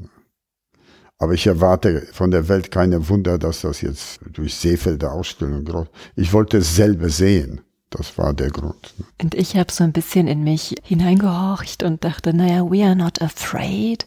Aber 1.17 1.33
ich 1.33 1.47
erwarte 1.47 2.01
von 2.11 2.29
der 2.29 2.47
Welt 2.49 2.71
keine 2.71 3.09
Wunder, 3.09 3.37
dass 3.37 3.61
das 3.61 3.81
jetzt 3.81 4.19
durch 4.31 4.55
Seefelder 4.55 5.13
Ausstellung 5.13 5.87
Ich 6.15 6.33
wollte 6.33 6.57
es 6.57 6.75
selber 6.75 7.09
sehen. 7.09 7.61
Das 7.89 8.17
war 8.17 8.33
der 8.33 8.49
Grund. 8.49 8.93
Und 9.21 9.35
ich 9.35 9.55
habe 9.55 9.71
so 9.71 9.83
ein 9.83 9.93
bisschen 9.93 10.27
in 10.27 10.43
mich 10.43 10.75
hineingehorcht 10.83 11.83
und 11.83 12.03
dachte, 12.03 12.33
naja, 12.33 12.69
we 12.69 12.83
are 12.83 12.95
not 12.95 13.21
afraid 13.21 14.05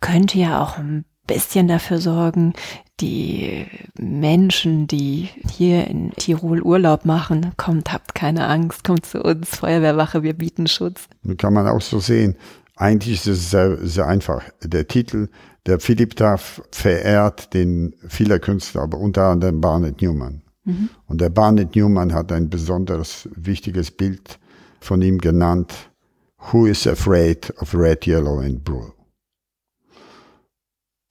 könnte 0.00 0.38
ja 0.38 0.62
auch 0.62 0.78
ein 0.78 1.04
bisschen 1.26 1.68
dafür 1.68 1.98
sorgen, 1.98 2.54
die 3.00 3.66
Menschen, 3.98 4.86
die 4.86 5.28
hier 5.50 5.86
in 5.86 6.12
Tirol 6.12 6.62
Urlaub 6.62 7.04
machen, 7.04 7.52
kommt, 7.56 7.92
habt 7.92 8.14
keine 8.14 8.46
Angst, 8.46 8.84
kommt 8.84 9.04
zu 9.04 9.22
uns, 9.22 9.50
Feuerwehrwache, 9.50 10.22
wir 10.22 10.34
bieten 10.34 10.66
Schutz. 10.66 11.08
Kann 11.36 11.52
man 11.52 11.68
auch 11.68 11.82
so 11.82 11.98
sehen. 12.00 12.36
Eigentlich 12.76 13.14
ist 13.14 13.26
es 13.26 13.50
sehr, 13.50 13.76
sehr 13.86 14.06
einfach. 14.06 14.44
Der 14.62 14.86
Titel, 14.86 15.28
der 15.66 15.80
Philipp 15.80 16.16
Taff 16.16 16.62
verehrt 16.70 17.52
den 17.54 17.94
vieler 18.08 18.38
Künstler, 18.38 18.82
aber 18.82 18.98
unter 18.98 19.24
anderem 19.24 19.60
Barnett 19.60 20.00
Newman. 20.00 20.42
Mhm. 20.64 20.90
Und 21.06 21.20
der 21.20 21.30
Barnett 21.30 21.74
Newman 21.74 22.12
hat 22.12 22.32
ein 22.32 22.50
besonders 22.50 23.28
wichtiges 23.34 23.90
Bild 23.90 24.38
von 24.80 25.02
ihm 25.02 25.18
genannt, 25.18 25.90
Who 26.52 26.66
is 26.66 26.86
afraid 26.86 27.52
of 27.60 27.74
red, 27.74 28.06
yellow 28.06 28.38
and 28.38 28.62
blue? 28.62 28.92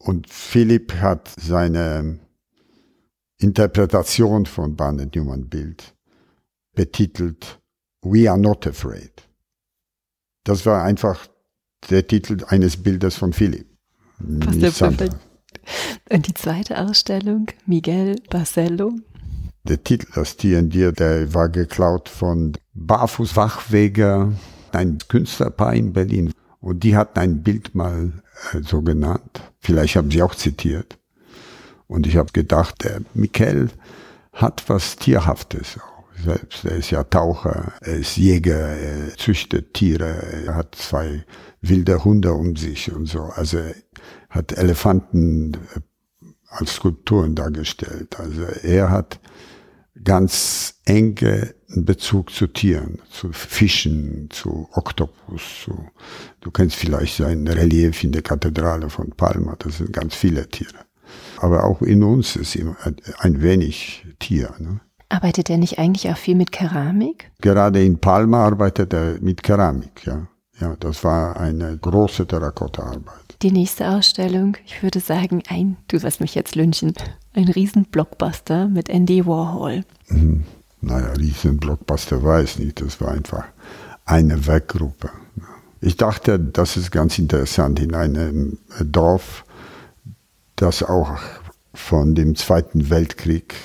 Und 0.05 0.29
Philipp 0.29 0.93
hat 1.01 1.31
seine 1.35 2.19
Interpretation 3.39 4.45
von 4.45 4.75
Barnett 4.75 5.15
Newman 5.15 5.49
Bild 5.49 5.95
betitelt 6.75 7.59
We 8.03 8.29
are 8.29 8.39
not 8.39 8.67
afraid. 8.67 9.27
Das 10.43 10.63
war 10.67 10.83
einfach 10.83 11.25
der 11.89 12.05
Titel 12.05 12.37
eines 12.47 12.77
Bildes 12.77 13.15
von 13.15 13.33
Philipp. 13.33 13.67
Passt 14.41 14.61
ja 14.61 14.69
perfekt. 14.69 15.15
Und 16.11 16.27
die 16.27 16.33
zweite 16.35 16.79
Ausstellung, 16.79 17.47
Miguel 17.65 18.17
Barcelo. 18.29 18.93
Der 19.63 19.83
Titel, 19.83 20.07
das 20.13 20.37
Tier 20.37 20.59
in 20.59 20.69
dir, 20.69 20.91
der 20.91 21.33
war 21.33 21.49
geklaut 21.49 22.09
von 22.09 22.53
Barfuß 22.75 23.35
Wachweger, 23.35 24.33
ein 24.71 24.99
Künstlerpaar 25.07 25.73
in 25.73 25.93
Berlin. 25.93 26.31
Und 26.65 26.83
die 26.83 26.97
hatten 26.97 27.19
ein 27.19 27.43
Bild 27.43 27.75
mal 27.75 28.11
äh, 28.51 28.61
so 28.63 28.81
genannt. 28.81 29.43
Vielleicht 29.59 29.97
haben 29.97 30.09
sie 30.09 30.23
auch 30.23 30.33
zitiert. 30.33 30.97
Und 31.85 32.07
ich 32.07 32.17
habe 32.17 32.31
gedacht, 32.31 32.83
der 32.83 33.01
Michael 33.13 33.69
hat 34.33 34.63
was 34.67 34.95
Tierhaftes 34.95 35.77
auch 35.77 36.23
selbst. 36.23 36.65
Er 36.65 36.77
ist 36.77 36.89
ja 36.89 37.03
Taucher, 37.03 37.73
er 37.81 37.97
ist 37.97 38.17
Jäger, 38.17 38.67
er 38.67 39.15
züchtet 39.15 39.75
Tiere, 39.75 40.07
er 40.47 40.55
hat 40.55 40.73
zwei 40.73 41.23
wilde 41.61 42.03
Hunde 42.03 42.33
um 42.33 42.55
sich 42.55 42.91
und 42.91 43.05
so. 43.05 43.21
Also 43.21 43.59
er 43.59 43.75
hat 44.31 44.51
Elefanten 44.57 45.53
äh, 45.53 45.81
als 46.49 46.73
Skulpturen 46.73 47.35
dargestellt. 47.35 48.19
Also 48.19 48.41
er 48.41 48.89
hat 48.89 49.19
ganz 50.03 50.75
enge 50.85 51.55
Bezug 51.67 52.31
zu 52.31 52.47
Tieren, 52.47 53.01
zu 53.09 53.31
Fischen, 53.31 54.29
zu 54.29 54.69
Oktopus. 54.73 55.41
Zu, 55.63 55.89
du 56.41 56.51
kennst 56.51 56.75
vielleicht 56.75 57.17
sein 57.17 57.47
Relief 57.47 58.03
in 58.03 58.11
der 58.11 58.21
Kathedrale 58.21 58.89
von 58.89 59.09
Palma, 59.11 59.55
das 59.59 59.77
sind 59.77 59.93
ganz 59.93 60.15
viele 60.15 60.47
Tiere. 60.47 60.85
Aber 61.37 61.63
auch 61.63 61.81
in 61.81 62.03
uns 62.03 62.35
ist 62.35 62.55
immer 62.55 62.75
ein 63.19 63.41
wenig 63.41 64.05
Tier. 64.19 64.53
Ne? 64.59 64.79
Arbeitet 65.09 65.49
er 65.49 65.57
nicht 65.57 65.79
eigentlich 65.79 66.09
auch 66.09 66.17
viel 66.17 66.35
mit 66.35 66.51
Keramik? 66.51 67.31
Gerade 67.41 67.83
in 67.83 67.99
Palma 67.99 68.45
arbeitet 68.45 68.93
er 68.93 69.17
mit 69.21 69.43
Keramik, 69.43 70.05
ja. 70.05 70.27
Ja, 70.59 70.73
das 70.79 71.03
war 71.03 71.37
eine 71.37 71.77
große 71.77 72.25
Terrakotta-Arbeit. 72.25 73.24
Die 73.41 73.51
nächste 73.51 73.89
Ausstellung, 73.89 74.57
ich 74.65 74.81
würde 74.81 74.99
sagen, 74.99 75.43
ein, 75.47 75.77
du 75.87 76.01
wirst 76.01 76.21
mich 76.21 76.35
jetzt 76.35 76.55
lynchen, 76.55 76.93
ein 77.33 77.49
Riesen-Blockbuster 77.49 78.67
mit 78.67 78.89
Andy 78.89 79.25
Warhol. 79.25 79.83
Mhm. 80.07 80.45
Naja, 80.81 81.11
Riesen-Blockbuster 81.13 82.23
weiß 82.23 82.59
nicht, 82.59 82.81
das 82.81 83.01
war 83.01 83.11
einfach 83.11 83.45
eine 84.05 84.45
Werkgruppe. 84.45 85.09
Ich 85.81 85.97
dachte, 85.97 86.39
das 86.39 86.77
ist 86.77 86.91
ganz 86.91 87.19
interessant, 87.19 87.79
in 87.79 87.93
einem 87.93 88.59
Dorf, 88.79 89.45
das 90.55 90.83
auch 90.83 91.17
von 91.73 92.15
dem 92.15 92.35
Zweiten 92.35 92.89
Weltkrieg 92.89 93.55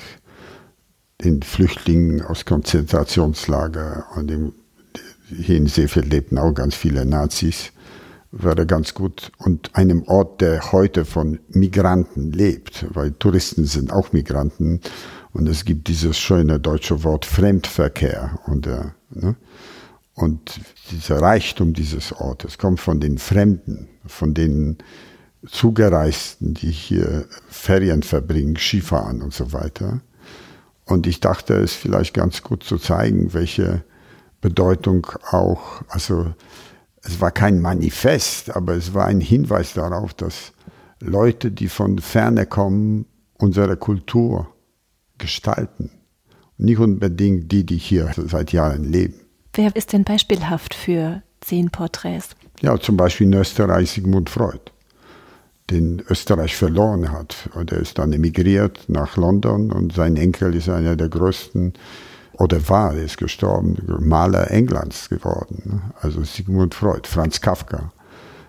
den 1.22 1.42
Flüchtlingen 1.42 2.22
aus 2.22 2.44
Konzentrationslager 2.44 4.06
und 4.16 4.28
dem, 4.28 4.52
hier 5.28 5.56
in 5.56 5.66
Seefeld 5.66 6.10
lebten 6.10 6.38
auch 6.38 6.52
ganz 6.52 6.74
viele 6.74 7.04
Nazis, 7.04 7.72
wäre 8.32 8.66
ganz 8.66 8.94
gut. 8.94 9.32
Und 9.38 9.74
einem 9.74 10.02
Ort, 10.04 10.40
der 10.40 10.72
heute 10.72 11.04
von 11.04 11.40
Migranten 11.48 12.32
lebt, 12.32 12.86
weil 12.94 13.12
Touristen 13.12 13.64
sind 13.64 13.92
auch 13.92 14.12
Migranten 14.12 14.80
und 15.32 15.48
es 15.48 15.64
gibt 15.64 15.88
dieses 15.88 16.18
schöne 16.18 16.60
deutsche 16.60 17.04
Wort 17.04 17.24
Fremdverkehr 17.24 18.38
und, 18.46 18.66
äh, 18.66 18.86
ne? 19.10 19.36
und 20.14 20.60
dieser 20.90 21.20
Reichtum 21.20 21.72
dieses 21.72 22.12
Ortes 22.12 22.58
kommt 22.58 22.80
von 22.80 23.00
den 23.00 23.18
Fremden, 23.18 23.88
von 24.06 24.34
den 24.34 24.78
Zugereisten, 25.46 26.54
die 26.54 26.70
hier 26.70 27.26
Ferien 27.48 28.02
verbringen, 28.02 28.56
Skifahren 28.56 29.22
und 29.22 29.32
so 29.32 29.52
weiter. 29.52 30.02
Und 30.84 31.06
ich 31.06 31.20
dachte, 31.20 31.54
es 31.54 31.72
ist 31.72 31.76
vielleicht 31.76 32.14
ganz 32.14 32.42
gut 32.42 32.62
zu 32.62 32.76
zeigen, 32.76 33.32
welche 33.32 33.84
Bedeutung 34.40 35.06
auch, 35.30 35.82
also 35.88 36.34
es 37.03 37.20
war 37.20 37.30
kein 37.30 37.61
Manifest, 37.61 38.55
aber 38.55 38.74
es 38.74 38.94
war 38.94 39.07
ein 39.07 39.20
Hinweis 39.20 39.74
darauf, 39.74 40.14
dass 40.14 40.53
Leute, 41.01 41.51
die 41.51 41.68
von 41.68 41.98
ferne 41.98 42.46
kommen, 42.46 43.07
unsere 43.38 43.76
Kultur 43.76 44.48
gestalten. 45.18 45.90
Nicht 46.59 46.78
unbedingt 46.78 47.51
die, 47.51 47.64
die 47.64 47.78
hier 47.78 48.11
seit 48.16 48.53
Jahren 48.53 48.84
leben. 48.84 49.20
Wer 49.55 49.74
ist 49.74 49.92
denn 49.92 50.05
beispielhaft 50.05 50.74
für 50.74 51.22
zehn 51.40 51.70
Porträts? 51.70 52.30
Ja, 52.61 52.78
zum 52.78 52.96
Beispiel 52.96 53.26
in 53.26 53.34
Österreich 53.34 53.90
Sigmund 53.90 54.28
Freud 54.28 54.61
den 55.70 56.03
Österreich 56.09 56.57
verloren 56.57 57.12
hat. 57.12 57.48
Und 57.55 57.72
er 57.72 57.78
ist 57.78 57.98
dann 57.98 58.12
emigriert 58.12 58.84
nach 58.88 59.16
London 59.16 59.72
und 59.72 59.92
sein 59.92 60.16
Enkel 60.16 60.55
ist 60.55 60.68
einer 60.68 60.96
der 60.96 61.09
größten, 61.09 61.74
oder 62.41 62.66
war, 62.70 62.95
ist 62.95 63.18
gestorben, 63.18 63.76
Maler 64.01 64.51
Englands 64.51 65.11
geworden. 65.11 65.93
Also 66.01 66.24
Sigmund 66.24 66.74
Freud, 66.74 67.07
Franz 67.07 67.41
Kafka. 67.41 67.93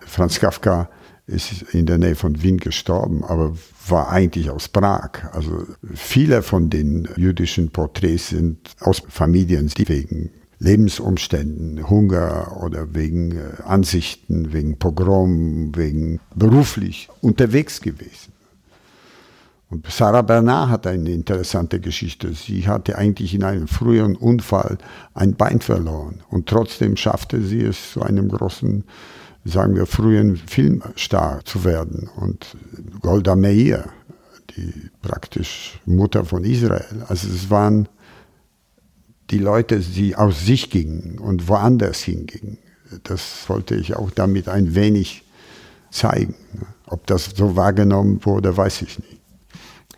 Franz 0.06 0.40
Kafka 0.40 0.88
ist 1.26 1.62
in 1.74 1.84
der 1.84 1.98
Nähe 1.98 2.14
von 2.14 2.42
Wien 2.42 2.56
gestorben, 2.56 3.22
aber 3.22 3.54
war 3.86 4.10
eigentlich 4.10 4.48
aus 4.50 4.68
Prag. 4.68 5.10
Also 5.32 5.66
viele 5.94 6.42
von 6.42 6.70
den 6.70 7.06
jüdischen 7.16 7.70
Porträts 7.70 8.30
sind 8.30 8.58
aus 8.80 9.02
Familien, 9.08 9.68
die 9.68 9.88
wegen 9.88 10.30
Lebensumständen, 10.58 11.90
Hunger 11.90 12.62
oder 12.62 12.94
wegen 12.94 13.32
äh, 13.32 13.62
Ansichten, 13.64 14.52
wegen 14.52 14.78
Pogrom, 14.78 15.76
wegen 15.76 16.20
beruflich 16.34 17.08
unterwegs 17.20 17.80
gewesen. 17.80 18.31
Und 19.72 19.90
Sarah 19.90 20.20
Bernard 20.20 20.68
hat 20.68 20.86
eine 20.86 21.10
interessante 21.12 21.80
Geschichte. 21.80 22.34
Sie 22.34 22.68
hatte 22.68 22.98
eigentlich 22.98 23.32
in 23.32 23.42
einem 23.42 23.66
früheren 23.66 24.16
Unfall 24.16 24.76
ein 25.14 25.34
Bein 25.34 25.62
verloren 25.62 26.20
und 26.28 26.46
trotzdem 26.46 26.94
schaffte 26.98 27.40
sie 27.40 27.62
es 27.62 27.92
zu 27.92 28.02
einem 28.02 28.28
großen, 28.28 28.84
sagen 29.46 29.74
wir, 29.74 29.86
frühen 29.86 30.36
Filmstar 30.36 31.42
zu 31.46 31.64
werden. 31.64 32.10
Und 32.16 32.54
Golda 33.00 33.34
Meir, 33.34 33.88
die 34.54 34.90
praktisch 35.00 35.80
Mutter 35.86 36.26
von 36.26 36.44
Israel. 36.44 37.06
Also 37.08 37.28
es 37.28 37.48
waren 37.48 37.88
die 39.30 39.38
Leute, 39.38 39.78
die 39.78 40.16
aus 40.16 40.44
sich 40.44 40.68
gingen 40.68 41.18
und 41.18 41.48
woanders 41.48 42.02
hingingen. 42.02 42.58
Das 43.04 43.48
wollte 43.48 43.74
ich 43.76 43.96
auch 43.96 44.10
damit 44.10 44.50
ein 44.50 44.74
wenig 44.74 45.24
zeigen. 45.90 46.34
Ob 46.84 47.06
das 47.06 47.30
so 47.34 47.56
wahrgenommen 47.56 48.20
wurde, 48.26 48.54
weiß 48.54 48.82
ich 48.82 48.98
nicht. 48.98 49.21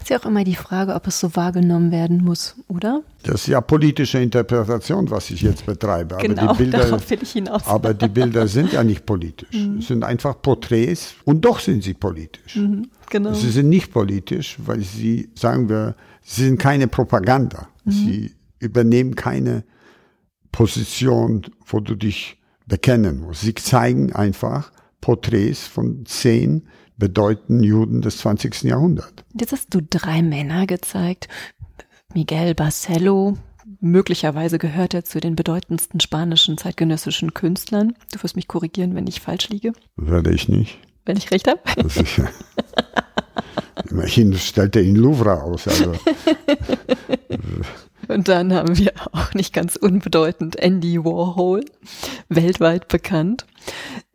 Ist 0.04 0.10
ja 0.10 0.18
auch 0.18 0.26
immer 0.26 0.44
die 0.44 0.54
Frage, 0.54 0.94
ob 0.94 1.06
es 1.06 1.18
so 1.18 1.34
wahrgenommen 1.34 1.90
werden 1.90 2.22
muss, 2.22 2.56
oder? 2.68 3.02
Das 3.22 3.42
ist 3.42 3.46
ja 3.46 3.60
politische 3.62 4.18
Interpretation, 4.18 5.10
was 5.10 5.30
ich 5.30 5.40
jetzt 5.40 5.64
betreibe. 5.64 6.16
Genau, 6.20 6.42
aber 6.42 6.52
die 6.54 6.64
Bilder. 6.64 7.00
Aber 7.66 7.94
die 7.94 8.08
Bilder 8.08 8.46
sind 8.46 8.72
ja 8.72 8.84
nicht 8.84 9.06
politisch. 9.06 9.52
Mhm. 9.52 9.78
Es 9.78 9.88
sind 9.88 10.04
einfach 10.04 10.40
Porträts 10.42 11.14
und 11.24 11.42
doch 11.44 11.58
sind 11.58 11.82
sie 11.82 11.94
politisch. 11.94 12.56
Mhm, 12.56 12.90
genau. 13.08 13.32
Sie 13.32 13.50
sind 13.50 13.70
nicht 13.70 13.92
politisch, 13.92 14.58
weil 14.58 14.82
sie, 14.82 15.30
sagen 15.34 15.70
wir, 15.70 15.94
sie 16.22 16.44
sind 16.44 16.58
keine 16.58 16.86
Propaganda. 16.86 17.68
Mhm. 17.84 17.90
Sie 17.90 18.32
übernehmen 18.58 19.14
keine 19.14 19.64
Position, 20.52 21.46
wo 21.66 21.80
du 21.80 21.94
dich 21.94 22.36
bekennen 22.66 23.20
musst. 23.20 23.40
Sie 23.40 23.54
zeigen 23.54 24.12
einfach 24.12 24.70
Porträts 25.04 25.66
von 25.66 26.06
zehn 26.06 26.66
bedeutenden 26.96 27.62
Juden 27.62 28.00
des 28.00 28.16
20. 28.18 28.62
Jahrhunderts. 28.62 29.12
Jetzt 29.38 29.52
hast 29.52 29.74
du 29.74 29.82
drei 29.82 30.22
Männer 30.22 30.66
gezeigt. 30.66 31.28
Miguel 32.14 32.54
Barcelo, 32.54 33.36
möglicherweise 33.80 34.56
gehört 34.58 34.94
er 34.94 35.04
zu 35.04 35.20
den 35.20 35.36
bedeutendsten 35.36 36.00
spanischen 36.00 36.56
zeitgenössischen 36.56 37.34
Künstlern. 37.34 37.92
Du 38.12 38.22
wirst 38.22 38.34
mich 38.34 38.48
korrigieren, 38.48 38.94
wenn 38.94 39.06
ich 39.06 39.20
falsch 39.20 39.50
liege. 39.50 39.74
Werde 39.96 40.32
ich 40.32 40.48
nicht. 40.48 40.78
Wenn 41.04 41.18
ich 41.18 41.30
recht 41.30 41.48
habe? 41.48 41.60
Sicher. 41.86 42.30
Immerhin 43.90 44.32
stellt 44.38 44.74
er 44.74 44.82
ihn 44.84 44.96
Louvre 44.96 45.42
aus. 45.42 45.68
Also. 45.68 45.92
Und 48.08 48.28
dann 48.28 48.54
haben 48.54 48.78
wir 48.78 48.92
auch 49.12 49.34
nicht 49.34 49.52
ganz 49.52 49.76
unbedeutend 49.76 50.56
Andy 50.56 51.04
Warhol, 51.04 51.62
weltweit 52.30 52.88
bekannt. 52.88 53.44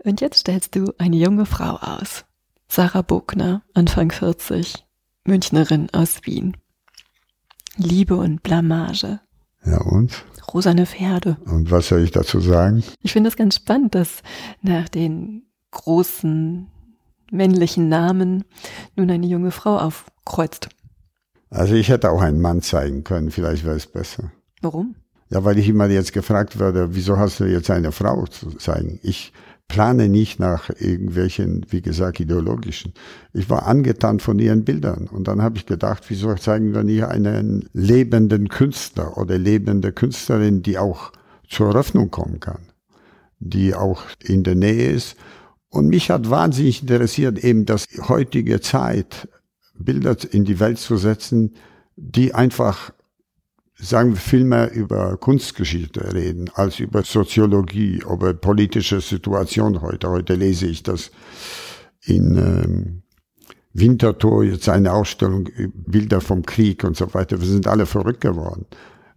Und 0.04 0.22
jetzt 0.22 0.40
stellst 0.40 0.76
du 0.76 0.94
eine 0.98 1.18
junge 1.18 1.46
Frau 1.46 1.76
aus. 1.76 2.26
Sarah 2.68 3.02
Buckner, 3.02 3.64
Anfang 3.74 4.12
40, 4.12 4.86
Münchnerin 5.26 5.90
aus 5.92 6.22
Wien. 6.24 6.56
Liebe 7.78 8.16
und 8.16 8.44
Blamage. 8.44 9.20
Ja 9.66 9.82
und? 9.82 10.26
Rosane 10.54 10.86
Pferde. 10.86 11.38
Und 11.46 11.72
was 11.72 11.90
soll 11.90 12.02
ich 12.02 12.12
dazu 12.12 12.40
sagen? 12.40 12.84
Ich 13.02 13.14
finde 13.14 13.30
es 13.30 13.36
ganz 13.36 13.56
spannend, 13.56 13.96
dass 13.96 14.24
nach 14.62 14.90
den 14.90 15.44
großen 15.72 16.68
männlichen 17.32 17.90
Namen 17.90 18.46
nun 18.96 19.12
eine 19.12 19.28
junge 19.28 19.52
Frau 19.52 19.78
aufkreuzt. 19.78 20.70
Also 21.50 21.76
ich 21.76 21.90
hätte 21.90 22.12
auch 22.12 22.22
einen 22.22 22.42
Mann 22.42 22.62
zeigen 22.62 23.04
können, 23.04 23.32
vielleicht 23.32 23.66
wäre 23.66 23.76
es 23.76 23.88
besser. 23.88 24.32
Warum? 24.62 24.96
Ja, 25.30 25.44
weil 25.44 25.60
ich 25.60 25.68
immer 25.68 25.88
jetzt 25.88 26.14
gefragt 26.14 26.60
werde, 26.60 26.96
wieso 26.96 27.18
hast 27.18 27.40
du 27.40 27.46
jetzt 27.46 27.70
eine 27.70 27.92
Frau 27.92 28.26
zu 28.26 28.52
zeigen? 28.54 29.00
Ich 29.04 29.32
plane 29.70 30.10
nicht 30.10 30.40
nach 30.40 30.70
irgendwelchen, 30.70 31.66
wie 31.70 31.82
gesagt, 31.82 32.20
ideologischen. 32.20 32.94
Ich 33.34 33.50
war 33.50 33.68
angetan 33.68 34.20
von 34.20 34.38
ihren 34.40 34.66
Bildern 34.66 35.08
und 35.08 35.30
dann 35.30 35.42
habe 35.42 35.58
ich 35.58 35.66
gedacht, 35.66 36.04
wieso 36.10 36.34
zeigen 36.36 36.74
wir 36.74 36.84
nicht 36.84 37.04
einen 37.04 37.70
lebenden 37.72 38.50
Künstler 38.50 39.18
oder 39.18 39.38
lebende 39.38 39.94
Künstlerin, 39.94 40.64
die 40.64 40.78
auch 40.78 41.14
zur 41.48 41.68
Eröffnung 41.68 42.12
kommen 42.12 42.42
kann, 42.42 42.60
die 43.40 43.76
auch 43.76 44.02
in 44.22 44.44
der 44.44 44.56
Nähe 44.56 44.90
ist. 44.90 45.16
Und 45.70 45.88
mich 45.88 46.10
hat 46.10 46.30
wahnsinnig 46.30 46.82
interessiert 46.82 47.44
eben, 47.44 47.66
dass 47.66 47.86
heutige 48.10 48.60
Zeit 48.60 49.30
Bilder 49.76 50.18
in 50.32 50.46
die 50.46 50.60
Welt 50.60 50.80
zu 50.80 50.98
setzen, 50.98 51.54
die 51.96 52.34
einfach, 52.34 52.92
sagen 53.82 54.12
wir, 54.12 54.18
viel 54.18 54.44
mehr 54.44 54.72
über 54.74 55.18
Kunstgeschichte 55.18 56.14
reden, 56.14 56.50
als 56.54 56.80
über 56.80 57.04
Soziologie, 57.04 58.02
über 58.10 58.34
politische 58.34 59.02
Situation 59.02 59.82
heute. 59.82 60.10
Heute 60.10 60.36
lese 60.36 60.68
ich 60.68 60.84
das 60.84 61.12
in 62.04 62.36
ähm, 62.38 63.02
Winterthur 63.74 64.44
jetzt 64.44 64.68
eine 64.68 64.94
Ausstellung, 64.94 65.50
Bilder 65.74 66.22
vom 66.22 66.46
Krieg 66.46 66.84
und 66.84 66.98
so 66.98 67.14
weiter. 67.14 67.40
Wir 67.40 67.48
sind 67.48 67.68
alle 67.68 67.86
verrückt 67.86 68.22
geworden. 68.22 68.66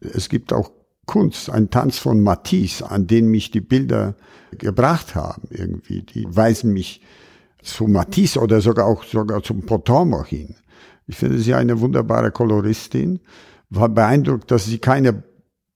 Es 0.01 0.29
gibt 0.29 0.53
auch 0.53 0.71
Kunst, 1.07 1.51
ein 1.51 1.71
Tanz 1.71 1.99
von 1.99 2.21
Matisse, 2.23 2.89
an 2.89 3.07
den 3.07 3.29
mich 3.29 3.51
die 3.51 3.61
Bilder 3.61 4.15
gebracht 4.59 5.15
haben 5.15 5.43
irgendwie. 5.51 6.03
Die 6.03 6.25
weisen 6.29 6.73
mich 6.73 7.01
zu 7.63 7.87
Matisse 7.87 8.41
oder 8.41 8.61
sogar 8.61 8.87
auch 8.87 9.05
sogar 9.05 9.43
zum 9.43 9.63
Potomac 9.63 10.29
hin. 10.29 10.55
Ich 11.07 11.17
finde 11.17 11.39
sie 11.39 11.55
eine 11.55 11.81
wunderbare 11.81 12.31
Koloristin. 12.31 13.21
War 13.75 13.89
beeindruckt, 13.89 14.51
dass 14.51 14.67
sie 14.67 14.79
keine 14.79 15.23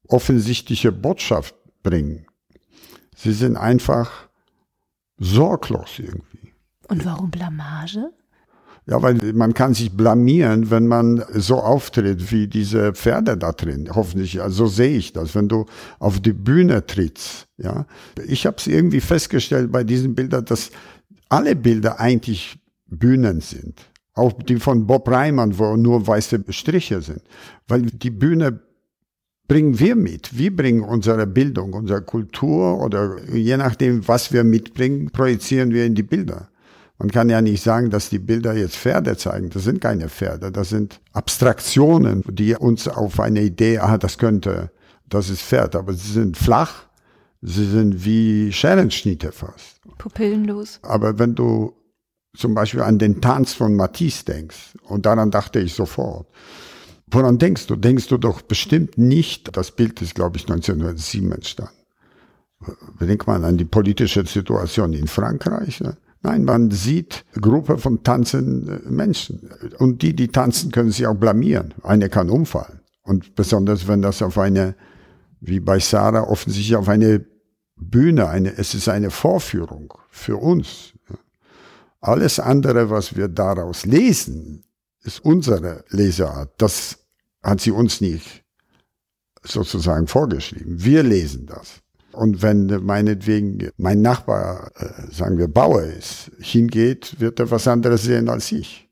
offensichtliche 0.08 0.92
Botschaft 0.92 1.54
bringen. 1.82 2.26
Sie 3.16 3.32
sind 3.32 3.56
einfach 3.56 4.28
sorglos 5.18 5.98
irgendwie. 5.98 6.52
Und 6.88 7.04
warum 7.06 7.30
Blamage? 7.30 8.10
Ja, 8.88 9.02
weil 9.02 9.14
man 9.32 9.54
kann 9.54 9.74
sich 9.74 9.96
blamieren, 9.96 10.70
wenn 10.70 10.86
man 10.86 11.24
so 11.32 11.56
auftritt 11.56 12.30
wie 12.30 12.46
diese 12.46 12.92
Pferde 12.92 13.36
da 13.36 13.52
drin. 13.52 13.88
Hoffentlich, 13.92 14.40
also 14.42 14.66
so 14.66 14.72
sehe 14.72 14.96
ich 14.96 15.12
das, 15.12 15.34
wenn 15.34 15.48
du 15.48 15.64
auf 15.98 16.20
die 16.20 16.34
Bühne 16.34 16.86
trittst. 16.86 17.48
Ja, 17.56 17.86
ich 18.26 18.46
habe 18.46 18.58
es 18.58 18.66
irgendwie 18.66 19.00
festgestellt 19.00 19.72
bei 19.72 19.82
diesen 19.82 20.14
Bildern, 20.14 20.44
dass 20.44 20.70
alle 21.28 21.56
Bilder 21.56 21.98
eigentlich 21.98 22.58
Bühnen 22.86 23.40
sind. 23.40 23.80
Auch 24.16 24.32
die 24.32 24.56
von 24.56 24.86
Bob 24.86 25.08
Reimann, 25.08 25.58
wo 25.58 25.76
nur 25.76 26.06
weiße 26.06 26.42
Striche 26.48 27.02
sind. 27.02 27.22
Weil 27.68 27.82
die 27.82 28.10
Bühne 28.10 28.60
bringen 29.46 29.78
wir 29.78 29.94
mit. 29.94 30.36
Wir 30.36 30.54
bringen 30.54 30.82
unsere 30.82 31.26
Bildung, 31.26 31.74
unsere 31.74 32.02
Kultur 32.02 32.80
oder 32.82 33.16
je 33.32 33.56
nachdem, 33.56 34.08
was 34.08 34.32
wir 34.32 34.42
mitbringen, 34.42 35.10
projizieren 35.10 35.70
wir 35.70 35.84
in 35.84 35.94
die 35.94 36.02
Bilder. 36.02 36.48
Man 36.98 37.10
kann 37.10 37.28
ja 37.28 37.42
nicht 37.42 37.62
sagen, 37.62 37.90
dass 37.90 38.08
die 38.08 38.18
Bilder 38.18 38.54
jetzt 38.54 38.76
Pferde 38.76 39.18
zeigen. 39.18 39.50
Das 39.50 39.64
sind 39.64 39.82
keine 39.82 40.08
Pferde. 40.08 40.50
Das 40.50 40.70
sind 40.70 41.00
Abstraktionen, 41.12 42.24
die 42.26 42.56
uns 42.56 42.88
auf 42.88 43.20
eine 43.20 43.42
Idee, 43.42 43.78
ah, 43.78 43.98
das 43.98 44.16
könnte, 44.16 44.70
das 45.06 45.28
ist 45.28 45.42
Pferd. 45.42 45.76
Aber 45.76 45.92
sie 45.92 46.12
sind 46.12 46.38
flach. 46.38 46.86
Sie 47.42 47.66
sind 47.66 48.02
wie 48.02 48.50
Scherenschnitte 48.50 49.30
fast. 49.30 49.82
Pupillenlos. 49.98 50.80
Aber 50.82 51.18
wenn 51.18 51.34
du 51.34 51.74
zum 52.36 52.54
Beispiel 52.54 52.82
an 52.82 52.98
den 52.98 53.20
Tanz 53.20 53.52
von 53.52 53.74
Matisse 53.74 54.24
denkst, 54.24 54.74
und 54.84 55.06
daran 55.06 55.30
dachte 55.30 55.58
ich 55.60 55.74
sofort, 55.74 56.26
woran 57.08 57.38
denkst 57.38 57.66
du? 57.66 57.76
Denkst 57.76 58.08
du 58.08 58.18
doch 58.18 58.42
bestimmt 58.42 58.98
nicht, 58.98 59.56
das 59.56 59.70
Bild 59.70 60.00
ist, 60.02 60.14
glaube 60.14 60.36
ich, 60.36 60.44
1907 60.44 61.32
entstanden. 61.32 61.72
Denk 63.00 63.26
mal 63.26 63.44
an 63.44 63.58
die 63.58 63.64
politische 63.64 64.24
Situation 64.26 64.92
in 64.92 65.06
Frankreich. 65.06 65.80
Ne? 65.80 65.96
Nein, 66.22 66.44
man 66.44 66.70
sieht 66.70 67.24
Gruppe 67.40 67.78
von 67.78 68.02
tanzenden 68.02 68.94
Menschen. 68.94 69.50
Und 69.78 70.02
die, 70.02 70.16
die 70.16 70.28
tanzen, 70.28 70.72
können 70.72 70.90
sich 70.90 71.06
auch 71.06 71.14
blamieren. 71.14 71.74
Eine 71.82 72.08
kann 72.08 72.30
umfallen. 72.30 72.80
Und 73.02 73.34
besonders, 73.36 73.86
wenn 73.86 74.02
das 74.02 74.22
auf 74.22 74.38
eine, 74.38 74.74
wie 75.40 75.60
bei 75.60 75.78
Sarah, 75.78 76.22
offensichtlich 76.22 76.76
auf 76.76 76.88
eine 76.88 77.24
Bühne, 77.76 78.28
eine, 78.28 78.56
es 78.56 78.74
ist 78.74 78.88
eine 78.88 79.10
Vorführung 79.10 79.94
für 80.10 80.38
uns. 80.38 80.94
Alles 82.00 82.38
andere, 82.38 82.90
was 82.90 83.16
wir 83.16 83.28
daraus 83.28 83.84
lesen, 83.86 84.64
ist 85.02 85.24
unsere 85.24 85.84
Leseart. 85.88 86.54
Das 86.58 86.98
hat 87.42 87.60
sie 87.60 87.70
uns 87.70 88.00
nicht 88.00 88.44
sozusagen 89.42 90.06
vorgeschrieben. 90.06 90.84
Wir 90.84 91.02
lesen 91.02 91.46
das. 91.46 91.80
Und 92.12 92.42
wenn 92.42 92.66
meinetwegen 92.84 93.70
mein 93.76 94.00
Nachbar, 94.00 94.70
äh, 94.76 95.12
sagen 95.12 95.38
wir 95.38 95.48
Bauer 95.48 95.82
ist, 95.82 96.30
hingeht, 96.38 97.20
wird 97.20 97.38
er 97.40 97.50
was 97.50 97.68
anderes 97.68 98.04
sehen 98.04 98.28
als 98.28 98.50
ich. 98.52 98.88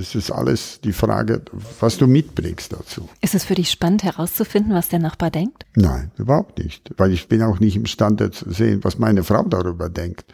Es 0.00 0.14
ist 0.14 0.30
alles 0.30 0.80
die 0.80 0.92
Frage, 0.92 1.42
was 1.80 1.98
du 1.98 2.06
mitbringst 2.06 2.72
dazu. 2.72 3.08
Ist 3.20 3.34
es 3.34 3.44
für 3.44 3.54
dich 3.54 3.70
spannend 3.70 4.04
herauszufinden, 4.04 4.72
was 4.72 4.88
der 4.88 5.00
Nachbar 5.00 5.30
denkt? 5.30 5.66
Nein, 5.74 6.12
überhaupt 6.16 6.58
nicht. 6.58 6.90
Weil 6.96 7.12
ich 7.12 7.28
bin 7.28 7.42
auch 7.42 7.60
nicht 7.60 7.76
imstande 7.76 8.30
zu 8.30 8.50
sehen, 8.50 8.82
was 8.84 8.98
meine 8.98 9.22
Frau 9.22 9.42
darüber 9.42 9.90
denkt. 9.90 10.32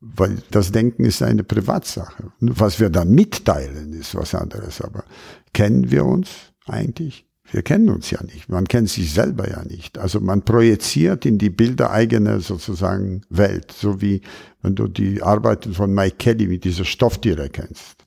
Weil 0.00 0.38
das 0.50 0.70
Denken 0.70 1.04
ist 1.04 1.22
eine 1.22 1.42
Privatsache. 1.42 2.32
Was 2.40 2.78
wir 2.78 2.88
dann 2.88 3.10
mitteilen, 3.10 3.92
ist 3.92 4.14
was 4.14 4.34
anderes. 4.34 4.80
Aber 4.80 5.04
kennen 5.52 5.90
wir 5.90 6.04
uns 6.04 6.28
eigentlich? 6.66 7.26
Wir 7.50 7.62
kennen 7.62 7.88
uns 7.88 8.10
ja 8.10 8.22
nicht. 8.22 8.48
Man 8.48 8.68
kennt 8.68 8.90
sich 8.90 9.12
selber 9.12 9.48
ja 9.48 9.64
nicht. 9.64 9.98
Also 9.98 10.20
man 10.20 10.42
projiziert 10.42 11.24
in 11.24 11.38
die 11.38 11.50
Bilder 11.50 11.90
eigene 11.90 12.40
sozusagen 12.40 13.22
Welt. 13.30 13.72
So 13.72 14.00
wie 14.00 14.20
wenn 14.62 14.74
du 14.74 14.86
die 14.86 15.22
Arbeiten 15.22 15.72
von 15.72 15.92
Mike 15.92 16.16
Kelly 16.18 16.46
mit 16.46 16.64
dieser 16.64 16.84
Stofftiere 16.84 17.48
kennst. 17.48 18.04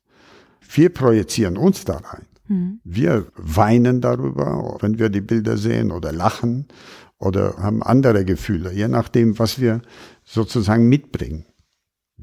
Wir 0.73 0.89
projizieren 0.89 1.57
uns 1.57 1.85
da 1.85 1.97
rein. 1.97 2.27
Mhm. 2.47 2.79
Wir 2.83 3.25
weinen 3.35 3.99
darüber, 3.99 4.77
wenn 4.79 4.99
wir 4.99 5.09
die 5.09 5.21
Bilder 5.21 5.57
sehen 5.57 5.91
oder 5.91 6.11
lachen 6.11 6.67
oder 7.17 7.57
haben 7.57 7.83
andere 7.83 8.25
Gefühle, 8.25 8.71
je 8.71 8.87
nachdem, 8.87 9.37
was 9.39 9.59
wir 9.59 9.81
sozusagen 10.23 10.87
mitbringen. 10.87 11.45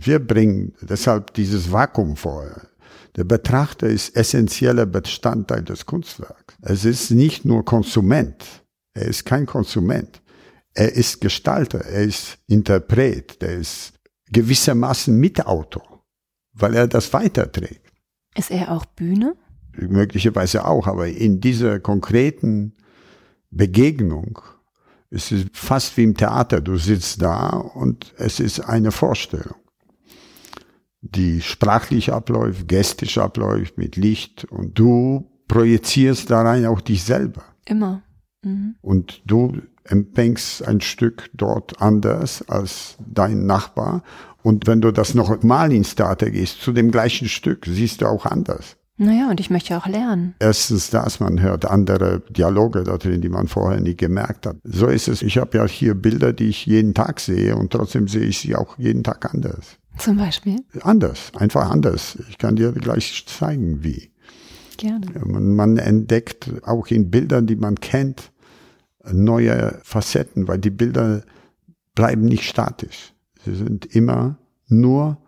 Wir 0.00 0.20
bringen 0.20 0.74
deshalb 0.80 1.34
dieses 1.34 1.72
Vakuum 1.72 2.16
vorher. 2.16 2.68
Der 3.16 3.24
Betrachter 3.24 3.88
ist 3.88 4.14
essentieller 4.14 4.86
Bestandteil 4.86 5.64
des 5.64 5.86
Kunstwerks. 5.86 6.54
Es 6.62 6.84
ist 6.84 7.10
nicht 7.10 7.44
nur 7.44 7.64
Konsument. 7.64 8.44
Er 8.94 9.06
ist 9.06 9.24
kein 9.24 9.44
Konsument. 9.44 10.22
Er 10.72 10.92
ist 10.92 11.20
Gestalter. 11.20 11.80
Er 11.80 12.04
ist 12.04 12.38
Interpret. 12.46 13.42
Er 13.42 13.56
ist 13.56 13.94
gewissermaßen 14.30 15.18
Mitautor, 15.18 16.04
weil 16.52 16.76
er 16.76 16.86
das 16.86 17.12
weiterträgt. 17.12 17.92
Ist 18.36 18.52
er 18.52 18.70
auch 18.70 18.84
Bühne? 18.84 19.34
Möglicherweise 19.72 20.64
auch, 20.64 20.86
aber 20.86 21.08
in 21.08 21.40
dieser 21.40 21.80
konkreten 21.80 22.76
Begegnung 23.50 24.38
ist 25.10 25.32
es 25.32 25.46
fast 25.52 25.96
wie 25.96 26.04
im 26.04 26.16
Theater. 26.16 26.60
Du 26.60 26.76
sitzt 26.76 27.20
da 27.20 27.48
und 27.48 28.14
es 28.16 28.38
ist 28.38 28.60
eine 28.60 28.92
Vorstellung 28.92 29.56
die 31.00 31.40
sprachlich 31.40 32.12
abläuft, 32.12 32.68
gestisch 32.68 33.18
abläuft, 33.18 33.78
mit 33.78 33.96
Licht 33.96 34.44
und 34.50 34.78
du 34.78 35.30
projizierst 35.46 36.30
da 36.30 36.42
rein 36.42 36.66
auch 36.66 36.80
dich 36.80 37.02
selber. 37.04 37.42
Immer. 37.64 38.02
Mhm. 38.42 38.76
Und 38.80 39.22
du 39.26 39.58
empfängst 39.84 40.66
ein 40.66 40.80
Stück 40.80 41.30
dort 41.34 41.80
anders 41.80 42.46
als 42.48 42.96
dein 43.06 43.46
Nachbar. 43.46 44.02
Und 44.42 44.66
wenn 44.66 44.80
du 44.80 44.92
das 44.92 45.14
noch 45.14 45.42
mal 45.42 45.72
ins 45.72 45.94
Theater 45.94 46.30
gehst, 46.30 46.60
zu 46.60 46.72
dem 46.72 46.90
gleichen 46.90 47.28
Stück, 47.28 47.66
siehst 47.66 48.02
du 48.02 48.06
auch 48.06 48.26
anders. 48.26 48.76
Naja, 49.00 49.30
und 49.30 49.38
ich 49.38 49.48
möchte 49.48 49.76
auch 49.76 49.86
lernen. 49.86 50.34
Erstens 50.40 50.90
das, 50.90 51.20
man 51.20 51.40
hört 51.40 51.64
andere 51.64 52.20
Dialoge 52.30 52.82
da 52.82 52.98
drin, 52.98 53.20
die 53.20 53.28
man 53.28 53.46
vorher 53.46 53.80
nie 53.80 53.96
gemerkt 53.96 54.44
hat. 54.44 54.56
So 54.64 54.88
ist 54.88 55.06
es. 55.06 55.22
Ich 55.22 55.38
habe 55.38 55.56
ja 55.56 55.66
hier 55.66 55.94
Bilder, 55.94 56.32
die 56.32 56.48
ich 56.48 56.66
jeden 56.66 56.94
Tag 56.94 57.20
sehe 57.20 57.54
und 57.56 57.72
trotzdem 57.72 58.08
sehe 58.08 58.24
ich 58.24 58.40
sie 58.40 58.56
auch 58.56 58.76
jeden 58.76 59.04
Tag 59.04 59.32
anders. 59.32 59.77
Zum 59.98 60.16
Beispiel? 60.16 60.64
Anders, 60.82 61.32
einfach 61.34 61.70
anders. 61.70 62.18
Ich 62.28 62.38
kann 62.38 62.56
dir 62.56 62.72
gleich 62.72 63.24
zeigen, 63.26 63.82
wie. 63.82 64.10
Gerne. 64.76 65.06
Man, 65.24 65.56
man 65.56 65.76
entdeckt 65.76 66.50
auch 66.64 66.86
in 66.88 67.10
Bildern, 67.10 67.46
die 67.46 67.56
man 67.56 67.76
kennt, 67.76 68.30
neue 69.12 69.80
Facetten, 69.82 70.48
weil 70.48 70.58
die 70.58 70.70
Bilder 70.70 71.22
bleiben 71.94 72.24
nicht 72.24 72.44
statisch. 72.44 73.12
Sie 73.44 73.54
sind 73.54 73.86
immer 73.86 74.38
nur 74.68 75.18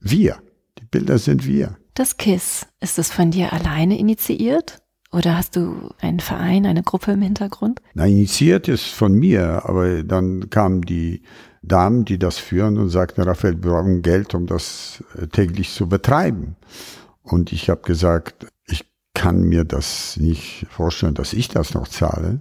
wir. 0.00 0.36
Die 0.78 0.84
Bilder 0.84 1.18
sind 1.18 1.46
wir. 1.46 1.76
Das 1.94 2.16
KISS, 2.16 2.66
ist 2.80 2.98
es 2.98 3.10
von 3.10 3.30
dir 3.30 3.52
alleine 3.52 3.98
initiiert? 3.98 4.82
Oder 5.10 5.36
hast 5.38 5.56
du 5.56 5.90
einen 6.00 6.20
Verein, 6.20 6.66
eine 6.66 6.82
Gruppe 6.82 7.12
im 7.12 7.22
Hintergrund? 7.22 7.80
Na, 7.94 8.06
initiiert 8.06 8.68
ist 8.68 8.88
von 8.88 9.14
mir, 9.14 9.62
aber 9.64 10.02
dann 10.02 10.50
kamen 10.50 10.82
die 10.82 11.22
Damen, 11.62 12.04
die 12.04 12.18
das 12.18 12.38
führen 12.38 12.78
und 12.78 12.88
sagten, 12.88 13.22
Raphael, 13.22 13.62
wir 13.62 13.72
brauchen 13.72 14.02
Geld, 14.02 14.34
um 14.34 14.46
das 14.46 15.02
äh, 15.16 15.26
täglich 15.26 15.72
zu 15.72 15.88
betreiben. 15.88 16.56
Und 17.22 17.52
ich 17.52 17.68
habe 17.68 17.82
gesagt, 17.82 18.46
ich 18.66 18.86
kann 19.14 19.42
mir 19.42 19.64
das 19.64 20.16
nicht 20.16 20.66
vorstellen, 20.70 21.14
dass 21.14 21.32
ich 21.32 21.48
das 21.48 21.74
noch 21.74 21.88
zahle. 21.88 22.40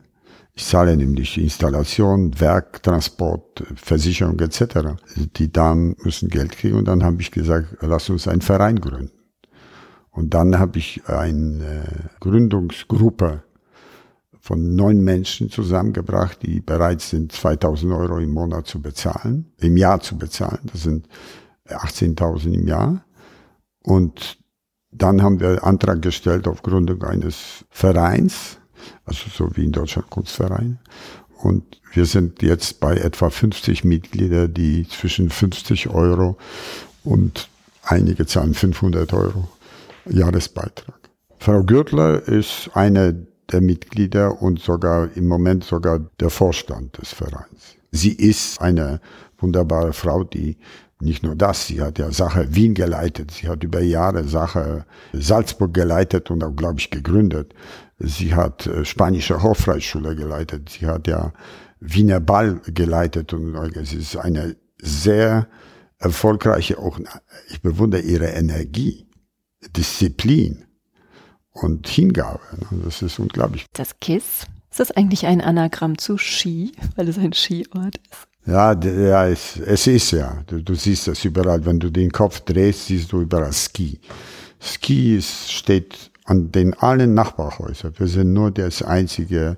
Ich 0.54 0.66
zahle 0.66 0.98
nämlich 0.98 1.38
Installation, 1.38 2.40
Werk, 2.40 2.82
Transport, 2.82 3.64
Versicherung 3.76 4.40
etc. 4.40 5.00
Die 5.38 5.52
Damen 5.52 5.96
müssen 6.04 6.30
Geld 6.30 6.54
kriegen 6.54 6.78
und 6.78 6.86
dann 6.86 7.04
habe 7.04 7.22
ich 7.22 7.32
gesagt, 7.32 7.78
lass 7.82 8.10
uns 8.10 8.28
einen 8.28 8.42
Verein 8.42 8.80
gründen. 8.80 9.12
Und 10.10 10.34
dann 10.34 10.58
habe 10.58 10.80
ich 10.80 11.08
eine 11.08 12.10
Gründungsgruppe 12.20 13.44
von 14.48 14.76
neun 14.76 15.04
Menschen 15.04 15.50
zusammengebracht, 15.50 16.42
die 16.42 16.62
bereit 16.62 17.02
sind, 17.02 17.34
2000 17.34 17.92
Euro 17.92 18.18
im 18.20 18.32
Monat 18.32 18.66
zu 18.66 18.82
bezahlen, 18.82 19.52
im 19.60 19.76
Jahr 19.76 20.00
zu 20.00 20.18
bezahlen. 20.18 20.62
Das 20.72 20.84
sind 20.84 21.06
18.000 21.68 22.54
im 22.54 22.66
Jahr. 22.66 23.04
Und 23.84 24.38
dann 24.92 25.22
haben 25.22 25.42
wir 25.42 25.66
Antrag 25.66 26.02
gestellt 26.02 26.48
auf 26.48 26.64
Gründung 26.64 27.04
eines 27.04 27.66
Vereins, 27.70 28.58
also 29.04 29.26
so 29.30 29.58
wie 29.58 29.66
in 29.66 29.74
Deutschland 29.74 30.10
Kunstverein. 30.10 30.80
Und 31.44 31.82
wir 31.92 32.06
sind 32.06 32.42
jetzt 32.42 32.80
bei 32.80 32.96
etwa 32.96 33.30
50 33.30 33.84
Mitglieder, 33.84 34.48
die 34.48 34.88
zwischen 34.88 35.30
50 35.30 35.90
Euro 35.90 36.38
und 37.04 37.50
einige 37.84 38.26
zahlen 38.26 38.54
500 38.54 39.12
Euro 39.12 39.50
Jahresbeitrag. 40.10 40.96
Frau 41.38 41.64
Gürtler 41.64 42.26
ist 42.26 42.70
eine 42.76 43.28
der 43.52 43.62
Mitglieder 43.62 44.42
und 44.42 44.60
sogar 44.60 45.10
im 45.16 45.28
Moment 45.28 45.64
sogar 45.64 46.00
der 46.20 46.30
Vorstand 46.30 46.98
des 47.02 47.14
Vereins. 47.14 47.78
Sie 47.92 48.12
ist 48.14 48.62
eine 48.62 49.00
wunderbare 49.38 49.94
Frau, 49.94 50.24
die 50.24 50.58
Nicht 51.00 51.22
nur 51.22 51.36
das, 51.36 51.68
sie 51.68 51.80
hat 51.82 52.00
ja 52.00 52.12
Sache 52.12 52.56
Wien 52.56 52.74
geleitet, 52.74 53.30
sie 53.30 53.48
hat 53.48 53.64
über 53.64 53.82
Jahre 53.82 54.24
Sache 54.24 54.86
Salzburg 55.14 55.72
geleitet 55.72 56.32
und 56.32 56.44
auch, 56.44 56.56
glaube 56.56 56.80
ich, 56.80 56.90
gegründet. 56.90 57.54
Sie 58.00 58.34
hat 58.34 58.66
äh, 58.66 58.84
spanische 58.84 59.44
Hofreitschule 59.44 60.16
geleitet, 60.16 60.70
sie 60.70 60.88
hat 60.88 61.08
ja 61.08 61.34
Wiener 61.80 62.20
Ball 62.20 62.62
geleitet 62.66 63.32
und 63.34 63.56
es 63.76 63.94
ist 63.94 64.18
eine 64.18 64.56
sehr 64.82 65.48
erfolgreiche, 66.00 66.80
auch 66.80 67.00
ich 67.50 67.62
bewundere 67.62 68.02
ihre 68.02 68.30
Energie, 68.30 69.08
Disziplin 69.76 70.67
und 71.64 71.88
Hingabe. 71.88 72.40
Ne? 72.72 72.82
Das 72.86 73.02
ist 73.02 73.20
unglaublich. 73.20 73.66
Das 73.74 74.00
KISS, 74.00 74.46
ist 74.72 74.80
das 74.80 74.92
eigentlich 74.92 75.26
ein 75.26 75.42
Anagramm 75.42 75.98
zu 75.98 76.18
Ski, 76.18 76.72
weil 76.96 77.08
es 77.08 77.18
ein 77.18 77.34
Skiort 77.34 77.98
ist? 77.98 78.28
Ja, 78.46 78.74
ja 78.74 79.28
es, 79.28 79.58
es 79.58 79.88
ist 79.88 80.12
ja. 80.12 80.44
Du, 80.48 80.62
du, 80.62 80.76
siehst 80.76 81.08
das 81.08 81.26
überall. 81.26 81.66
Wenn 81.66 81.80
du 81.80 81.90
den 81.90 82.12
Kopf 82.12 82.42
drehst, 82.42 82.88
siehst 82.88 83.12
du 83.12 83.22
überall 83.22 83.54
Ski. 83.54 84.00
Ski 84.60 85.18
ist, 85.18 85.52
steht 85.52 86.12
an 86.26 86.52
den 86.52 86.74
allen 86.74 87.14
Nachbarhäusern. 87.14 87.94
Wir 87.98 88.08
sind 88.08 88.34
nur 88.34 88.52
das 88.52 88.82
einzige 88.82 89.58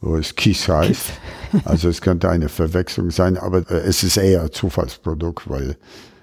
wo 0.00 0.16
es 0.16 0.34
Kies 0.34 0.68
heißt. 0.68 1.12
Also 1.64 1.88
es 1.88 2.00
könnte 2.00 2.28
eine 2.28 2.48
Verwechslung 2.48 3.10
sein, 3.10 3.36
aber 3.36 3.68
äh, 3.70 3.80
es 3.80 4.02
ist 4.04 4.16
eher 4.16 4.50
Zufallsprodukt, 4.52 5.50
weil 5.50 5.76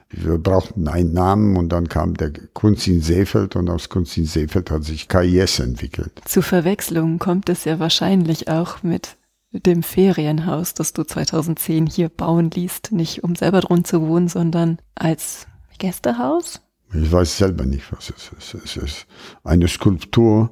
wir 0.09 0.37
brauchten 0.37 0.87
einen 0.87 1.13
Namen 1.13 1.57
und 1.57 1.69
dann 1.69 1.89
kam 1.89 2.13
der 2.15 2.31
Kunstin 2.53 3.01
Seefeld 3.01 3.55
und 3.55 3.69
aus 3.69 3.89
Kunstin 3.89 4.25
Seefeld 4.25 4.71
hat 4.71 4.83
sich 4.83 5.07
KIS 5.07 5.59
entwickelt. 5.59 6.21
Zu 6.25 6.41
Verwechslungen 6.41 7.19
kommt 7.19 7.49
es 7.49 7.65
ja 7.65 7.79
wahrscheinlich 7.79 8.47
auch 8.47 8.83
mit 8.83 9.17
dem 9.51 9.83
Ferienhaus, 9.83 10.73
das 10.73 10.93
du 10.93 11.03
2010 11.03 11.87
hier 11.87 12.09
bauen 12.09 12.51
liest, 12.51 12.91
nicht 12.91 13.23
um 13.23 13.35
selber 13.35 13.61
drin 13.61 13.83
zu 13.83 14.01
wohnen, 14.07 14.27
sondern 14.27 14.77
als 14.95 15.47
Gästehaus? 15.77 16.61
Ich 16.93 17.11
weiß 17.11 17.37
selber 17.37 17.65
nicht, 17.65 17.91
was 17.91 18.09
es 18.09 18.31
ist. 18.37 18.53
Es 18.63 18.77
ist 18.77 19.07
eine 19.43 19.67
Skulptur, 19.67 20.51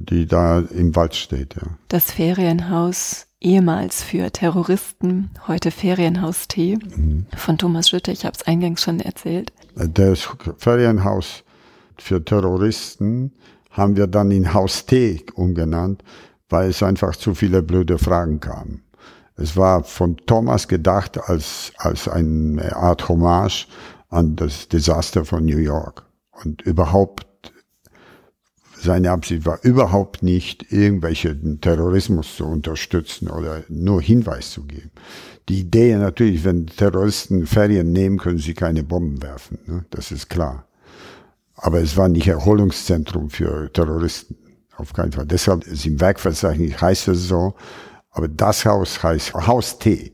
die 0.00 0.26
da 0.26 0.60
im 0.60 0.94
Wald 0.96 1.14
steht. 1.14 1.54
Ja. 1.54 1.62
Das 1.88 2.10
Ferienhaus 2.10 3.26
ehemals 3.40 4.02
für 4.02 4.30
Terroristen, 4.30 5.30
heute 5.46 5.70
Ferienhaus 5.70 6.48
T 6.48 6.76
mhm. 6.76 7.26
von 7.36 7.58
Thomas 7.58 7.90
Schütte. 7.90 8.10
Ich 8.10 8.24
habe 8.24 8.34
es 8.36 8.46
eingangs 8.46 8.82
schon 8.82 9.00
erzählt. 9.00 9.52
Das 9.76 10.28
Ferienhaus 10.56 11.44
für 11.98 12.24
Terroristen 12.24 13.32
haben 13.70 13.96
wir 13.96 14.06
dann 14.06 14.30
in 14.30 14.54
Haus 14.54 14.86
T 14.86 15.24
umgenannt, 15.34 16.02
weil 16.48 16.70
es 16.70 16.82
einfach 16.82 17.16
zu 17.16 17.34
viele 17.34 17.62
blöde 17.62 17.98
Fragen 17.98 18.40
kamen. 18.40 18.82
Es 19.36 19.56
war 19.56 19.82
von 19.82 20.16
Thomas 20.26 20.68
gedacht 20.68 21.18
als, 21.28 21.72
als 21.78 22.08
eine 22.08 22.76
Art 22.76 23.08
Hommage 23.08 23.66
an 24.08 24.36
das 24.36 24.68
Desaster 24.68 25.24
von 25.24 25.44
New 25.44 25.58
York. 25.58 26.04
Und 26.44 26.62
überhaupt 26.62 27.26
seine 28.84 29.10
Absicht 29.10 29.46
war 29.46 29.58
überhaupt 29.62 30.22
nicht, 30.22 30.70
irgendwelchen 30.70 31.60
Terrorismus 31.60 32.36
zu 32.36 32.46
unterstützen 32.46 33.28
oder 33.28 33.64
nur 33.68 34.00
Hinweis 34.00 34.50
zu 34.50 34.64
geben. 34.64 34.90
Die 35.48 35.60
Idee 35.60 35.96
natürlich, 35.96 36.44
wenn 36.44 36.66
Terroristen 36.66 37.46
Ferien 37.46 37.92
nehmen, 37.92 38.18
können 38.18 38.38
sie 38.38 38.54
keine 38.54 38.82
Bomben 38.82 39.22
werfen. 39.22 39.58
Ne? 39.66 39.84
Das 39.90 40.12
ist 40.12 40.30
klar. 40.30 40.66
Aber 41.56 41.80
es 41.80 41.96
war 41.96 42.08
nicht 42.08 42.28
Erholungszentrum 42.28 43.30
für 43.30 43.72
Terroristen. 43.72 44.36
Auf 44.76 44.92
keinen 44.92 45.12
Fall. 45.12 45.26
Deshalb 45.26 45.66
ist 45.66 45.86
im 45.86 46.00
Werkverzeichnis 46.00 46.80
heißt 46.80 47.08
es 47.08 47.28
so. 47.28 47.54
Aber 48.10 48.28
das 48.28 48.64
Haus 48.64 49.02
heißt 49.02 49.34
Haus 49.34 49.78
T. 49.78 50.13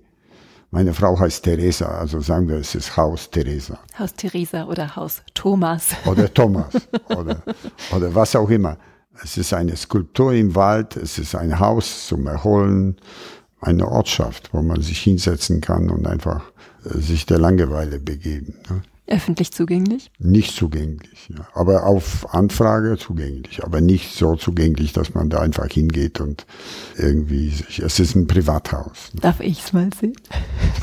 Meine 0.72 0.94
Frau 0.94 1.18
heißt 1.18 1.44
Theresa, 1.44 1.86
also 1.86 2.20
sagen 2.20 2.48
wir, 2.48 2.56
es 2.56 2.76
ist 2.76 2.96
Haus 2.96 3.28
Theresa. 3.28 3.80
Haus 3.98 4.14
Theresa 4.14 4.64
oder 4.66 4.94
Haus 4.94 5.22
Thomas. 5.34 5.88
Oder 6.06 6.32
Thomas 6.32 6.74
oder, 7.08 7.42
oder 7.90 8.14
was 8.14 8.36
auch 8.36 8.48
immer. 8.48 8.78
Es 9.22 9.36
ist 9.36 9.52
eine 9.52 9.76
Skulptur 9.76 10.32
im 10.32 10.54
Wald, 10.54 10.96
es 10.96 11.18
ist 11.18 11.34
ein 11.34 11.58
Haus 11.58 12.06
zum 12.06 12.26
Erholen, 12.28 12.96
eine 13.60 13.86
Ortschaft, 13.88 14.54
wo 14.54 14.62
man 14.62 14.80
sich 14.80 15.00
hinsetzen 15.00 15.60
kann 15.60 15.90
und 15.90 16.06
einfach 16.06 16.52
äh, 16.84 16.98
sich 16.98 17.26
der 17.26 17.38
Langeweile 17.38 17.98
begeben. 17.98 18.54
Ne? 18.68 18.82
Öffentlich 19.10 19.52
zugänglich? 19.52 20.10
Nicht 20.20 20.54
zugänglich, 20.54 21.28
ja. 21.28 21.46
aber 21.54 21.84
auf 21.84 22.32
Anfrage 22.32 22.96
zugänglich, 22.96 23.64
aber 23.64 23.80
nicht 23.80 24.14
so 24.14 24.36
zugänglich, 24.36 24.92
dass 24.92 25.14
man 25.14 25.28
da 25.30 25.40
einfach 25.40 25.66
hingeht 25.66 26.20
und 26.20 26.46
irgendwie, 26.96 27.50
sich, 27.50 27.80
es 27.80 27.98
ist 27.98 28.14
ein 28.14 28.28
Privathaus. 28.28 29.12
Ne? 29.12 29.20
Darf 29.22 29.40
ich 29.40 29.64
es 29.64 29.72
mal 29.72 29.90
sehen? 29.98 30.12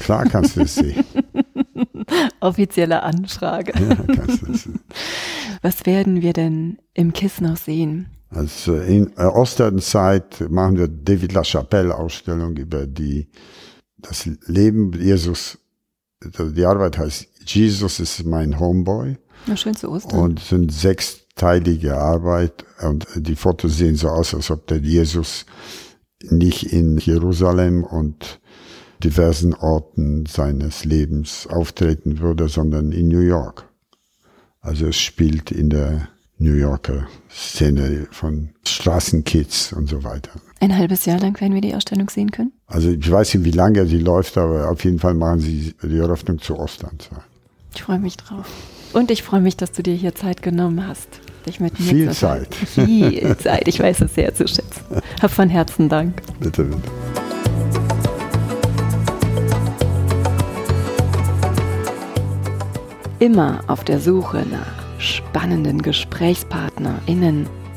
Klar 0.01 0.25
kannst 0.25 0.57
du 0.57 0.61
es 0.61 0.75
sehen. 0.75 1.05
Offizielle 2.41 3.01
Anfrage. 3.01 3.71
Ja, 3.81 3.95
kannst 3.95 4.41
du 4.41 4.51
es 4.51 4.63
sehen. 4.63 4.81
Was 5.61 5.85
werden 5.85 6.21
wir 6.21 6.33
denn 6.33 6.79
im 6.93 7.13
KISS 7.13 7.39
noch 7.39 7.55
sehen? 7.55 8.09
Also 8.29 8.75
in 8.75 9.13
äh, 9.15 9.23
Osternzeit 9.23 10.49
machen 10.49 10.77
wir 10.77 10.89
David 10.89 11.31
LaChapelle 11.31 11.95
Ausstellung 11.95 12.57
über 12.57 12.85
die, 12.87 13.29
das 13.97 14.29
Leben 14.47 14.91
Jesus. 14.91 15.59
Die 16.23 16.65
Arbeit 16.65 16.97
heißt 16.97 17.27
Jesus 17.45 17.99
ist 17.99 18.25
mein 18.25 18.59
Homeboy. 18.59 19.17
Na, 19.45 19.55
schön 19.55 19.75
zu 19.75 19.89
Ostern. 19.89 20.19
Und 20.19 20.39
sind 20.39 20.71
sechsteilige 20.71 21.97
Arbeit 21.97 22.65
und 22.81 23.07
die 23.15 23.35
Fotos 23.35 23.77
sehen 23.77 23.95
so 23.95 24.09
aus, 24.09 24.33
als 24.33 24.51
ob 24.51 24.67
der 24.67 24.79
Jesus 24.79 25.45
nicht 26.21 26.73
in 26.73 26.97
Jerusalem 26.97 27.83
und 27.83 28.39
diversen 29.03 29.53
Orten 29.53 30.25
seines 30.25 30.83
Lebens 30.83 31.47
auftreten 31.47 32.19
würde, 32.19 32.49
sondern 32.49 32.91
in 32.91 33.07
New 33.07 33.19
York. 33.19 33.69
Also 34.59 34.87
es 34.87 34.97
spielt 34.97 35.51
in 35.51 35.69
der 35.69 36.09
New 36.39 36.53
Yorker 36.53 37.07
Szene 37.29 38.07
von 38.11 38.49
Straßenkids 38.65 39.73
und 39.73 39.87
so 39.87 40.03
weiter. 40.03 40.31
Ein 40.59 40.75
halbes 40.75 41.05
Jahr 41.05 41.19
lang 41.19 41.39
werden 41.39 41.53
wir 41.53 41.61
die 41.61 41.75
Ausstellung 41.75 42.09
sehen 42.09 42.31
können? 42.31 42.51
Also 42.65 42.89
ich 42.89 43.11
weiß 43.11 43.35
nicht, 43.35 43.45
wie 43.45 43.51
lange 43.51 43.85
sie 43.85 43.99
läuft, 43.99 44.37
aber 44.37 44.69
auf 44.69 44.83
jeden 44.83 44.97
Fall 44.99 45.13
machen 45.13 45.39
sie 45.39 45.75
die 45.83 45.97
Eröffnung 45.97 46.39
zu 46.39 46.57
Ostern. 46.57 46.97
Ich 47.75 47.83
freue 47.83 47.99
mich 47.99 48.17
drauf. 48.17 48.47
Und 48.93 49.11
ich 49.11 49.21
freue 49.21 49.41
mich, 49.41 49.55
dass 49.55 49.71
du 49.71 49.83
dir 49.83 49.93
hier 49.93 50.15
Zeit 50.15 50.41
genommen 50.41 50.87
hast, 50.87 51.07
dich 51.45 51.59
mit 51.59 51.79
mir 51.79 51.85
Viel 51.85 52.11
Zeit. 52.11 52.55
Viel 52.55 53.37
Zeit. 53.39 53.67
Ich 53.67 53.79
weiß 53.79 54.01
es 54.01 54.15
sehr 54.15 54.33
zu 54.33 54.47
schätzen. 54.47 54.81
Hab 55.21 55.29
von 55.29 55.49
Herzen 55.49 55.89
Dank. 55.89 56.21
Bitte, 56.39 56.63
bitte. 56.63 56.81
Immer 63.19 63.61
auf 63.67 63.83
der 63.83 63.99
Suche 63.99 64.45
nach 64.49 64.99
spannenden 64.99 65.81
GesprächspartnerInnen, 65.81 67.47